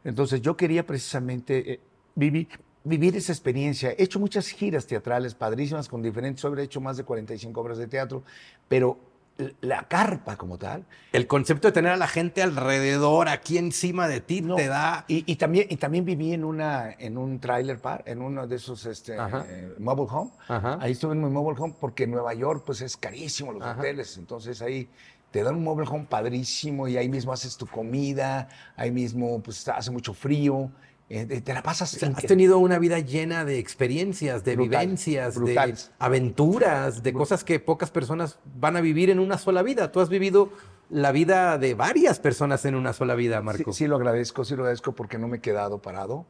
Entonces 0.02 0.42
yo 0.42 0.56
quería 0.56 0.84
precisamente 0.84 1.72
eh, 1.74 1.80
vivir 2.84 3.16
esa 3.16 3.32
experiencia. 3.32 3.90
He 3.90 4.02
hecho 4.04 4.20
muchas 4.20 4.48
giras 4.48 4.86
teatrales 4.86 5.34
padrísimas 5.34 5.88
con 5.88 6.02
diferentes 6.02 6.44
obras, 6.44 6.62
he 6.62 6.66
hecho 6.66 6.80
más 6.80 6.96
de 6.96 7.04
45 7.04 7.60
obras 7.60 7.78
de 7.78 7.86
teatro, 7.88 8.22
pero 8.68 8.98
la 9.62 9.88
carpa 9.88 10.36
como 10.36 10.58
tal, 10.58 10.84
El 11.12 11.26
concepto 11.26 11.66
de 11.66 11.72
tener 11.72 11.90
a 11.90 11.96
la 11.96 12.06
gente 12.06 12.40
alrededor, 12.40 13.28
aquí 13.28 13.58
encima 13.58 14.06
de 14.06 14.20
ti, 14.20 14.42
No, 14.42 14.54
te 14.54 14.68
da. 14.68 15.04
Y, 15.08 15.24
y 15.30 15.36
también, 15.36 15.66
y 15.70 15.76
también 15.76 16.04
viví 16.04 16.32
en, 16.32 16.44
una, 16.44 16.92
en 16.92 17.18
un 17.18 17.40
trailer 17.40 17.80
park, 17.80 18.04
en 18.06 18.22
uno 18.22 18.46
de 18.46 18.54
esos 18.56 18.86
este, 18.86 19.16
eh, 19.16 19.74
mobile 19.78 20.08
home. 20.08 20.30
Ajá. 20.46 20.78
Ahí 20.80 20.92
estuve 20.92 21.14
en 21.14 21.24
mi 21.24 21.30
mobile 21.30 21.60
home 21.60 21.74
porque 21.80 22.04
en 22.04 22.12
Nueva 22.12 22.32
York 22.34 22.62
pues 22.64 22.80
es 22.80 22.96
carísimo 22.96 23.52
los 23.52 23.62
Ajá. 23.62 23.80
hoteles. 23.80 24.16
Entonces 24.18 24.62
ahí 24.62 24.88
te 25.32 25.42
dan 25.42 25.56
un 25.56 25.64
mobile 25.64 25.88
home 25.90 26.06
padrísimo 26.08 26.86
y 26.86 26.96
ahí 26.96 27.08
mismo 27.08 27.32
haces 27.32 27.56
tu 27.56 27.66
comida, 27.66 28.48
ahí 28.76 28.92
mismo 28.92 29.40
pues 29.42 29.66
hace 29.66 29.90
mucho 29.90 30.14
frío. 30.14 30.70
Eh, 31.20 31.40
te- 31.40 31.54
la 31.54 31.62
pasas. 31.62 32.02
Has 32.02 32.24
tenido 32.26 32.58
una 32.58 32.78
vida 32.78 32.98
llena 32.98 33.44
de 33.44 33.58
experiencias, 33.58 34.44
de 34.44 34.56
Brutal, 34.56 34.80
vivencias, 34.86 35.34
brutal. 35.36 35.72
de 35.74 35.78
aventuras, 35.98 37.02
de 37.02 37.12
cosas 37.12 37.44
que 37.44 37.60
pocas 37.60 37.90
personas 37.90 38.38
van 38.56 38.76
a 38.76 38.80
vivir 38.80 39.10
en 39.10 39.18
una 39.18 39.38
sola 39.38 39.62
vida. 39.62 39.92
Tú 39.92 40.00
has 40.00 40.08
vivido 40.08 40.50
la 40.90 41.12
vida 41.12 41.58
de 41.58 41.74
varias 41.74 42.18
personas 42.20 42.64
en 42.64 42.74
una 42.74 42.92
sola 42.92 43.14
vida, 43.14 43.38
Sí, 43.38 43.44
Marco. 43.44 43.72
sí 43.72 43.86
lo 43.86 43.96
agradezco, 43.96 44.44
sí 44.44 44.54
lo 44.56 44.62
agradezco 44.62 44.92
porque 44.92 45.18
no 45.18 45.28
me 45.28 45.38
he 45.38 45.40
quedado 45.40 45.80
parado. 45.80 46.26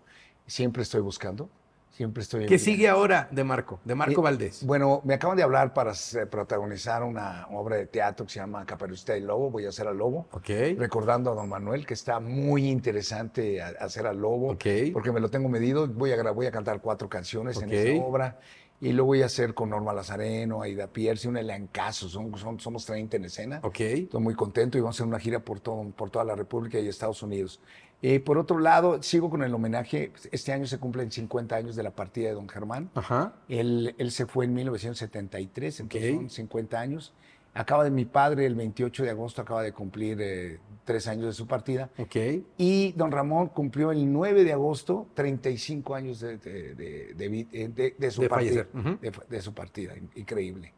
Siempre 0.46 0.82
estoy 0.82 1.00
buscando. 1.00 1.48
Siempre 1.94 2.24
estoy 2.24 2.42
en 2.42 2.48
¿Qué 2.48 2.58
sigue 2.58 2.88
ahora 2.88 3.28
de 3.30 3.44
Marco? 3.44 3.78
De 3.84 3.94
Marco 3.94 4.20
Eh, 4.20 4.24
Valdés. 4.24 4.66
Bueno, 4.66 5.00
me 5.04 5.14
acaban 5.14 5.36
de 5.36 5.44
hablar 5.44 5.72
para 5.72 5.92
protagonizar 6.28 7.04
una 7.04 7.46
obra 7.52 7.76
de 7.76 7.86
teatro 7.86 8.26
que 8.26 8.32
se 8.32 8.40
llama 8.40 8.66
Caperucita 8.66 9.16
y 9.16 9.20
Lobo. 9.20 9.48
Voy 9.52 9.64
a 9.66 9.68
hacer 9.68 9.86
al 9.86 9.96
Lobo. 9.98 10.26
Ok. 10.32 10.48
Recordando 10.76 11.30
a 11.30 11.34
don 11.36 11.48
Manuel, 11.48 11.86
que 11.86 11.94
está 11.94 12.18
muy 12.18 12.68
interesante 12.68 13.62
hacer 13.62 14.08
al 14.08 14.18
Lobo. 14.18 14.50
Ok. 14.52 14.64
Porque 14.92 15.12
me 15.12 15.20
lo 15.20 15.30
tengo 15.30 15.48
medido. 15.48 15.86
Voy 15.86 16.10
a, 16.10 16.20
voy 16.32 16.46
a 16.46 16.50
cantar 16.50 16.80
cuatro 16.80 17.08
canciones 17.08 17.58
Ok. 17.58 17.62
en 17.62 17.72
esa 17.72 18.02
obra. 18.04 18.40
Y 18.80 18.92
lo 18.92 19.04
voy 19.04 19.22
a 19.22 19.26
hacer 19.26 19.54
con 19.54 19.70
Norma 19.70 19.92
Lazareno, 19.94 20.60
Aida 20.62 20.88
Pierce, 20.88 21.28
un 21.28 21.36
elencazo. 21.36 22.08
Son, 22.08 22.36
son- 22.36 22.58
somos 22.58 22.84
30 22.84 23.18
en 23.18 23.26
escena. 23.26 23.60
Ok. 23.62 23.80
Estoy 23.80 24.20
muy 24.20 24.34
contento 24.34 24.76
y 24.76 24.80
vamos 24.80 24.96
a 24.96 24.98
hacer 24.98 25.06
una 25.06 25.20
gira 25.20 25.38
por, 25.38 25.60
todo, 25.60 25.88
por 25.96 26.10
toda 26.10 26.24
la 26.24 26.34
República 26.34 26.80
y 26.80 26.88
Estados 26.88 27.22
Unidos. 27.22 27.60
Eh, 28.06 28.20
por 28.20 28.36
otro 28.36 28.58
lado, 28.58 29.02
sigo 29.02 29.30
con 29.30 29.42
el 29.42 29.54
homenaje. 29.54 30.12
Este 30.30 30.52
año 30.52 30.66
se 30.66 30.76
cumplen 30.78 31.10
50 31.10 31.56
años 31.56 31.74
de 31.74 31.82
la 31.82 31.90
partida 31.90 32.28
de 32.28 32.34
don 32.34 32.46
Germán. 32.50 32.90
Ajá. 32.94 33.32
Él, 33.48 33.94
él 33.96 34.10
se 34.10 34.26
fue 34.26 34.44
en 34.44 34.52
1973, 34.52 35.80
entonces 35.80 36.10
Ok. 36.12 36.20
son 36.20 36.28
50 36.30 36.78
años. 36.78 37.14
Acaba 37.54 37.82
de 37.82 37.90
mi 37.90 38.04
padre, 38.04 38.44
el 38.44 38.56
28 38.56 39.04
de 39.04 39.10
agosto, 39.10 39.40
acaba 39.40 39.62
de 39.62 39.72
cumplir 39.72 40.18
eh, 40.20 40.58
tres 40.84 41.06
años 41.06 41.24
de 41.26 41.32
su 41.32 41.46
partida. 41.46 41.88
Ok. 41.96 42.16
Y 42.58 42.92
don 42.92 43.10
Ramón 43.10 43.46
cumplió 43.48 43.90
el 43.90 44.12
9 44.12 44.44
de 44.44 44.52
agosto 44.52 45.06
35 45.14 45.94
años 45.94 46.20
de, 46.20 46.36
de- 46.36 46.74
de- 46.74 47.14
de 47.14 47.94
eh, 48.06 48.10
su 48.10 48.20
partida. 48.28 48.28
fallecer. 48.28 48.68
Ujú. 48.74 48.98
de, 49.30 49.40
su 49.40 49.54
partida. 49.54 49.96
In- 49.96 50.10
Increíble. 50.16 50.74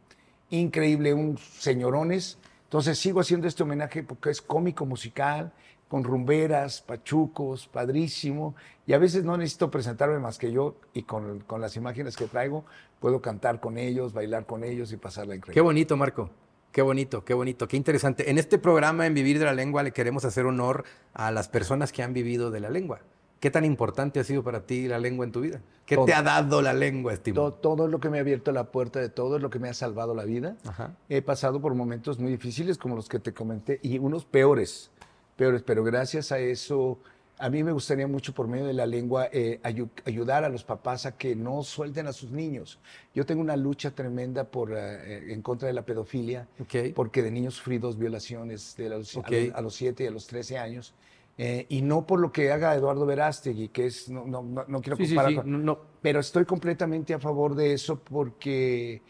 Increíble, 0.50 1.12
un 1.12 1.36
señorones. 1.38 2.38
Entonces 2.64 2.98
sigo 2.98 3.18
haciendo 3.20 3.48
este 3.48 3.62
homenaje 3.64 4.02
porque 4.04 4.30
es 4.30 4.40
cómico 4.42 4.86
musical, 4.86 5.52
con 5.89 6.05
rumberas, 6.05 6.80
pachucos, 6.82 7.68
padrísimo. 7.68 8.55
Y 8.87 8.93
a 8.93 8.99
veces 8.99 9.24
no 9.24 9.37
necesito 9.37 9.70
presentarme 9.70 10.18
más 10.18 10.39
que 10.39 10.53
yo 10.53 10.76
y 10.93 11.03
con, 11.03 11.41
con 11.41 11.61
las 11.61 11.76
imágenes 11.76 12.16
que 12.16 12.26
traigo 12.26 12.64
puedo 13.01 13.20
cantar 13.20 13.61
con 13.61 13.78
ellos, 13.78 14.12
bailar 14.12 14.47
con 14.47 14.64
ellos 14.64 14.93
y 14.93 14.97
pasarla 14.97 15.32
Qué 15.34 15.37
increíble. 15.39 15.62
bonito, 15.62 15.97
Marco. 15.97 16.30
Qué 16.72 16.82
bonito, 16.82 17.24
qué 17.24 17.32
bonito, 17.34 17.68
qué 17.68 17.76
interesante. 17.76 18.30
En 18.30 18.37
este 18.39 18.59
programa, 18.59 19.07
en 19.07 19.14
Vivir 19.14 19.39
de 19.39 19.47
la 19.47 19.55
Lengua, 19.55 19.82
le 19.82 19.93
queremos 19.93 20.24
hacer 20.24 20.45
honor 20.45 20.84
a 21.14 21.30
las 21.30 21.49
personas 21.49 21.91
que 21.91 22.03
han 22.03 22.12
vivido 22.12 22.51
de 22.51 22.61
la 22.61 22.68
lengua. 22.68 23.01
¿Qué 23.41 23.51
tan 23.51 23.64
importante 23.64 24.18
ha 24.20 24.24
sido 24.24 24.43
para 24.43 24.66
ti 24.66 24.89
la 24.89 24.99
lengua 24.99 25.24
en 25.24 25.32
tu 25.32 25.41
vida? 25.41 25.61
¿Qué 25.84 25.95
Todo. 25.95 26.07
te 26.07 26.14
ha 26.14 26.22
dado 26.22 26.62
la 26.62 26.72
lengua, 26.72 27.12
estimado? 27.12 27.53
Todo, 27.53 27.84
es 27.87 27.91
lo 27.91 28.01
que 28.01 28.11
me 28.11 28.18
ha 28.18 28.20
abierto 28.22 28.51
la 28.51 28.64
puerta 28.72 28.99
de 28.99 29.09
todo, 29.09 29.37
es 29.37 29.43
lo 29.43 29.51
que 29.51 29.59
me 29.59 29.68
ha 29.68 29.74
salvado 29.74 30.14
la 30.14 30.24
vida. 30.24 30.57
Ajá. 30.66 30.97
He 31.09 31.22
pasado 31.22 31.61
por 31.61 31.74
momentos 31.74 32.18
muy 32.18 32.30
difíciles 32.30 32.76
como 32.76 32.97
los 32.97 33.09
que 33.09 33.20
te 33.20 33.32
comenté 33.32 33.78
y 33.82 33.99
unos 33.99 34.24
peores, 34.24 34.91
peores, 35.37 35.62
pero 35.62 35.84
gracias 35.84 36.32
a 36.32 36.39
eso, 36.39 36.99
a 37.39 37.51
mí 37.51 37.62
me 37.62 37.70
gustaría 37.72 38.07
mucho 38.07 38.32
por 38.32 38.49
medio 38.49 38.66
de 38.66 38.72
la 38.72 38.87
lengua 38.87 39.28
eh, 39.30 39.61
ayu- 39.62 39.91
ayudar 40.07 40.45
a 40.45 40.49
los 40.49 40.64
papás 40.64 41.05
a 41.05 41.16
que 41.18 41.37
no 41.37 41.62
suelten 41.62 42.07
a 42.07 42.12
sus 42.12 42.30
niños. 42.30 42.78
Yo 43.14 43.26
tengo 43.26 43.43
una 43.43 43.57
lucha 43.57 43.91
tremenda 43.91 44.45
por, 44.45 44.72
eh, 44.74 45.32
en 45.32 45.43
contra 45.43 45.68
de 45.68 45.74
la 45.74 45.82
pedofilia, 45.82 46.49
Ok. 46.61 46.95
porque 46.95 47.22
de 47.22 47.30
niños 47.30 47.55
sufrí 47.55 47.78
dos 47.78 47.99
violaciones 47.99 48.74
de 48.76 48.89
los, 48.89 49.14
a 49.16 49.20
Ok. 49.20 49.30
los- 49.30 49.55
a 49.55 49.61
los 49.61 49.74
7 49.74 50.05
y 50.05 50.07
a 50.07 50.11
los 50.11 50.26
13 50.26 50.59
años. 50.59 50.95
eh, 51.39 51.66
y 51.68 51.82
no 51.82 52.07
por 52.07 52.18
lo 52.18 52.32
que 52.32 52.51
haga 52.51 52.74
Eduardo 52.74 53.05
Verástegui, 53.05 53.68
que 53.68 53.84
es, 53.84 54.09
no, 54.09 54.24
no, 54.24 54.43
no, 54.43 54.64
no 54.66 54.80
quiero 54.80 54.97
Sí, 54.97 55.05
sí, 55.07 55.14
comparar 55.14 55.45
sí. 55.45 55.51
no. 55.51 55.78
pero 56.01 56.20
estoy 56.20 56.47
completamente 56.47 57.12
a 57.12 57.18
favor 57.18 57.55
de 57.55 57.74
eso 57.74 57.99
porque 58.03 59.03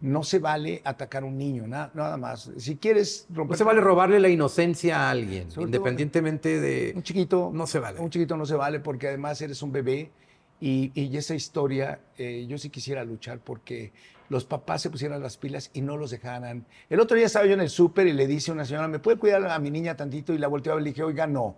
no 0.00 0.22
se 0.22 0.38
vale 0.38 0.80
atacar 0.84 1.24
a 1.24 1.26
un 1.26 1.36
niño, 1.36 1.66
na- 1.66 1.90
nada 1.94 2.16
más. 2.16 2.50
Si 2.56 2.76
quieres 2.76 3.26
romper... 3.30 3.54
No 3.54 3.58
se 3.58 3.64
vale 3.64 3.80
robarle 3.80 4.20
la 4.20 4.28
inocencia 4.28 5.00
a 5.00 5.10
alguien, 5.10 5.50
Sobre 5.50 5.66
independientemente 5.66 6.60
de... 6.60 6.92
Un 6.94 7.02
chiquito... 7.02 7.50
No 7.52 7.66
se 7.66 7.80
vale. 7.80 7.98
Un 7.98 8.10
chiquito 8.10 8.36
no 8.36 8.46
se 8.46 8.54
vale 8.54 8.78
porque 8.80 9.08
además 9.08 9.40
eres 9.42 9.60
un 9.62 9.72
bebé 9.72 10.10
y, 10.60 10.92
y 10.94 11.16
esa 11.16 11.34
historia 11.34 12.00
eh, 12.16 12.46
yo 12.48 12.58
sí 12.58 12.70
quisiera 12.70 13.02
luchar 13.04 13.40
porque 13.40 13.92
los 14.28 14.44
papás 14.44 14.82
se 14.82 14.90
pusieran 14.90 15.20
las 15.22 15.36
pilas 15.36 15.70
y 15.72 15.80
no 15.80 15.96
los 15.96 16.10
dejaran. 16.10 16.64
El 16.90 17.00
otro 17.00 17.16
día 17.16 17.26
estaba 17.26 17.46
yo 17.46 17.54
en 17.54 17.60
el 17.60 17.70
súper 17.70 18.06
y 18.06 18.12
le 18.12 18.26
dice 18.26 18.50
a 18.50 18.54
una 18.54 18.64
señora, 18.64 18.86
¿me 18.86 18.98
puede 19.00 19.16
cuidar 19.18 19.44
a 19.46 19.58
mi 19.58 19.70
niña 19.70 19.96
tantito? 19.96 20.32
Y 20.32 20.38
la 20.38 20.46
volteaba 20.48 20.80
y 20.80 20.84
le 20.84 20.90
dije, 20.90 21.02
oiga, 21.02 21.26
no, 21.26 21.56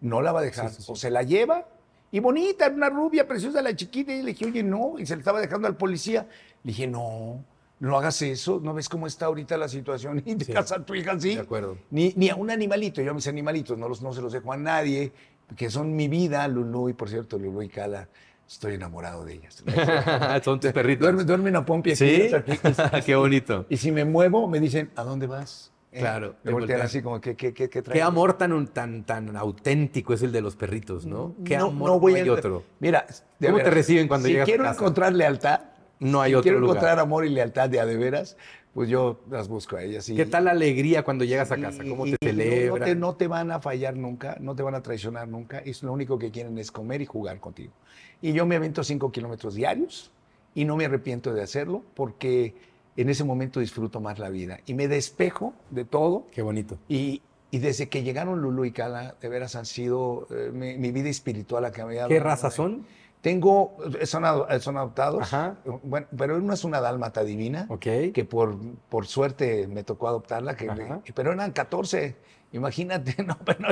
no 0.00 0.22
la 0.22 0.32
va 0.32 0.40
a 0.40 0.42
dejar. 0.42 0.70
Sí, 0.70 0.76
sí, 0.76 0.82
sí. 0.82 0.92
O 0.92 0.96
se 0.96 1.10
la 1.10 1.22
lleva 1.22 1.68
y 2.14 2.20
bonita, 2.20 2.68
una 2.68 2.88
rubia 2.90 3.26
preciosa, 3.26 3.60
la 3.60 3.74
chiquita. 3.74 4.12
Y 4.14 4.22
le 4.22 4.30
dije, 4.30 4.44
oye, 4.44 4.62
no. 4.62 5.00
Y 5.00 5.04
se 5.04 5.16
le 5.16 5.18
estaba 5.18 5.40
dejando 5.40 5.66
al 5.66 5.76
policía. 5.76 6.28
Le 6.62 6.68
dije, 6.68 6.86
no, 6.86 7.44
no 7.80 7.98
hagas 7.98 8.22
eso. 8.22 8.60
¿No 8.62 8.72
ves 8.72 8.88
cómo 8.88 9.08
está 9.08 9.26
ahorita 9.26 9.56
la 9.56 9.66
situación? 9.68 10.22
Y 10.24 10.36
te 10.36 10.44
Sí. 10.44 10.52
a 10.54 10.62
tu 10.84 10.94
hija 10.94 11.10
así. 11.10 11.34
De 11.34 11.40
acuerdo. 11.40 11.76
Ni, 11.90 12.12
ni 12.14 12.28
a 12.30 12.36
un 12.36 12.52
animalito. 12.52 13.02
Yo 13.02 13.10
a 13.10 13.14
mis 13.14 13.26
animalitos 13.26 13.76
no, 13.76 13.88
los, 13.88 14.00
no 14.00 14.12
se 14.12 14.22
los 14.22 14.32
dejo 14.32 14.52
a 14.52 14.56
nadie, 14.56 15.12
que 15.56 15.68
son 15.70 15.96
mi 15.96 16.06
vida, 16.06 16.46
Lulú. 16.46 16.88
Y 16.88 16.92
por 16.92 17.08
cierto, 17.08 17.36
Lulú 17.36 17.62
y 17.62 17.68
Cala, 17.68 18.08
estoy 18.48 18.74
enamorado 18.74 19.24
de 19.24 19.34
ellas. 19.34 19.64
Son 20.44 20.60
tus 20.60 20.70
perritos. 20.70 21.00
Duermen, 21.02 21.26
duermen 21.26 21.56
a 21.56 21.66
Pompi 21.66 21.96
¿Sí? 21.96 22.30
aquí. 22.32 22.52
Qué 23.04 23.16
bonito. 23.16 23.66
Y 23.68 23.76
si 23.76 23.90
me 23.90 24.04
muevo, 24.04 24.46
me 24.46 24.60
dicen, 24.60 24.92
¿a 24.94 25.02
dónde 25.02 25.26
vas? 25.26 25.72
Eh, 25.94 26.00
Claro, 26.00 26.34
Me 26.42 26.50
te 26.50 26.52
voltean 26.52 26.80
así 26.80 27.00
como, 27.02 27.20
¿qué, 27.20 27.36
qué, 27.36 27.54
qué, 27.54 27.68
qué 27.68 27.78
Qué 27.78 27.82
traes? 27.82 28.02
amor 28.02 28.36
tan, 28.36 28.66
tan, 28.66 29.04
tan 29.04 29.36
auténtico 29.36 30.12
es 30.12 30.22
el 30.22 30.32
de 30.32 30.40
los 30.40 30.56
perritos, 30.56 31.06
¿no? 31.06 31.36
Qué 31.44 31.56
No- 31.56 31.66
amor 31.66 31.88
no 31.90 32.00
voy 32.00 32.12
no 32.12 32.16
a 32.18 32.20
hay 32.22 32.28
entrar- 32.28 32.38
otro. 32.38 32.62
Mira, 32.80 33.06
¿Cómo 33.06 33.22
te 33.38 33.46
veras, 33.62 33.74
reciben 33.74 34.08
cuando 34.08 34.26
si 34.26 34.32
llegas 34.32 34.44
a 34.44 34.50
quiero 34.50 34.64
casa? 34.64 34.80
encontrar 34.80 35.12
lealtad, 35.12 35.60
No 36.00 36.20
hay 36.20 36.32
si 36.32 36.34
otro 36.34 36.42
quiero 36.42 36.58
lugar. 36.58 36.76
encontrar 36.78 36.98
amor 36.98 37.24
y 37.24 37.28
lealtad 37.30 37.70
de 37.70 37.78
a 37.78 37.86
de 37.86 37.96
veras, 37.96 38.36
pues 38.74 38.88
yo 38.88 39.20
las 39.30 39.46
busco 39.46 39.76
a 39.76 39.84
ellas. 39.84 40.08
y- 40.08 40.16
¿Qué 40.16 40.26
tal 40.26 40.46
la 40.46 40.50
alegría 40.50 41.04
cuando 41.04 41.22
llegas 41.24 41.52
a 41.52 41.58
casa? 41.58 41.84
¿Cómo 41.88 42.06
y- 42.08 42.16
te 42.16 42.26
no- 42.26 42.28
celebran? 42.42 42.82
te, 42.88 42.94
no 42.96 43.14
te 43.14 43.28
van 43.28 43.52
a 43.52 43.60
fallar 43.60 43.96
nunca, 43.96 44.36
no 44.40 44.56
te 44.56 44.64
van 44.64 44.74
a 44.74 44.82
traicionar 44.82 45.28
nunca. 45.28 45.58
Es 45.60 45.84
lo 45.84 45.92
único 45.92 46.18
que 46.18 46.32
quieren 46.32 46.58
es 46.58 46.72
comer 46.72 47.02
y 47.02 47.06
jugar 47.06 47.38
contigo. 47.38 47.72
Y 48.20 48.32
yo 48.32 48.46
me 48.46 48.56
avento 48.56 48.82
cinco 48.82 49.12
kilómetros 49.12 49.54
diarios 49.54 50.10
y 50.56 50.64
no 50.64 50.74
me 50.76 50.86
arrepiento 50.86 51.32
de 51.32 51.42
hacerlo 51.44 51.84
porque 51.94 52.73
en 52.96 53.08
ese 53.08 53.24
momento 53.24 53.60
disfruto 53.60 54.00
más 54.00 54.18
la 54.18 54.28
vida 54.30 54.60
y 54.66 54.74
me 54.74 54.88
despejo 54.88 55.54
de 55.70 55.84
todo 55.84 56.26
Qué 56.32 56.42
bonito. 56.42 56.78
y, 56.88 57.22
y 57.50 57.58
desde 57.58 57.88
que 57.88 58.02
llegaron 58.02 58.40
Lulu 58.40 58.64
y 58.64 58.72
Cala, 58.72 59.14
de 59.20 59.28
veras 59.28 59.54
han 59.56 59.66
sido 59.66 60.26
eh, 60.30 60.50
mi, 60.52 60.76
mi 60.76 60.90
vida 60.92 61.08
espiritual 61.08 61.62
la 61.62 61.70
que 61.72 61.84
me 61.84 61.94
ha 61.94 61.96
dado. 62.02 62.08
¿Qué 62.08 62.20
raza 62.20 62.50
son? 62.50 62.86
Tengo, 63.20 63.76
son, 64.04 64.24
son 64.60 64.76
adoptados, 64.76 65.22
Ajá. 65.22 65.56
bueno, 65.82 66.06
pero 66.14 66.36
una 66.36 66.52
es 66.54 66.62
una 66.64 66.80
dálmata 66.82 67.24
divina, 67.24 67.64
Ok. 67.70 67.86
que 68.12 68.26
por, 68.28 68.54
por 68.90 69.06
suerte 69.06 69.66
me 69.66 69.82
tocó 69.82 70.08
adoptarla, 70.08 70.56
que, 70.56 70.68
pero 71.14 71.32
eran 71.32 71.52
14. 71.52 72.16
Imagínate, 72.52 73.22
no, 73.24 73.38
pero 73.44 73.60
no, 73.60 73.68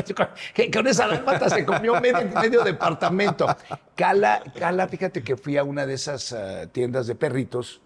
que 0.55 0.71
con 0.71 0.87
esa 0.87 1.07
dálmata 1.07 1.51
se 1.51 1.67
comió 1.67 2.01
medio, 2.01 2.29
medio 2.41 2.65
departamento. 2.65 3.47
Cala, 3.95 4.43
Cala, 4.59 4.89
fíjate 4.89 5.23
que 5.23 5.37
fui 5.37 5.57
a 5.59 5.65
una 5.65 5.85
de 5.87 5.95
esas 5.95 6.33
ah, 6.33 6.67
tiendas 6.73 7.07
de 7.07 7.15
perritos 7.15 7.83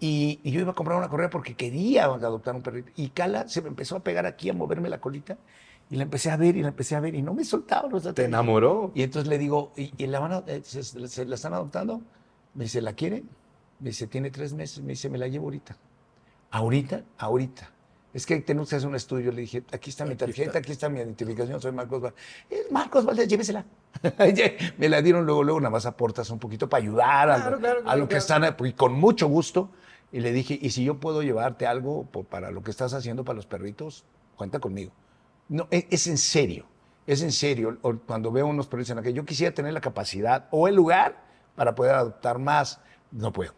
y, 0.00 0.40
y 0.44 0.50
yo 0.52 0.60
iba 0.60 0.72
a 0.72 0.74
comprar 0.74 0.96
una 0.98 1.08
correa 1.08 1.30
porque 1.30 1.54
quería 1.54 2.04
adoptar 2.04 2.54
un 2.54 2.62
perrito. 2.62 2.90
Y 2.96 3.08
Cala 3.10 3.48
se 3.48 3.62
me 3.62 3.68
empezó 3.68 3.96
a 3.96 4.00
pegar 4.00 4.26
aquí, 4.26 4.48
a 4.50 4.52
moverme 4.52 4.88
la 4.88 5.00
colita. 5.00 5.36
Y 5.90 5.96
la 5.96 6.02
empecé 6.02 6.30
a 6.30 6.36
ver 6.36 6.54
y 6.56 6.62
la 6.62 6.68
empecé 6.68 6.96
a 6.96 7.00
ver 7.00 7.14
y 7.14 7.22
no 7.22 7.32
me 7.34 7.44
soltaba. 7.44 7.88
no 7.88 8.00
¿Te 8.12 8.24
enamoró? 8.24 8.92
y 8.94 9.02
entonces 9.02 9.28
le 9.28 9.38
digo, 9.38 9.72
¿y, 9.76 9.92
y 9.96 10.06
la, 10.06 10.20
van 10.20 10.32
a- 10.32 10.44
eh, 10.46 10.60
se, 10.62 10.82
se 10.82 11.24
la 11.24 11.34
están 11.34 11.54
adoptando? 11.54 12.02
Me 12.54 12.64
dice, 12.64 12.82
¿la 12.82 12.92
quiere? 12.92 13.24
Me 13.80 13.90
dice, 13.90 14.06
tiene 14.06 14.30
tres 14.30 14.52
meses. 14.52 14.80
Me 14.82 14.90
dice, 14.90 15.08
me 15.08 15.16
la 15.18 15.28
llevo 15.28 15.46
ahorita. 15.46 15.76
¿Ahorita? 16.50 17.02
Ahorita. 17.18 17.70
Es 18.14 18.24
que 18.26 18.38
tenemos 18.40 18.68
que 18.70 18.76
hacer 18.76 18.88
un 18.88 18.94
estudio. 18.96 19.32
Le 19.32 19.42
dije, 19.42 19.62
aquí 19.72 19.90
está 19.90 20.04
mi 20.04 20.12
Aquí 20.12 20.18
tarjeta, 20.18 20.42
está. 20.46 20.58
aquí 20.58 20.72
está 20.72 20.88
mi 20.88 20.98
identificación, 20.98 21.60
soy 21.60 21.72
Marcos 21.72 22.00
Valdés. 22.02 22.20
"Es 22.50 22.70
Marcos 22.72 23.04
Valdés, 23.04 23.28
llévesela. 23.28 23.64
me 24.78 24.88
la 24.88 25.02
dieron 25.02 25.24
luego, 25.26 25.42
luego 25.42 25.60
nada 25.60 25.70
más 25.70 25.86
aportas 25.86 26.28
un 26.30 26.38
poquito 26.38 26.68
para 26.68 26.82
ayudar 26.82 27.30
a, 27.30 27.36
Claro, 27.36 27.50
lo- 27.50 27.58
claro, 27.60 27.80
a 27.86 27.96
lo 27.96 28.08
que 28.08 28.16
están, 28.16 28.44
y 28.64 28.72
con 28.72 28.92
mucho 28.94 29.28
gusto. 29.28 29.70
Y 30.12 30.20
le 30.20 30.32
dije, 30.32 30.58
¿y 30.60 30.70
si 30.70 30.84
yo 30.84 30.98
puedo 30.98 31.22
llevarte 31.22 31.66
algo 31.66 32.04
po- 32.04 32.24
para 32.24 32.50
lo 32.50 32.62
que 32.62 32.70
estás 32.70 32.94
haciendo 32.94 33.24
para 33.24 33.36
los 33.36 33.46
perritos? 33.46 34.04
Cuenta 34.36 34.58
conmigo. 34.58 34.92
No, 35.48 35.66
e- 35.70 35.86
es, 35.90 36.06
en 36.06 36.16
serio, 36.18 36.64
es 37.06 37.22
en 37.22 37.32
serio. 37.32 37.76
Cuando 38.06 38.30
veo 38.32 38.46
unos 38.46 38.66
perritos 38.68 38.90
en 38.90 38.96
la 38.96 39.02
que 39.02 39.12
yo 39.12 39.24
quisiera 39.24 39.54
tener 39.54 39.72
la 39.72 39.80
capacidad 39.80 40.46
o 40.50 40.66
el 40.68 40.74
lugar 40.76 41.22
para 41.56 41.74
poder 41.74 41.94
adoptar 41.94 42.38
más, 42.38 42.80
no 43.10 43.32
puedo. 43.32 43.52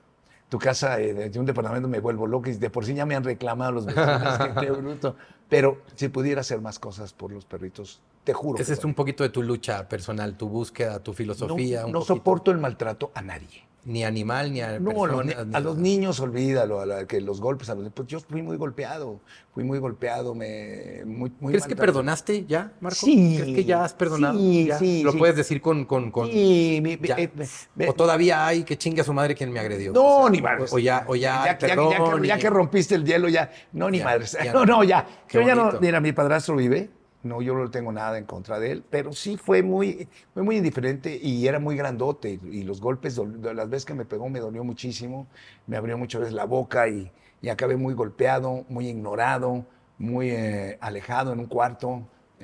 Tu 0.48 0.58
casa 0.58 0.98
eh, 1.00 1.30
de 1.30 1.38
un 1.38 1.46
departamento 1.46 1.86
me 1.88 2.00
vuelvo 2.00 2.26
loco 2.26 2.50
y 2.50 2.54
de 2.54 2.70
por 2.70 2.84
sí 2.84 2.94
ya 2.94 3.06
me 3.06 3.14
han 3.14 3.22
reclamado 3.22 3.70
los 3.70 3.86
vecinos, 3.86 4.38
qué 4.60 4.70
bruto. 4.72 5.14
Pero 5.48 5.82
si 5.94 6.08
pudiera 6.08 6.40
hacer 6.40 6.60
más 6.60 6.80
cosas 6.80 7.12
por 7.12 7.30
los 7.30 7.44
perritos, 7.44 8.00
te 8.24 8.32
juro. 8.32 8.58
Ese 8.60 8.72
es 8.72 8.84
un 8.84 8.94
poquito 8.94 9.22
de 9.22 9.28
tu 9.30 9.42
lucha 9.44 9.88
personal, 9.88 10.36
tu 10.36 10.48
búsqueda, 10.48 10.98
tu 11.00 11.12
filosofía. 11.12 11.82
No, 11.82 11.86
un 11.86 11.92
no 11.92 11.98
poquito. 12.00 12.14
soporto 12.16 12.50
el 12.50 12.58
maltrato 12.58 13.12
a 13.14 13.22
nadie. 13.22 13.64
Ni 13.82 14.04
animal, 14.04 14.52
ni 14.52 14.60
a 14.60 14.78
No, 14.78 15.06
los 15.06 15.24
ni- 15.24 15.32
a 15.32 15.58
los 15.60 15.78
niños 15.78 16.20
olvídalo, 16.20 16.80
a 16.80 16.86
la- 16.86 17.06
que 17.06 17.18
los 17.18 17.40
golpes, 17.40 17.70
a 17.70 17.74
los, 17.74 17.90
pues 17.92 18.06
yo 18.08 18.20
fui 18.20 18.42
muy 18.42 18.58
golpeado, 18.58 19.20
fui 19.54 19.64
muy 19.64 19.78
golpeado, 19.78 20.34
me, 20.34 21.02
muy, 21.06 21.32
muy 21.40 21.52
¿Crees 21.54 21.66
que 21.66 21.76
perdonaste 21.76 22.44
ya, 22.44 22.72
Marco? 22.80 22.98
Sí. 23.06 23.38
¿Crees 23.40 23.54
que 23.56 23.64
ya 23.64 23.82
has 23.84 23.94
perdonado? 23.94 24.38
Sí, 24.38 24.66
Ya. 24.66 24.78
sí, 24.78 25.02
¿Lo 25.02 25.12
sí. 25.12 25.18
puedes 25.18 25.34
decir 25.34 25.62
con... 25.62 25.86
con, 25.86 26.10
con 26.10 26.26
Sí, 26.30 26.78
mi- 26.82 26.98
ya? 26.98 27.16
eh, 27.18 27.30
me- 27.74 27.88
¿O 27.88 27.94
todavía 27.94 28.46
hay 28.46 28.64
que 28.64 28.76
chingue 28.76 29.00
a 29.00 29.04
su 29.04 29.14
madre 29.14 29.34
quien 29.34 29.50
me 29.50 29.60
agredió? 29.60 29.94
No, 29.94 30.18
O 30.18 30.20
sea, 30.24 30.30
ni 30.30 30.42
madres. 30.42 30.70
O, 30.74 30.78
ya, 30.78 31.04
o 31.08 31.16
ya, 31.16 31.46
ya, 31.46 31.58
perdón, 31.58 32.20
que, 32.20 32.28
ya 32.28 32.36
que 32.38 32.50
rompiste 32.50 32.94
el 32.96 33.06
hielo, 33.06 33.28
ya. 33.30 33.50
No, 33.72 33.88
ni 33.88 34.00
madres. 34.00 34.36
no, 34.54 34.66
no. 34.66 34.84
ya. 34.84 35.06
Qué 35.26 35.38
Yo 35.38 35.46
ya 35.46 35.54
no. 35.54 35.80
Mira, 35.80 36.00
mi 36.02 36.12
padrastro 36.12 36.54
vive. 36.56 36.90
No, 37.22 37.42
yo 37.42 37.54
no 37.54 37.70
tengo 37.70 37.92
nada 37.92 38.16
en 38.16 38.24
contra 38.24 38.58
de 38.58 38.72
él, 38.72 38.84
pero 38.88 39.12
sí 39.12 39.36
fue 39.36 39.62
muy, 39.62 40.08
fue 40.32 40.42
muy 40.42 40.56
indiferente 40.56 41.18
y 41.20 41.46
era 41.46 41.58
muy 41.58 41.76
grandote. 41.76 42.40
Y 42.50 42.62
los 42.62 42.80
golpes, 42.80 43.20
las 43.42 43.68
veces 43.68 43.84
que 43.84 43.94
me 43.94 44.04
pegó, 44.04 44.28
me 44.28 44.40
dolió 44.40 44.64
muchísimo. 44.64 45.26
Me 45.66 45.76
abrió 45.76 45.98
muchas 45.98 46.22
veces 46.22 46.34
la 46.34 46.44
boca 46.44 46.88
y, 46.88 47.10
y 47.42 47.48
acabé 47.48 47.76
muy 47.76 47.94
golpeado, 47.94 48.64
muy 48.68 48.88
ignorado, 48.88 49.66
muy 49.98 50.30
eh, 50.30 50.78
alejado 50.80 51.32
en 51.32 51.40
un 51.40 51.46
cuarto. 51.46 52.02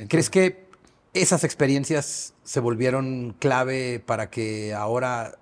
¿Crees 0.08 0.28
que 0.28 0.66
esas 1.14 1.44
experiencias 1.44 2.34
se 2.42 2.60
volvieron 2.60 3.34
clave 3.38 4.00
para 4.04 4.28
que 4.28 4.74
ahora 4.74 5.38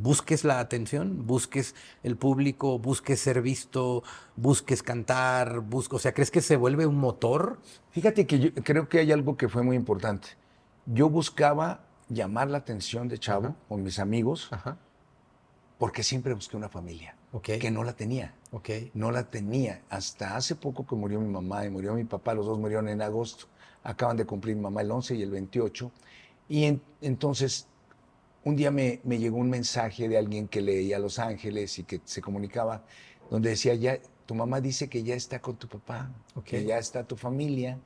busques 0.00 0.44
la 0.44 0.60
atención, 0.60 1.26
busques 1.26 1.74
el 2.02 2.16
público, 2.16 2.78
busques 2.78 3.20
ser 3.20 3.42
visto, 3.42 4.02
busques 4.36 4.82
cantar, 4.82 5.60
busques, 5.60 5.94
o 5.96 5.98
sea, 5.98 6.12
¿crees 6.14 6.30
que 6.30 6.40
se 6.40 6.56
vuelve 6.56 6.86
un 6.86 6.96
motor? 6.96 7.58
Fíjate 7.90 8.26
que 8.26 8.38
yo 8.38 8.54
creo 8.54 8.88
que 8.88 8.98
hay 9.00 9.12
algo 9.12 9.36
que 9.36 9.48
fue 9.48 9.62
muy 9.62 9.76
importante. 9.76 10.28
Yo 10.86 11.08
buscaba 11.10 11.80
llamar 12.08 12.48
la 12.48 12.58
atención 12.58 13.08
de 13.08 13.18
Chavo 13.18 13.54
con 13.68 13.82
mis 13.82 13.98
amigos 13.98 14.48
Ajá. 14.50 14.76
porque 15.78 16.02
siempre 16.02 16.34
busqué 16.34 16.56
una 16.56 16.68
familia 16.68 17.14
que 17.42 17.70
no 17.70 17.84
la 17.84 17.92
tenía. 17.92 18.34
Ok. 18.50 18.68
No 18.94 19.12
la 19.12 19.30
tenía. 19.30 19.82
Hasta 19.88 20.34
hace 20.36 20.56
poco 20.56 20.84
que 20.84 20.96
murió 20.96 21.20
mi 21.20 21.28
mamá 21.28 21.64
y 21.64 21.70
murió 21.70 21.94
mi 21.94 22.02
papá, 22.04 22.34
los 22.34 22.44
dos 22.46 22.58
murieron 22.58 22.88
en 22.88 23.00
agosto. 23.02 23.46
Acaban 23.84 24.16
de 24.16 24.24
cumplir 24.26 24.56
mi 24.56 24.62
mamá 24.62 24.80
el 24.82 24.90
11 24.90 25.14
y 25.14 25.22
el 25.22 25.30
28. 25.30 25.92
Y 26.48 26.64
en- 26.64 26.82
entonces, 27.00 27.68
un 28.44 28.56
día 28.56 28.70
me, 28.70 29.00
me 29.04 29.18
llegó 29.18 29.36
un 29.36 29.50
mensaje 29.50 30.08
de 30.08 30.16
alguien 30.18 30.48
que 30.48 30.60
leía 30.60 30.98
Los 30.98 31.18
Ángeles 31.18 31.78
y 31.78 31.84
que 31.84 32.00
se 32.04 32.20
comunicaba, 32.20 32.84
donde 33.30 33.50
decía, 33.50 33.74
ya, 33.74 33.98
tu 34.26 34.34
mamá 34.34 34.60
dice 34.60 34.88
que 34.88 35.02
ya 35.02 35.14
está 35.14 35.40
con 35.40 35.56
tu 35.56 35.68
papá, 35.68 36.10
que 36.44 36.64
ya 36.64 36.78
está 36.78 37.04
tu 37.04 37.16
familia 37.16 37.78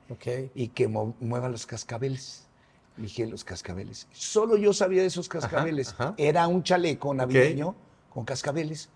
y 0.53 0.67
que 0.69 0.87
mueva 0.87 1.49
los 1.49 1.65
cascabeles. 1.65 2.47
Dije, 2.97 3.25
los 3.25 3.43
cascabeles. 3.43 4.07
Solo 4.11 4.55
yo 4.55 4.71
sabía 4.71 5.01
de 5.01 5.07
esos 5.07 5.27
cascabeles. 5.27 5.89
ajá. 5.89 6.13
Era 6.17 6.47
un 6.47 6.63
chaleco 6.63 7.13
navideño 7.13 7.75
con 8.09 8.23
cascabeles. 8.25 8.89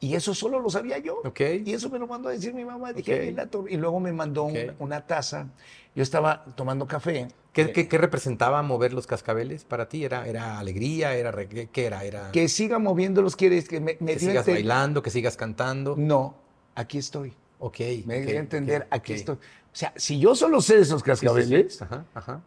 Y 0.00 0.14
eso 0.14 0.32
solo 0.34 0.60
lo 0.60 0.70
sabía 0.70 0.98
yo. 0.98 1.20
Ok. 1.24 1.40
Y 1.64 1.72
eso 1.72 1.90
me 1.90 1.98
lo 1.98 2.06
mandó 2.06 2.28
a 2.28 2.32
decir 2.32 2.54
mi 2.54 2.64
mamá. 2.64 2.92
Dije, 2.92 3.14
Ok. 3.14 3.20
"Ay, 3.20 3.32
la 3.32 3.46
tor-". 3.46 3.70
y 3.70 3.76
luego 3.76 3.98
me 3.98 4.12
mandó 4.12 4.44
un- 4.44 4.56
Ok. 4.56 4.74
una 4.80 5.06
taza. 5.06 5.48
Yo 5.94 6.02
estaba 6.02 6.44
tomando 6.56 6.86
café. 6.86 7.28
¿Qué, 7.52 7.72
qué- 7.72 7.88
qué 7.88 7.98
representaba 7.98 8.62
mover 8.62 8.92
los 8.92 9.08
cascabeles 9.08 9.64
para 9.64 9.88
ti? 9.88 10.04
¿Era, 10.04 10.28
era 10.28 10.58
alegría? 10.60 11.14
¿Era 11.16 11.32
qué, 11.48 11.68
era? 11.86 12.04
¿Era 12.04 12.30
Que 12.30 12.48
siga 12.48 12.78
moviéndolos, 12.78 13.34
quieres 13.34 13.68
que 13.68 13.80
me, 13.80 13.96
me 13.98 14.12
que 14.12 14.20
sigas 14.20 14.46
bailando, 14.46 15.02
que 15.02 15.10
sigas 15.10 15.36
cantando? 15.36 15.96
No, 15.96 16.36
aquí 16.76 16.98
estoy. 16.98 17.32
Ok. 17.58 17.80
Me 18.06 18.20
dio 18.20 18.36
a 18.36 18.40
entender, 18.40 18.86
aquí 18.90 19.14
estoy. 19.14 19.34
O 19.34 19.38
sea, 19.72 19.92
si 19.96 20.20
yo 20.20 20.36
solo 20.36 20.60
sé 20.60 20.74
esos 20.78 20.86
Sí, 20.86 20.94
sí, 20.94 21.00
sí. 21.00 21.26
cascabeles, 21.26 21.82
Ajá, 21.82 22.04
ajá. 22.14 22.40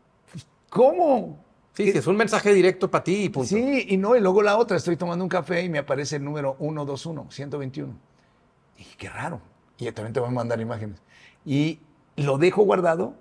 ¿cómo? 0.69 1.43
Sí, 1.85 1.91
sí, 1.91 1.97
es 1.97 2.07
un 2.07 2.17
mensaje 2.17 2.53
directo 2.53 2.89
para 2.89 3.03
ti 3.03 3.23
y 3.23 3.29
punto. 3.29 3.49
Sí, 3.49 3.85
y 3.89 3.97
no, 3.97 4.15
y 4.15 4.21
luego 4.21 4.41
la 4.41 4.57
otra, 4.57 4.77
estoy 4.77 4.97
tomando 4.97 5.23
un 5.23 5.29
café 5.29 5.63
y 5.63 5.69
me 5.69 5.79
aparece 5.79 6.17
el 6.17 6.23
número 6.23 6.55
121, 6.59 7.27
121. 7.29 7.93
Dije, 8.77 8.95
qué 8.97 9.09
raro. 9.09 9.41
Y 9.77 9.85
yo 9.85 9.93
también 9.93 10.13
te 10.13 10.19
voy 10.19 10.29
a 10.29 10.31
mandar 10.31 10.59
imágenes. 10.61 11.01
Y 11.45 11.79
lo 12.15 12.37
dejo 12.37 12.63
guardado 12.63 13.15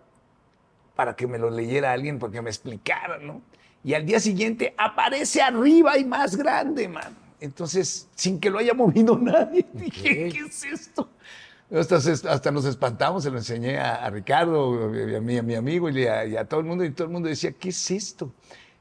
para 0.94 1.16
que 1.16 1.26
me 1.26 1.38
lo 1.38 1.50
leyera 1.50 1.92
alguien, 1.92 2.18
para 2.18 2.32
que 2.32 2.42
me 2.42 2.50
explicara, 2.50 3.18
¿no? 3.18 3.40
Y 3.82 3.94
al 3.94 4.04
día 4.04 4.20
siguiente 4.20 4.74
aparece 4.76 5.40
arriba 5.40 5.96
y 5.96 6.04
más 6.04 6.36
grande, 6.36 6.88
man. 6.88 7.16
Entonces, 7.40 8.08
sin 8.14 8.38
que 8.38 8.50
lo 8.50 8.58
haya 8.58 8.74
movido 8.74 9.16
nadie, 9.18 9.66
dije, 9.72 10.26
Ok. 10.26 10.32
¿qué 10.34 10.40
es 10.46 10.64
esto? 10.64 11.08
Hasta, 11.72 11.96
hasta 11.96 12.50
nos 12.50 12.64
espantamos, 12.64 13.22
se 13.22 13.30
lo 13.30 13.38
enseñé 13.38 13.78
a, 13.78 14.04
a 14.04 14.10
Ricardo, 14.10 14.92
y 14.94 15.14
a 15.14 15.20
mi, 15.20 15.38
a 15.38 15.42
mi 15.42 15.54
amigo 15.54 15.88
y 15.88 16.04
a, 16.06 16.26
y 16.26 16.36
a 16.36 16.44
todo 16.48 16.60
el 16.60 16.66
mundo, 16.66 16.84
y 16.84 16.90
todo 16.90 17.06
el 17.06 17.12
mundo 17.12 17.28
decía, 17.28 17.52
¿qué 17.52 17.68
es 17.68 17.90
esto? 17.92 18.32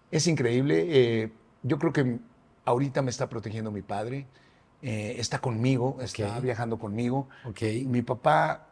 Es 0.10 0.26
increíble. 0.28 0.86
eh, 0.90 1.32
yo 1.62 1.78
creo 1.78 1.94
que 1.94 2.18
ahorita 2.66 3.02
me 3.02 3.12
está 3.12 3.30
protegiendo 3.30 3.70
mi 3.72 3.82
padre, 3.84 4.26
eh, 4.82 5.16
está 5.20 5.40
conmigo, 5.40 5.98
está 6.02 6.40
viajando 6.40 6.80
conmigo. 6.80 7.28
Ok. 7.46 7.62
Mi 7.86 8.02
papá, 8.02 8.68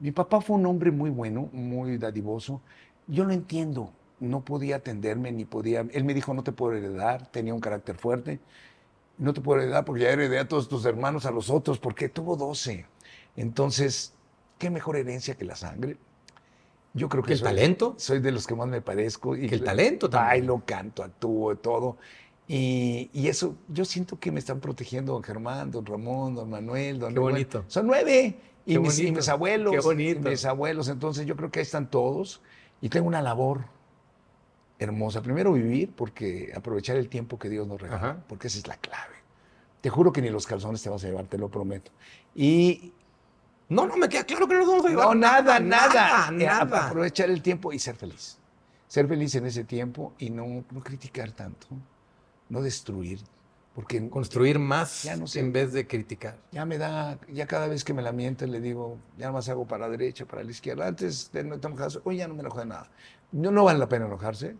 mi 0.00 0.10
papá 0.10 0.40
fue 0.40 0.56
un 0.56 0.66
hombre 0.66 0.90
muy 0.90 1.10
bueno, 1.10 1.48
muy 1.52 1.98
dadivoso. 1.98 2.60
Yo 3.06 3.24
lo 3.24 3.32
entiendo, 3.32 3.92
no 4.20 4.44
podía 4.44 4.76
atenderme 4.76 5.30
ni 5.32 5.44
podía. 5.44 5.86
Él 5.92 6.04
me 6.04 6.14
dijo, 6.14 6.34
no 6.34 6.42
te 6.42 6.52
puedo 6.52 6.72
heredar, 6.76 7.26
tenía 7.30 7.54
un 7.54 7.60
carácter 7.60 7.96
fuerte. 7.96 8.40
No 9.18 9.32
te 9.32 9.40
puedo 9.40 9.60
heredar 9.60 9.84
porque 9.84 10.02
ya 10.02 10.10
heredé 10.10 10.38
a 10.40 10.48
todos 10.48 10.68
tus 10.68 10.84
hermanos, 10.86 11.24
a 11.26 11.30
los 11.30 11.50
otros, 11.50 11.78
porque 11.78 12.08
tuvo 12.08 12.36
12. 12.36 12.86
Entonces, 13.36 14.12
¿qué 14.58 14.70
mejor 14.70 14.96
herencia 14.96 15.34
que 15.36 15.44
la 15.44 15.56
sangre? 15.56 15.96
Yo 16.92 17.08
creo 17.08 17.22
que 17.22 17.28
¿Que 17.28 17.32
el 17.34 17.38
soy- 17.40 17.48
talento? 17.48 17.94
Soy 17.98 18.20
de 18.20 18.30
los 18.30 18.46
que 18.46 18.54
más 18.54 18.68
me 18.68 18.80
parezco. 18.80 19.36
Y 19.36 19.48
Que 19.48 19.56
el 19.56 19.64
talento 19.64 20.08
también. 20.08 20.28
Bailo, 20.46 20.62
canto, 20.64 21.02
actúo, 21.02 21.56
todo. 21.56 21.96
Y, 22.46 23.10
y 23.12 23.28
eso, 23.28 23.56
yo 23.68 23.84
siento 23.84 24.18
que 24.20 24.30
me 24.30 24.38
están 24.38 24.60
protegiendo 24.60 25.14
don 25.14 25.22
Germán, 25.22 25.70
don 25.70 25.84
Ramón, 25.84 26.34
don 26.34 26.48
Manuel, 26.50 26.98
don 26.98 27.08
Qué 27.12 27.18
Manuel. 27.20 27.32
bonito. 27.34 27.64
Son 27.68 27.86
nueve. 27.86 28.36
Y 28.66 28.78
mis, 28.78 28.98
y 29.00 29.10
mis 29.10 29.28
abuelos. 29.28 29.72
Qué 29.72 29.80
bonito. 29.80 30.28
y 30.28 30.30
mis 30.30 30.44
abuelos. 30.44 30.88
Entonces 30.88 31.26
yo 31.26 31.36
creo 31.36 31.50
que 31.50 31.58
ahí 31.60 31.64
están 31.64 31.90
todos. 31.90 32.40
Y 32.80 32.88
tengo 32.90 33.08
una 33.08 33.22
labor 33.22 33.64
hermosa. 34.78 35.22
Primero 35.22 35.52
vivir, 35.52 35.92
porque 35.96 36.52
aprovechar 36.54 36.96
el 36.96 37.08
tiempo 37.08 37.38
que 37.38 37.48
Dios 37.48 37.66
nos 37.66 37.80
regala, 37.80 37.96
Ajá. 38.10 38.24
porque 38.28 38.46
esa 38.48 38.58
es 38.58 38.66
la 38.66 38.76
clave. 38.76 39.14
Te 39.80 39.90
juro 39.90 40.12
que 40.12 40.22
ni 40.22 40.30
los 40.30 40.46
calzones 40.46 40.82
te 40.82 40.88
vas 40.90 41.04
a 41.04 41.08
llevar, 41.08 41.26
te 41.26 41.38
lo 41.38 41.48
prometo. 41.50 41.90
Y 42.34 42.92
No, 43.68 43.86
no, 43.86 43.96
me 43.96 44.08
queda 44.08 44.24
claro 44.24 44.46
que 44.46 44.54
no 44.54 44.60
nos 44.60 44.68
vamos 44.68 44.86
a 44.86 44.88
llevar. 44.90 45.06
no, 45.08 45.14
nada, 45.14 45.58
Nada, 45.60 46.30
nada. 46.30 46.42
Eh, 46.42 46.46
nada. 46.46 46.88
Aprovechar 46.88 47.30
el 47.30 47.40
tiempo 47.42 47.72
y 47.72 47.78
ser 47.78 47.96
feliz. 47.96 48.38
Ser 48.88 49.08
feliz 49.08 49.34
en 49.34 49.46
ese 49.46 49.64
tiempo 49.64 50.12
y 50.18 50.30
no, 50.30 50.64
no 50.70 50.82
criticar 50.82 51.32
tanto, 51.32 51.66
no 52.48 52.60
destruir, 52.62 53.18
porque 53.74 54.08
Construir 54.08 54.58
más 54.60 55.02
Ya 55.02 55.16
no 55.16 55.26
sé. 55.26 55.40
en 55.40 55.52
vez 55.52 55.72
de 55.72 55.86
criticar. 55.86 56.36
ya 56.52 56.64
me 56.64 56.78
da, 56.78 57.18
ya 57.32 57.46
cada 57.46 57.66
vez 57.66 57.82
que 57.82 57.92
me 57.94 58.02
la 58.02 58.12
mienten 58.12 58.52
le 58.52 58.60
digo, 58.60 58.98
ya 59.18 59.32
más 59.32 59.48
hago 59.48 59.66
para 59.66 59.86
la 59.86 59.90
derecha, 59.90 60.26
para 60.26 60.44
la 60.44 60.50
izquierda. 60.50 60.86
Antes 60.86 61.32
de 61.32 61.42
no 61.42 61.58
te 61.58 61.66
enojas, 61.66 61.98
hoy 62.04 62.18
ya 62.18 62.28
no 62.28 62.34
me 62.34 62.40
enojo 62.40 62.60
de 62.60 62.66
nada. 62.66 62.88
No, 63.32 63.50
no 63.50 63.64
vale 63.64 63.78
la 63.80 63.88
pena 63.88 64.06
enojarse. 64.06 64.54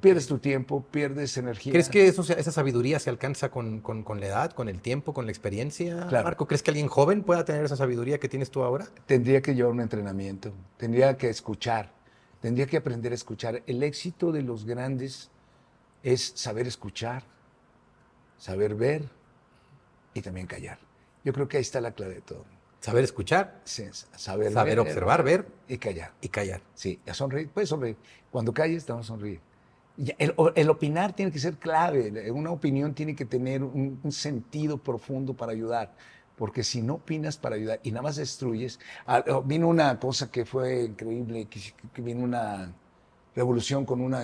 Pierdes 0.00 0.26
tu 0.26 0.38
tiempo, 0.38 0.84
pierdes 0.90 1.36
energía. 1.38 1.72
¿Crees 1.72 1.88
que 1.88 2.06
eso, 2.06 2.22
esa 2.22 2.52
sabiduría 2.52 2.98
se 2.98 3.08
alcanza 3.10 3.50
con, 3.50 3.80
con- 3.80 4.02
con 4.02 4.20
la 4.20 4.26
edad, 4.26 4.52
con 4.52 4.68
el 4.68 4.80
tiempo, 4.80 5.14
con 5.14 5.24
la 5.24 5.32
experiencia? 5.32 6.06
Claro. 6.08 6.24
Marco, 6.24 6.46
¿crees 6.46 6.62
que 6.62 6.70
alguien 6.70 6.88
joven 6.88 7.22
pueda 7.22 7.44
tener 7.44 7.64
esa 7.64 7.76
sabiduría 7.76 8.18
que 8.20 8.28
tienes 8.28 8.50
tú 8.50 8.62
ahora? 8.62 8.86
tendría 9.06 9.40
que 9.40 9.54
llevar 9.54 9.72
un 9.72 9.80
entrenamiento, 9.80 10.52
tendría 10.76 11.16
que 11.16 11.28
escuchar, 11.30 11.92
tendría 12.40 12.66
que 12.66 12.76
aprender 12.76 13.12
a 13.12 13.14
escuchar. 13.14 13.62
El 13.66 13.82
éxito 13.82 14.32
de 14.32 14.42
los 14.42 14.64
grandes 14.66 15.30
es 16.02 16.32
saber 16.36 16.66
escuchar, 16.66 17.24
saber 18.38 18.74
ver 18.74 19.08
y 20.14 20.20
también 20.20 20.46
callar. 20.46 20.78
Yo 21.24 21.32
creo 21.32 21.48
que 21.48 21.56
ahí 21.56 21.62
está 21.62 21.80
la 21.80 21.92
clave 21.92 22.14
de 22.16 22.20
todo. 22.20 22.44
Saber 22.80 23.02
escuchar, 23.02 23.60
Sí, 23.64 23.84
saber, 24.14 24.52
saber 24.52 24.76
ver 24.76 24.80
observar, 24.80 25.22
ver 25.24 25.48
y 25.66 25.78
callar. 25.78 26.12
y 26.20 26.28
callar. 26.28 26.60
Sí, 26.74 27.00
a 27.08 27.14
sonreír, 27.14 27.48
puedes 27.48 27.68
sonreír. 27.70 27.96
Cuando 28.30 28.52
calles, 28.52 28.84
te 28.84 28.92
vas 28.92 29.00
a 29.06 29.08
sonreír. 29.08 29.40
El, 30.18 30.70
opinar 30.70 31.14
tiene 31.14 31.32
que 31.32 31.38
ser 31.38 31.56
clave. 31.56 32.30
Una 32.30 32.50
opinión 32.50 32.94
tiene 32.94 33.14
que 33.14 33.24
tener 33.24 33.62
un, 33.62 34.00
un 34.02 34.12
sentido 34.12 34.78
profundo 34.78 35.34
para 35.34 35.52
ayudar. 35.52 35.94
Porque 36.36 36.62
si 36.62 36.82
no 36.82 36.94
opinas 36.94 37.38
para 37.38 37.56
ayudar 37.56 37.80
y 37.82 37.90
nada 37.90 38.02
más 38.02 38.16
destruyes. 38.16 38.78
Vino 39.44 39.68
una 39.68 39.98
cosa 39.98 40.30
que 40.30 40.44
fue 40.44 40.84
increíble, 40.84 41.46
que, 41.46 41.60
que 41.94 42.02
vino 42.02 42.22
una 42.22 42.72
revolución 43.34 43.84
con 43.86 44.00
una 44.00 44.22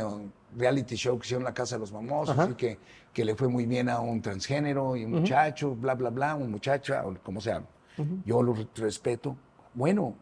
reality 0.56 0.96
show 0.96 1.18
que 1.18 1.26
hicieron 1.26 1.42
en 1.42 1.46
la 1.46 1.54
Casa 1.54 1.76
de 1.76 1.80
los 1.80 1.90
Famosos 1.90 2.38
Ajá. 2.38 2.50
y 2.50 2.54
que, 2.54 2.78
que 3.12 3.24
le 3.24 3.34
fue 3.34 3.48
muy 3.48 3.66
bien 3.66 3.88
a 3.88 4.00
un 4.00 4.20
transgénero 4.20 4.96
y 4.96 5.04
un 5.04 5.12
muchacho, 5.12 5.74
bla, 5.74 5.94
bla, 5.94 6.10
bla, 6.10 6.34
un 6.34 6.50
muchacha, 6.50 7.06
o 7.06 7.14
como 7.22 7.40
sea. 7.40 7.62
Yo 8.24 8.42
lo 8.42 8.54
respeto. 8.74 9.36
Bueno, 9.74 10.14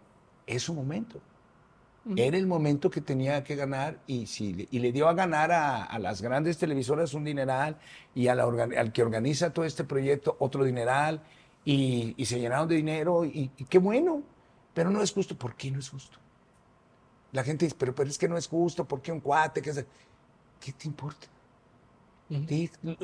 es 0.46 0.64
su 0.64 0.74
momento. 0.74 1.20
Era 2.16 2.38
el 2.38 2.46
momento 2.46 2.90
que 2.90 3.00
tenía 3.02 3.44
que 3.44 3.56
ganar 3.56 4.00
y, 4.06 4.26
si, 4.26 4.54
le- 4.54 4.68
y 4.70 4.78
le 4.78 4.90
dio 4.90 5.06
a 5.08 5.12
ganar 5.14 5.52
a, 5.52 5.84
a 5.84 5.98
las 5.98 6.22
grandes 6.22 6.56
televisoras 6.58 7.12
un 7.14 7.24
dineral 7.24 7.76
y 8.14 8.28
a 8.28 8.34
la 8.34 8.44
al 8.44 8.90
que 8.92 9.02
organiza 9.02 9.52
todo 9.52 9.64
este 9.66 9.84
proyecto 9.84 10.34
otro 10.40 10.64
dineral 10.64 11.22
y, 11.64 12.14
y 12.16 12.24
se 12.24 12.40
llenaron 12.40 12.68
de 12.68 12.76
dinero 12.76 13.24
y, 13.26 13.50
y 13.56 13.64
qué 13.64 13.78
bueno, 13.78 14.22
pero 14.74 14.90
no 14.90 15.02
es 15.02 15.12
justo. 15.12 15.36
¿Por 15.36 15.54
qué 15.56 15.70
no 15.70 15.78
es 15.78 15.90
justo? 15.90 16.18
La 17.32 17.44
gente 17.44 17.66
dice, 17.66 17.76
pero, 17.78 17.94
pero 17.94 18.08
es 18.08 18.18
que 18.18 18.28
no 18.28 18.36
es 18.38 18.48
justo, 18.48 18.84
¿por 18.86 19.02
qué 19.02 19.12
un 19.12 19.20
cuate? 19.20 19.60
¿Qué, 19.62 19.72
¿Qué 20.58 20.72
te 20.72 20.88
importa? 20.88 21.26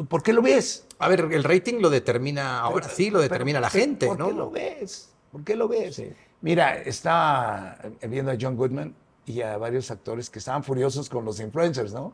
¿Por 0.08 0.22
qué 0.22 0.32
lo 0.32 0.40
ves? 0.42 0.86
A 0.98 1.08
ver, 1.08 1.20
el 1.32 1.44
rating 1.44 1.80
lo 1.80 1.90
determina, 1.90 2.60
ahora 2.60 2.88
sí 2.88 3.10
lo 3.10 3.20
determina 3.20 3.60
la 3.60 3.70
gente, 3.70 4.06
¿Por 4.06 4.18
¿no? 4.18 4.28
qué 4.28 4.32
lo 4.34 4.50
ves? 4.50 5.10
¿Por 5.32 5.44
qué 5.44 5.56
lo 5.56 5.68
ves? 5.68 5.96
Sí. 5.96 6.08
Mira, 6.46 6.76
estaba 6.80 7.76
viendo 8.08 8.30
a 8.30 8.36
John 8.40 8.54
Goodman 8.56 8.94
y 9.24 9.40
a 9.40 9.56
varios 9.58 9.90
actores 9.90 10.30
que 10.30 10.38
estaban 10.38 10.62
furiosos 10.62 11.08
con 11.08 11.24
los 11.24 11.40
influencers, 11.40 11.92
¿no? 11.92 12.12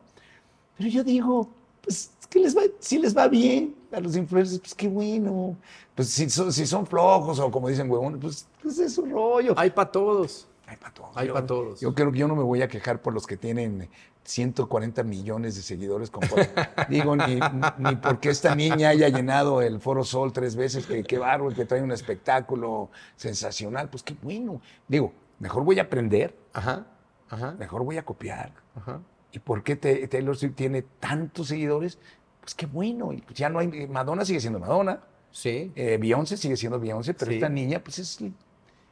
Pero 0.75 0.89
yo 0.89 1.03
digo, 1.03 1.51
pues, 1.83 2.09
que 2.31 2.39
les 2.39 2.57
va, 2.57 2.63
si 2.79 2.97
les 2.97 3.15
va 3.15 3.27
bien 3.27 3.75
a 3.91 3.99
los 3.99 4.15
influencers, 4.15 4.59
pues 4.59 4.73
qué 4.73 4.87
bueno. 4.87 5.55
Pues 5.93 6.09
si 6.09 6.27
son, 6.31 6.51
si 6.51 6.65
son 6.65 6.87
flojos 6.87 7.37
o 7.37 7.51
como 7.51 7.69
dicen 7.69 7.87
huevones, 7.91 8.19
pues, 8.19 8.47
pues 8.59 8.79
es 8.79 8.95
su 8.95 9.05
rollo. 9.05 9.53
Hay 9.55 9.69
para 9.69 9.91
todos. 9.91 10.47
Hay 10.65 10.77
para 10.77 10.93
todos. 10.95 11.11
Hay 11.15 11.27
Yo- 11.27 11.33
pa' 11.35 11.45
todos. 11.45 11.79
Yo 11.79 11.93
creo 11.93 12.11
que 12.11 12.17
yo 12.17 12.27
no 12.27 12.35
me 12.35 12.41
voy 12.41 12.63
a 12.63 12.67
quejar 12.67 13.03
por 13.03 13.13
los 13.13 13.27
que 13.27 13.37
tienen 13.37 13.87
140 14.23 15.03
millones 15.03 15.55
de 15.55 15.61
seguidores. 15.61 16.09
Con 16.09 16.23
Digo, 16.89 17.15
ni, 17.15 17.39
ni 17.79 17.95
porque 17.97 18.29
esta 18.29 18.55
niña 18.55 18.89
haya 18.89 19.09
llenado 19.09 19.61
el 19.61 19.79
Foro 19.79 20.03
Sol 20.03 20.31
tres 20.33 20.55
veces, 20.55 20.85
que 20.85 21.03
qué 21.03 21.17
bárbaro, 21.17 21.53
que 21.53 21.65
trae 21.65 21.81
un 21.81 21.91
espectáculo 21.91 22.89
sensacional. 23.15 23.89
Pues 23.89 24.03
qué 24.03 24.15
bueno. 24.21 24.61
Digo, 24.87 25.13
mejor 25.39 25.63
voy 25.63 25.79
a 25.79 25.83
aprender, 25.83 26.35
Ajá, 26.53 26.85
ajá, 27.29 27.51
mejor 27.59 27.83
voy 27.83 27.97
a 27.97 28.05
copiar. 28.05 28.53
ajá. 28.75 29.01
¿Y 29.31 29.39
por 29.39 29.63
qué 29.63 29.75
Taylor 29.75 30.37
Swift 30.37 30.53
tiene 30.55 30.83
tantos 30.83 31.47
seguidores? 31.47 31.97
Pues 32.39 32.53
qué 32.53 32.67
bueno. 32.67 33.11
Y 33.13 33.17
pues 33.21 33.33
ya 33.35 33.49
no 33.49 33.57
hay. 33.59 33.87
Madonna 33.87 34.23
sigue 34.25 34.39
siendo 34.39 34.59
Madonna. 34.59 35.01
Sí, 35.31 35.71
eh, 35.75 35.97
Beyoncé 35.99 36.37
sigue 36.37 36.55
siendo 36.55 36.79
Beyoncé, 36.79 37.15
pero 37.15 37.31
Sí. 37.31 37.37
esta 37.37 37.49
niña, 37.49 37.79
pues 37.83 37.97
es. 37.97 38.19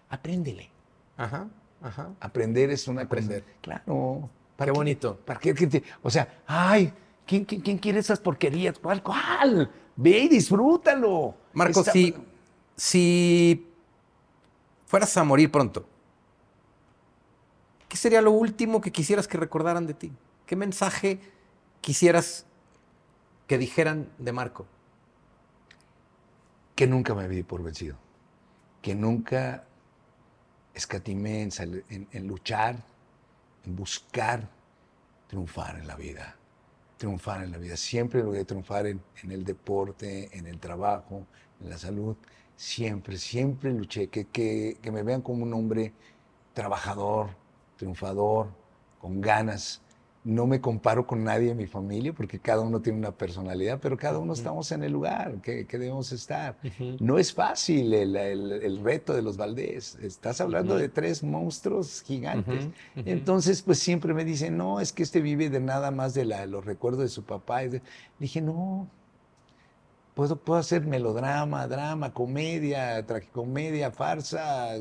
Apréndele. 0.09 0.71
ajá, 1.17 1.47
ajá. 1.81 2.09
Aprender 2.19 2.71
es 2.71 2.87
una 2.87 3.07
cosa- 3.07 3.21
Aprender. 3.21 3.43
Claro. 3.61 4.29
Qué 4.65 4.71
bonito. 4.71 5.17
¿Para 5.25 5.39
qué? 5.39 5.53
qué 5.53 5.67
te- 5.67 5.83
o 6.03 6.09
sea, 6.09 6.41
ay, 6.47 6.93
¿quién, 7.25 7.45
quién, 7.45 7.61
quién 7.61 7.77
quiere 7.77 7.99
esas 7.99 8.19
porquerías? 8.19 8.77
¿Cuál? 8.79 9.01
¿Cuál? 9.03 9.71
Ve 9.95 10.19
y 10.19 10.27
disfrútalo. 10.29 11.35
Marco, 11.53 11.83
si, 11.83 12.15
si 12.75 13.67
fueras 14.85 15.15
a 15.17 15.23
morir 15.23 15.51
pronto, 15.51 15.85
¿qué 17.89 17.97
sería 17.97 18.21
lo 18.21 18.31
último 18.31 18.81
que 18.81 18.91
quisieras 18.91 19.27
que 19.27 19.37
recordaran 19.37 19.85
de 19.87 19.93
ti? 19.93 20.11
¿Qué 20.45 20.55
mensaje 20.55 21.19
quisieras 21.81 22.45
que 23.47 23.57
dijeran 23.57 24.09
de 24.17 24.31
Marco? 24.31 24.65
Que 26.75 26.87
nunca 26.87 27.13
me 27.13 27.27
vi 27.27 27.43
por 27.43 27.61
vencido. 27.63 27.97
Que 28.81 28.95
nunca 28.95 29.65
escatimé 30.73 31.41
en, 31.43 31.51
sal- 31.51 31.83
en- 31.89 32.07
en 32.11 32.27
luchar, 32.27 32.77
en 33.65 33.75
buscar 33.75 34.47
triunfar 35.27 35.77
en 35.77 35.87
la 35.87 35.95
vida. 35.95 36.35
Triunfar 36.97 37.43
en 37.43 37.51
la 37.51 37.57
vida. 37.57 37.77
Siempre 37.77 38.21
logré 38.21 38.45
triunfar 38.45 38.87
en, 38.87 39.01
en 39.23 39.31
el 39.31 39.43
deporte, 39.43 40.29
en 40.37 40.47
el 40.47 40.59
trabajo, 40.59 41.25
en 41.59 41.69
la 41.69 41.77
salud. 41.77 42.15
Siempre, 42.55 43.17
siempre 43.17 43.71
luché. 43.71 44.07
Que, 44.07 44.25
que, 44.25 44.77
que 44.81 44.91
me 44.91 45.03
vean 45.03 45.21
como 45.21 45.43
un 45.43 45.53
hombre 45.53 45.93
trabajador, 46.53 47.29
triunfador, 47.77 48.49
con 48.99 49.19
ganas. 49.21 49.81
No 50.23 50.45
me 50.45 50.61
comparo 50.61 51.07
con 51.07 51.23
nadie 51.23 51.49
en 51.49 51.57
mi 51.57 51.65
familia 51.65 52.13
porque 52.13 52.37
cada 52.39 52.61
uno 52.61 52.79
tiene 52.79 52.99
una 52.99 53.11
personalidad, 53.11 53.79
pero 53.81 53.97
cada 53.97 54.19
uno 54.19 54.33
estamos 54.33 54.71
en 54.71 54.83
el 54.83 54.91
lugar 54.91 55.41
que, 55.41 55.65
que 55.65 55.79
debemos 55.79 56.11
estar. 56.11 56.57
No 56.99 57.17
es 57.17 57.33
fácil 57.33 57.91
el, 57.93 58.15
el- 58.15 58.51
el 58.51 58.83
reto 58.83 59.13
de 59.15 59.23
los 59.23 59.35
Valdés. 59.37 59.95
Estás 59.95 60.39
hablando 60.39 60.75
de 60.81 60.89
tres 60.89 61.23
monstruos 61.23 62.03
gigantes. 62.05 62.67
Entonces, 63.07 63.63
pues 63.63 63.79
siempre 63.79 64.13
me 64.13 64.23
dicen, 64.23 64.57
no, 64.57 64.79
es 64.79 64.93
que 64.93 65.01
este 65.01 65.21
vive 65.21 65.49
de 65.49 65.59
nada 65.59 65.89
más 65.89 66.13
de 66.13 66.25
la- 66.25 66.45
los 66.45 66.65
recuerdos 66.65 67.01
de 67.01 67.09
su 67.09 67.23
papá. 67.23 67.63
Y 67.63 67.81
Dije, 68.19 68.41
no, 68.41 68.87
puedo, 70.13 70.35
puedo 70.35 70.59
hacer 70.59 70.85
melodrama, 70.85 71.67
drama, 71.67 72.13
comedia, 72.13 73.05
tragicomedia, 73.05 73.91
farsa, 73.91 74.75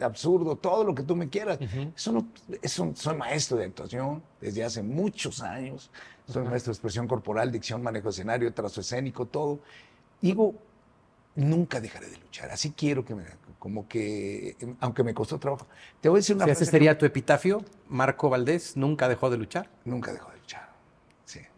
absurdo, 0.00 0.56
todo 0.56 0.84
lo 0.84 0.94
que 0.94 1.02
tú 1.02 1.16
me 1.16 1.28
quieras. 1.28 1.58
Eso 1.96 2.12
no, 2.12 2.26
eso, 2.60 2.90
soy 2.94 3.16
maestro 3.16 3.56
de 3.58 3.66
actuación 3.66 4.22
desde 4.40 4.64
hace 4.64 4.82
muchos 4.82 5.40
años. 5.40 5.90
Soy 6.26 6.44
maestro 6.44 6.70
de 6.70 6.74
expresión 6.74 7.08
corporal, 7.08 7.50
dicción, 7.50 7.82
manejo 7.82 8.08
escenario, 8.08 8.52
trazo 8.52 8.80
escénico, 8.80 9.26
todo. 9.26 9.60
Digo, 10.20 10.54
nunca 11.34 11.80
dejaré 11.80 12.08
de 12.08 12.18
luchar. 12.18 12.50
Así 12.50 12.72
quiero 12.72 13.04
que 13.04 13.14
me, 13.14 13.24
como 13.58 13.88
que, 13.88 14.56
aunque 14.80 15.02
me 15.02 15.14
costó 15.14 15.38
trabajo. 15.38 15.66
Te 16.00 16.08
voy 16.08 16.18
a 16.18 16.20
decir 16.20 16.36
una 16.36 16.44
Si 16.44 16.50
ese 16.50 16.58
frase 16.58 16.70
que 16.70 16.76
sería 16.76 16.98
tu 16.98 17.06
epitafio, 17.06 17.64
Marco 17.88 18.30
Valdés 18.30 18.76
nunca 18.76 19.08
dejó 19.08 19.30
de 19.30 19.38
luchar. 19.38 19.68
nunca 19.84 20.12
dejó 20.12 20.30
de 20.30 20.31
luchar. 20.31 20.31
Sí. 20.31 20.31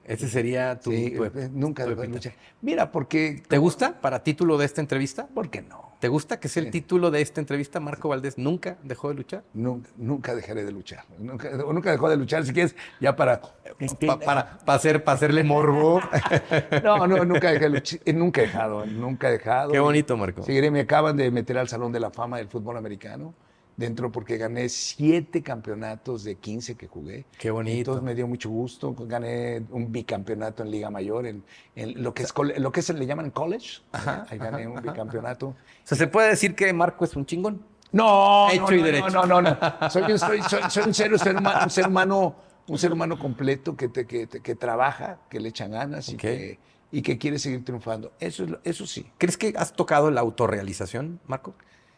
Ese 0.07 0.29
sería 0.29 0.79
tu, 0.79 0.91
Sí, 0.91 1.11
tu- 1.17 1.25
eh, 1.25 1.49
nunca 1.53 1.85
tu 1.85 1.91
dejó 1.91 2.03
de 2.03 2.09
luchar. 2.09 2.35
Mira, 2.61 2.93
porque. 2.93 3.43
¿Te 3.49 3.59
gusta 3.59 4.01
para 4.01 4.23
título 4.23 4.59
de 4.59 4.67
esta 4.67 4.81
entrevista? 4.81 5.27
¿Por 5.27 5.49
qué 5.51 5.63
no? 5.63 5.95
¿Te 6.01 6.09
gusta 6.09 6.39
que 6.39 6.49
sea 6.49 6.61
el 6.61 6.67
Sí. 6.67 6.73
título 6.73 7.11
de 7.11 7.23
esta 7.23 7.41
entrevista? 7.41 7.81
Marco 7.81 8.11
Valdés 8.11 8.37
nunca 8.37 8.77
dejó 8.83 9.09
de 9.09 9.15
luchar. 9.15 9.43
Nunca, 9.55 9.89
nunca 9.97 10.35
dejaré 10.35 10.63
de 10.65 10.73
luchar. 10.73 11.05
Nunca, 11.19 11.49
o 11.65 11.73
nunca 11.73 11.91
dejó 11.91 12.11
de 12.11 12.19
luchar, 12.19 12.45
si 12.45 12.53
quieres, 12.53 12.77
ya 13.01 13.17
para. 13.17 13.41
Pa- 13.41 14.21
para, 14.21 14.59
para, 14.59 14.77
hacer, 14.77 15.03
para 15.03 15.17
hacerle 15.17 15.43
morbo. 15.45 16.01
No, 16.85 17.07
no, 17.07 17.25
nunca 17.25 17.51
dejé 17.51 17.65
de 17.65 17.71
luchar. 17.71 18.01
eh, 18.05 18.13
Nunca 18.13 18.43
he 18.43 18.47
dejado, 18.47 18.85
nunca 18.85 19.29
he 19.29 19.33
dejado. 19.33 19.73
Qué 19.73 19.79
bonito, 19.81 20.17
Marco. 20.19 20.43
Seguiré, 20.43 20.71
me 20.71 20.81
acaban 20.81 21.17
de 21.17 21.31
meter 21.31 21.57
al 21.57 21.69
Salón 21.69 21.93
de 21.93 22.01
la 22.01 22.11
Fama 22.11 22.37
del 22.37 22.49
Fútbol 22.49 22.77
Americano. 22.77 23.35
Dentro 23.77 24.13
porque 24.13 24.37
gané 24.37 24.69
siete 24.69 25.43
campeonatos 25.43 26.23
de 26.23 26.37
15 26.37 26.77
que 26.77 26.87
jugué. 26.87 27.25
Qué 27.39 27.51
bonito. 27.51 27.79
Entonces 27.79 28.03
me 28.05 28.15
dio 28.15 28.29
mucho 28.29 28.49
gusto. 28.49 28.95
Gané 28.95 29.65
un 29.71 29.91
bicampeonato 29.91 30.63
en 30.63 30.71
Liga 30.71 30.91
Mayor, 30.91 31.27
en, 31.27 31.43
en 31.75 32.01
lo 32.03 32.15
que 32.15 32.23
es 32.23 32.33
lo 32.59 32.71
que 32.71 32.83
se 32.83 32.95
le 32.95 33.05
llaman 33.05 33.31
college. 33.31 33.81
Ajá, 33.91 34.27
Ahí 34.31 34.39
gané 34.39 34.63
ajá, 34.63 34.71
un 34.71 34.79
ajá, 34.79 34.91
bicampeonato. 34.93 35.47
O 35.49 35.57
sea, 35.83 35.99
¿se 35.99 36.07
puede 36.07 36.29
decir 36.29 36.55
que 36.55 36.73
Marco 36.73 37.05
es 37.05 37.17
un 37.17 37.27
chingón? 37.27 37.63
No, 37.91 38.49
Hecho 38.51 38.63
no, 38.63 38.73
y 38.73 38.79
no, 38.79 38.85
derecho. 38.85 39.11
No, 39.11 39.27
no, 39.27 39.43
no. 39.43 39.59
Soy, 39.91 40.03
un- 40.13 40.19
soy- 40.19 40.43
soy- 40.43 40.63
soy 40.71 40.83
un, 40.85 40.95
ser, 40.95 41.19
ser 41.19 41.37
humano, 41.37 41.59
un 41.65 41.71
ser 41.71 41.87
humano, 41.89 42.37
un 42.69 42.79
ser 42.79 42.93
humano 42.93 43.19
completo 43.19 43.77
que, 43.77 43.89
te- 43.89 44.07
que, 44.07 44.27
te- 44.29 44.41
que 44.41 44.55
trabaja, 44.55 45.19
que 45.29 45.41
le 45.41 45.49
echa 45.49 45.67
ganas 45.69 46.09
y, 46.11 46.17
que, 46.17 46.59
y 46.93 47.03
que 47.03 47.19
quiere 47.19 47.39
seguir 47.41 47.65
triunfando. 47.65 48.13
Eso, 48.21 48.45
es 48.45 48.51
eso 48.65 48.87
sí, 48.87 49.07
¿Crees 49.19 49.37
que 49.37 49.53
has 49.57 49.73
tocado 49.73 50.11
la 50.13 50.21
autorrealización, 50.21 51.19
Marco? 51.27 51.55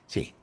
sí. 0.07 0.35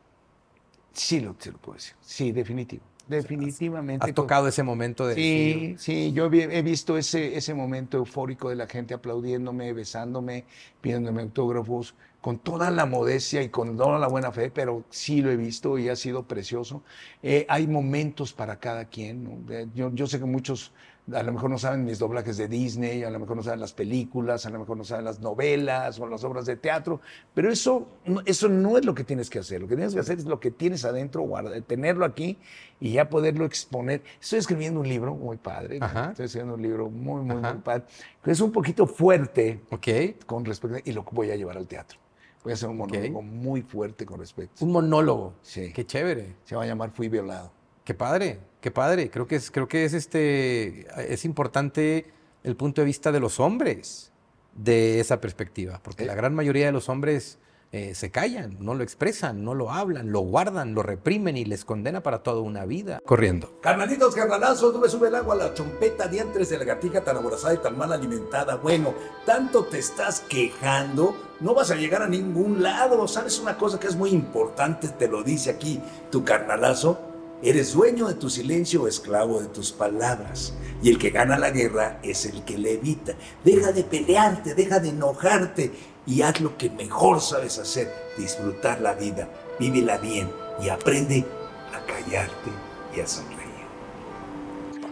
Sí 0.93 1.19
lo, 1.19 1.35
sí 1.39 1.51
lo 1.51 1.57
puedo 1.57 1.75
decir. 1.75 1.95
Sí, 2.01 2.31
definitivo. 2.31 2.83
Definitivamente. 3.07 4.05
¿Has 4.05 4.13
tocado 4.13 4.47
ese 4.47 4.63
momento 4.63 5.05
de 5.05 5.15
decir, 5.15 5.79
Sí, 5.79 6.09
sí, 6.09 6.13
yo 6.13 6.27
he 6.31 6.61
visto 6.61 6.97
ese, 6.97 7.35
ese 7.35 7.53
momento 7.53 7.97
eufórico 7.97 8.49
de 8.49 8.55
la 8.55 8.67
gente 8.67 8.93
aplaudiéndome, 8.93 9.73
besándome, 9.73 10.45
pidiéndome 10.79 11.23
autógrafos, 11.23 11.95
con 12.21 12.39
toda 12.39 12.71
la 12.71 12.85
modestia 12.85 13.41
y 13.41 13.49
con 13.49 13.75
toda 13.75 13.99
la 13.99 14.07
buena 14.07 14.31
fe, 14.31 14.49
pero 14.49 14.85
sí 14.89 15.21
lo 15.21 15.29
he 15.29 15.35
visto 15.35 15.77
y 15.77 15.89
ha 15.89 15.95
sido 15.97 16.23
precioso. 16.23 16.81
Eh, 17.21 17.45
hay 17.49 17.67
momentos 17.67 18.31
para 18.31 18.59
cada 18.59 18.85
quien. 18.85 19.23
¿no? 19.25 19.65
Yo, 19.75 19.91
yo 19.93 20.07
sé 20.07 20.19
que 20.19 20.25
muchos 20.25 20.71
a 21.11 21.21
lo 21.21 21.33
mejor 21.33 21.49
no 21.49 21.57
saben 21.57 21.83
mis 21.83 21.99
doblajes 21.99 22.37
de 22.37 22.47
Disney, 22.47 23.03
a 23.03 23.09
lo 23.09 23.19
mejor 23.19 23.35
no 23.35 23.43
saben 23.43 23.59
las 23.59 23.73
películas, 23.73 24.45
a 24.45 24.49
lo 24.49 24.59
mejor 24.59 24.77
no 24.77 24.83
saben 24.85 25.03
las 25.03 25.19
novelas 25.19 25.99
o 25.99 26.07
las 26.07 26.23
obras 26.23 26.45
de 26.45 26.55
teatro, 26.55 27.01
pero 27.33 27.51
eso, 27.51 27.87
no- 28.05 28.21
eso 28.25 28.47
no 28.47 28.77
es 28.77 28.85
lo 28.85 28.95
que 28.95 29.03
tienes 29.03 29.29
que 29.29 29.39
hacer. 29.39 29.61
Lo 29.61 29.67
que 29.67 29.75
tienes 29.75 29.93
que 29.93 29.99
hacer 29.99 30.17
es 30.19 30.25
lo 30.25 30.39
que 30.39 30.51
tienes 30.51 30.85
adentro, 30.85 31.21
guarda- 31.23 31.59
tenerlo 31.61 32.05
aquí 32.05 32.37
y 32.79 32.93
ya 32.93 33.09
poderlo 33.09 33.43
exponer. 33.45 34.01
Estoy 34.21 34.39
escribiendo 34.39 34.79
un 34.79 34.87
libro 34.87 35.13
muy 35.15 35.37
padre. 35.37 35.79
Ajá. 35.81 36.11
estoy 36.11 36.25
escribiendo 36.27 36.55
un 36.55 36.61
libro 36.61 36.89
muy, 36.89 37.21
muy, 37.21 37.35
Ajá. 37.37 37.53
muy 37.53 37.61
padre, 37.61 37.83
que 38.23 38.31
es 38.31 38.39
un 38.39 38.51
poquito 38.53 38.87
fuerte 38.87 39.61
ok, 39.71 40.25
con 40.25 40.45
respecto, 40.45 40.77
y 40.85 40.93
lo 40.93 41.03
voy 41.11 41.31
a 41.31 41.35
llevar 41.35 41.57
al 41.57 41.67
teatro. 41.67 41.99
Voy 42.43 42.51
a 42.51 42.55
hacer 42.55 42.67
un 42.69 42.75
monólogo 42.77 43.21
muy 43.21 43.61
fuerte 43.61 44.05
con 44.05 44.19
respecto. 44.19 44.65
un 44.65 44.71
monólogo? 44.71 45.33
Sí. 45.41 45.71
Qué 45.73 45.85
chévere. 45.85 46.35
Se 46.43 46.55
va 46.55 46.63
a 46.63 46.65
llamar 46.65 46.91
Fui 46.91 47.07
violado. 47.07 47.51
Qué 47.83 47.93
padre, 47.93 48.39
qué 48.61 48.71
padre. 48.71 49.09
Creo 49.09 49.27
que 49.27 49.35
es, 49.35 49.51
creo 49.51 49.67
que 49.67 49.85
es 49.85 49.93
este, 49.93 50.87
es 51.11 51.25
importante 51.25 52.11
el 52.43 52.55
punto 52.55 52.81
de 52.81 52.85
vista 52.85 53.11
de 53.11 53.19
los 53.19 53.39
hombres 53.39 54.11
de 54.55 54.99
esa 54.99 55.19
perspectiva, 55.19 55.79
porque 55.83 56.03
Eh. 56.03 56.07
la 56.07 56.15
gran 56.15 56.33
mayoría 56.35 56.67
de 56.67 56.71
los 56.71 56.87
hombres 56.89 57.39
eh, 57.71 57.95
se 57.95 58.11
callan, 58.11 58.57
no 58.59 58.75
lo 58.75 58.83
expresan, 58.83 59.43
no 59.43 59.55
lo 59.55 59.71
hablan, 59.71 60.11
lo 60.11 60.19
guardan, 60.19 60.75
lo 60.75 60.83
reprimen 60.83 61.35
y 61.37 61.43
les 61.43 61.65
condena 61.65 62.03
para 62.03 62.21
toda 62.21 62.41
una 62.41 62.65
vida. 62.65 63.01
Corriendo. 63.03 63.59
Carnalitos, 63.61 64.13
carnalazos, 64.13 64.73
no 64.73 64.79
me 64.79 64.87
sube 64.87 65.07
el 65.07 65.15
agua 65.15 65.33
a 65.33 65.37
la 65.37 65.53
chompeta 65.55 66.07
diantres 66.07 66.49
de 66.49 66.59
lagartija 66.59 67.03
tan 67.03 67.17
aborazada 67.17 67.55
y 67.55 67.57
tan 67.57 67.75
mal 67.75 67.91
alimentada. 67.91 68.57
Bueno, 68.57 68.93
tanto 69.25 69.65
te 69.65 69.79
estás 69.79 70.19
quejando, 70.29 71.15
no 71.39 71.55
vas 71.55 71.71
a 71.71 71.75
llegar 71.75 72.03
a 72.03 72.07
ningún 72.07 72.61
lado. 72.61 73.07
¿Sabes 73.07 73.39
una 73.39 73.57
cosa 73.57 73.79
que 73.79 73.87
es 73.87 73.95
muy 73.95 74.11
importante? 74.11 74.89
Te 74.89 75.07
lo 75.07 75.23
dice 75.23 75.49
aquí 75.49 75.81
tu 76.11 76.23
carnalazo. 76.23 76.99
Eres 77.45 77.73
dueño 77.73 78.07
de 78.07 78.13
tu 78.13 78.29
silencio 78.29 78.83
o 78.83 78.87
esclavo 78.87 79.41
de 79.41 79.47
tus 79.47 79.73
palabras. 79.73 80.53
Y 80.81 80.89
el 80.89 80.97
que 80.97 81.09
gana 81.09 81.37
la 81.37 81.51
guerra 81.51 81.99
es 82.01 82.25
el 82.25 82.45
que 82.45 82.57
la 82.57 82.69
evita. 82.69 83.15
Deja 83.43 83.73
de 83.73 83.83
pelearte, 83.83 84.55
deja 84.55 84.79
de 84.79 84.89
enojarte 84.89 85.73
y 86.05 86.21
haz 86.21 86.39
lo 86.39 86.57
que 86.57 86.69
mejor 86.69 87.19
sabes 87.19 87.59
hacer, 87.59 87.93
disfrutar 88.17 88.79
la 88.79 88.93
vida, 88.93 89.27
vívela 89.59 89.97
bien 89.97 90.31
y 90.61 90.69
aprende 90.69 91.25
a 91.73 91.85
callarte 91.85 92.49
y 92.95 93.01
a 93.01 93.07
sonreír. 93.07 93.42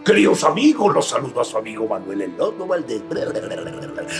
Queridos 0.04 0.42
amigos, 0.42 0.92
los 0.92 1.08
saludo 1.10 1.40
a 1.40 1.44
su 1.44 1.56
amigo 1.56 1.86
Manuel 1.86 2.22
El 2.22 2.36
Loto 2.36 2.66
Valdés. 2.66 3.02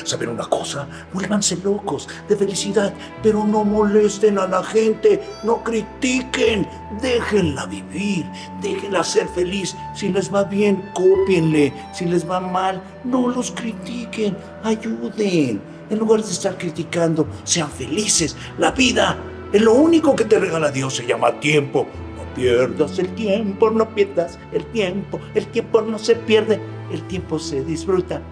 ¿Saben 0.04 0.28
una 0.28 0.46
cosa? 0.46 0.86
Vuélvanse 1.12 1.56
locos 1.56 2.08
de 2.28 2.36
felicidad, 2.36 2.94
pero 3.20 3.42
no 3.42 3.64
molesten 3.64 4.38
a 4.38 4.46
la 4.46 4.62
gente, 4.62 5.20
no 5.42 5.64
critiquen, 5.64 6.68
déjenla 7.00 7.66
vivir, 7.66 8.24
déjenla 8.60 9.02
ser 9.02 9.26
feliz. 9.30 9.74
Si 9.96 10.10
les 10.10 10.32
va 10.32 10.44
bien, 10.44 10.88
cópienle. 10.94 11.72
Si 11.92 12.04
les 12.04 12.30
va 12.30 12.38
mal, 12.38 12.80
no 13.02 13.26
los 13.26 13.50
critiquen, 13.50 14.36
ayuden. 14.62 15.60
En 15.90 15.98
lugar 15.98 16.22
de 16.22 16.30
estar 16.30 16.56
criticando, 16.56 17.26
sean 17.42 17.68
felices. 17.68 18.36
La 18.56 18.70
vida 18.70 19.18
es 19.52 19.60
lo 19.60 19.72
único 19.72 20.14
que 20.14 20.26
te 20.26 20.38
regala 20.38 20.70
Dios, 20.70 20.94
se 20.94 21.06
llama 21.06 21.40
tiempo. 21.40 21.88
Pierdas 22.34 22.98
el 22.98 23.14
tiempo, 23.14 23.70
no 23.70 23.94
pierdas 23.94 24.38
el 24.52 24.64
tiempo, 24.66 25.20
el 25.34 25.46
tiempo 25.48 25.82
no 25.82 25.98
se 25.98 26.16
pierde, 26.16 26.60
el 26.90 27.06
tiempo 27.08 27.38
se 27.38 27.62
disfruta. 27.62 28.22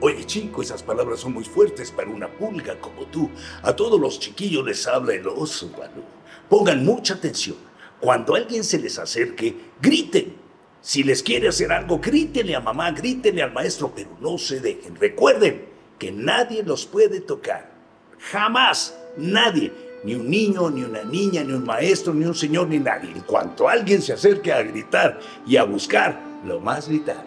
Oye, 0.00 0.24
chico, 0.24 0.62
esas 0.62 0.82
palabras 0.82 1.20
son 1.20 1.32
muy 1.32 1.44
fuertes 1.44 1.92
para 1.92 2.10
una 2.10 2.28
pulga 2.28 2.78
como 2.80 3.06
tú. 3.06 3.30
A 3.62 3.74
todos 3.74 4.00
los 4.00 4.18
chiquillos 4.18 4.64
les 4.64 4.86
habla 4.86 5.14
el 5.14 5.28
oso, 5.28 5.70
Balú. 5.78 6.02
Pongan 6.48 6.84
mucha 6.84 7.14
atención. 7.14 7.56
Cuando 8.00 8.34
alguien 8.34 8.64
se 8.64 8.80
les 8.80 8.98
acerque, 8.98 9.56
griten. 9.80 10.34
Si 10.80 11.04
les 11.04 11.22
quiere 11.22 11.48
hacer 11.48 11.70
algo, 11.70 12.00
grítenle 12.00 12.56
a 12.56 12.60
mamá, 12.60 12.90
grítenle 12.90 13.42
al 13.42 13.52
maestro, 13.52 13.92
pero 13.94 14.10
no 14.20 14.38
se 14.38 14.58
dejen. 14.58 14.96
Recuerden 14.96 15.66
que 16.00 16.10
nadie 16.10 16.64
los 16.64 16.84
puede 16.84 17.20
tocar. 17.20 17.70
Jamás, 18.18 18.98
nadie. 19.16 19.72
Ni 20.04 20.14
un 20.14 20.28
niño, 20.28 20.70
ni 20.70 20.82
una 20.82 21.04
niña, 21.04 21.44
ni 21.44 21.52
un 21.52 21.64
maestro, 21.64 22.12
ni 22.12 22.24
un 22.24 22.34
señor, 22.34 22.68
ni 22.68 22.78
nadie. 22.78 23.10
En 23.12 23.20
cuanto 23.20 23.68
alguien 23.68 24.02
se 24.02 24.12
acerque 24.12 24.52
a 24.52 24.62
gritar 24.62 25.20
y 25.46 25.56
a 25.56 25.64
buscar, 25.64 26.20
lo 26.44 26.60
más 26.60 26.88
vital. 26.88 27.24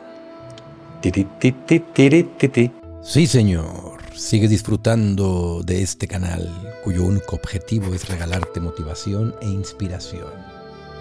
Sí, 3.01 3.27
señor. 3.27 4.01
Sigue 4.13 4.47
disfrutando 4.47 5.61
de 5.63 5.81
este 5.81 6.07
canal, 6.07 6.49
cuyo 6.83 7.03
único 7.03 7.35
objetivo 7.35 7.93
es 7.93 8.07
regalarte 8.07 8.59
motivación 8.59 9.35
e 9.41 9.47
inspiración. 9.47 10.31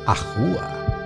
Ajúa. 0.07 1.04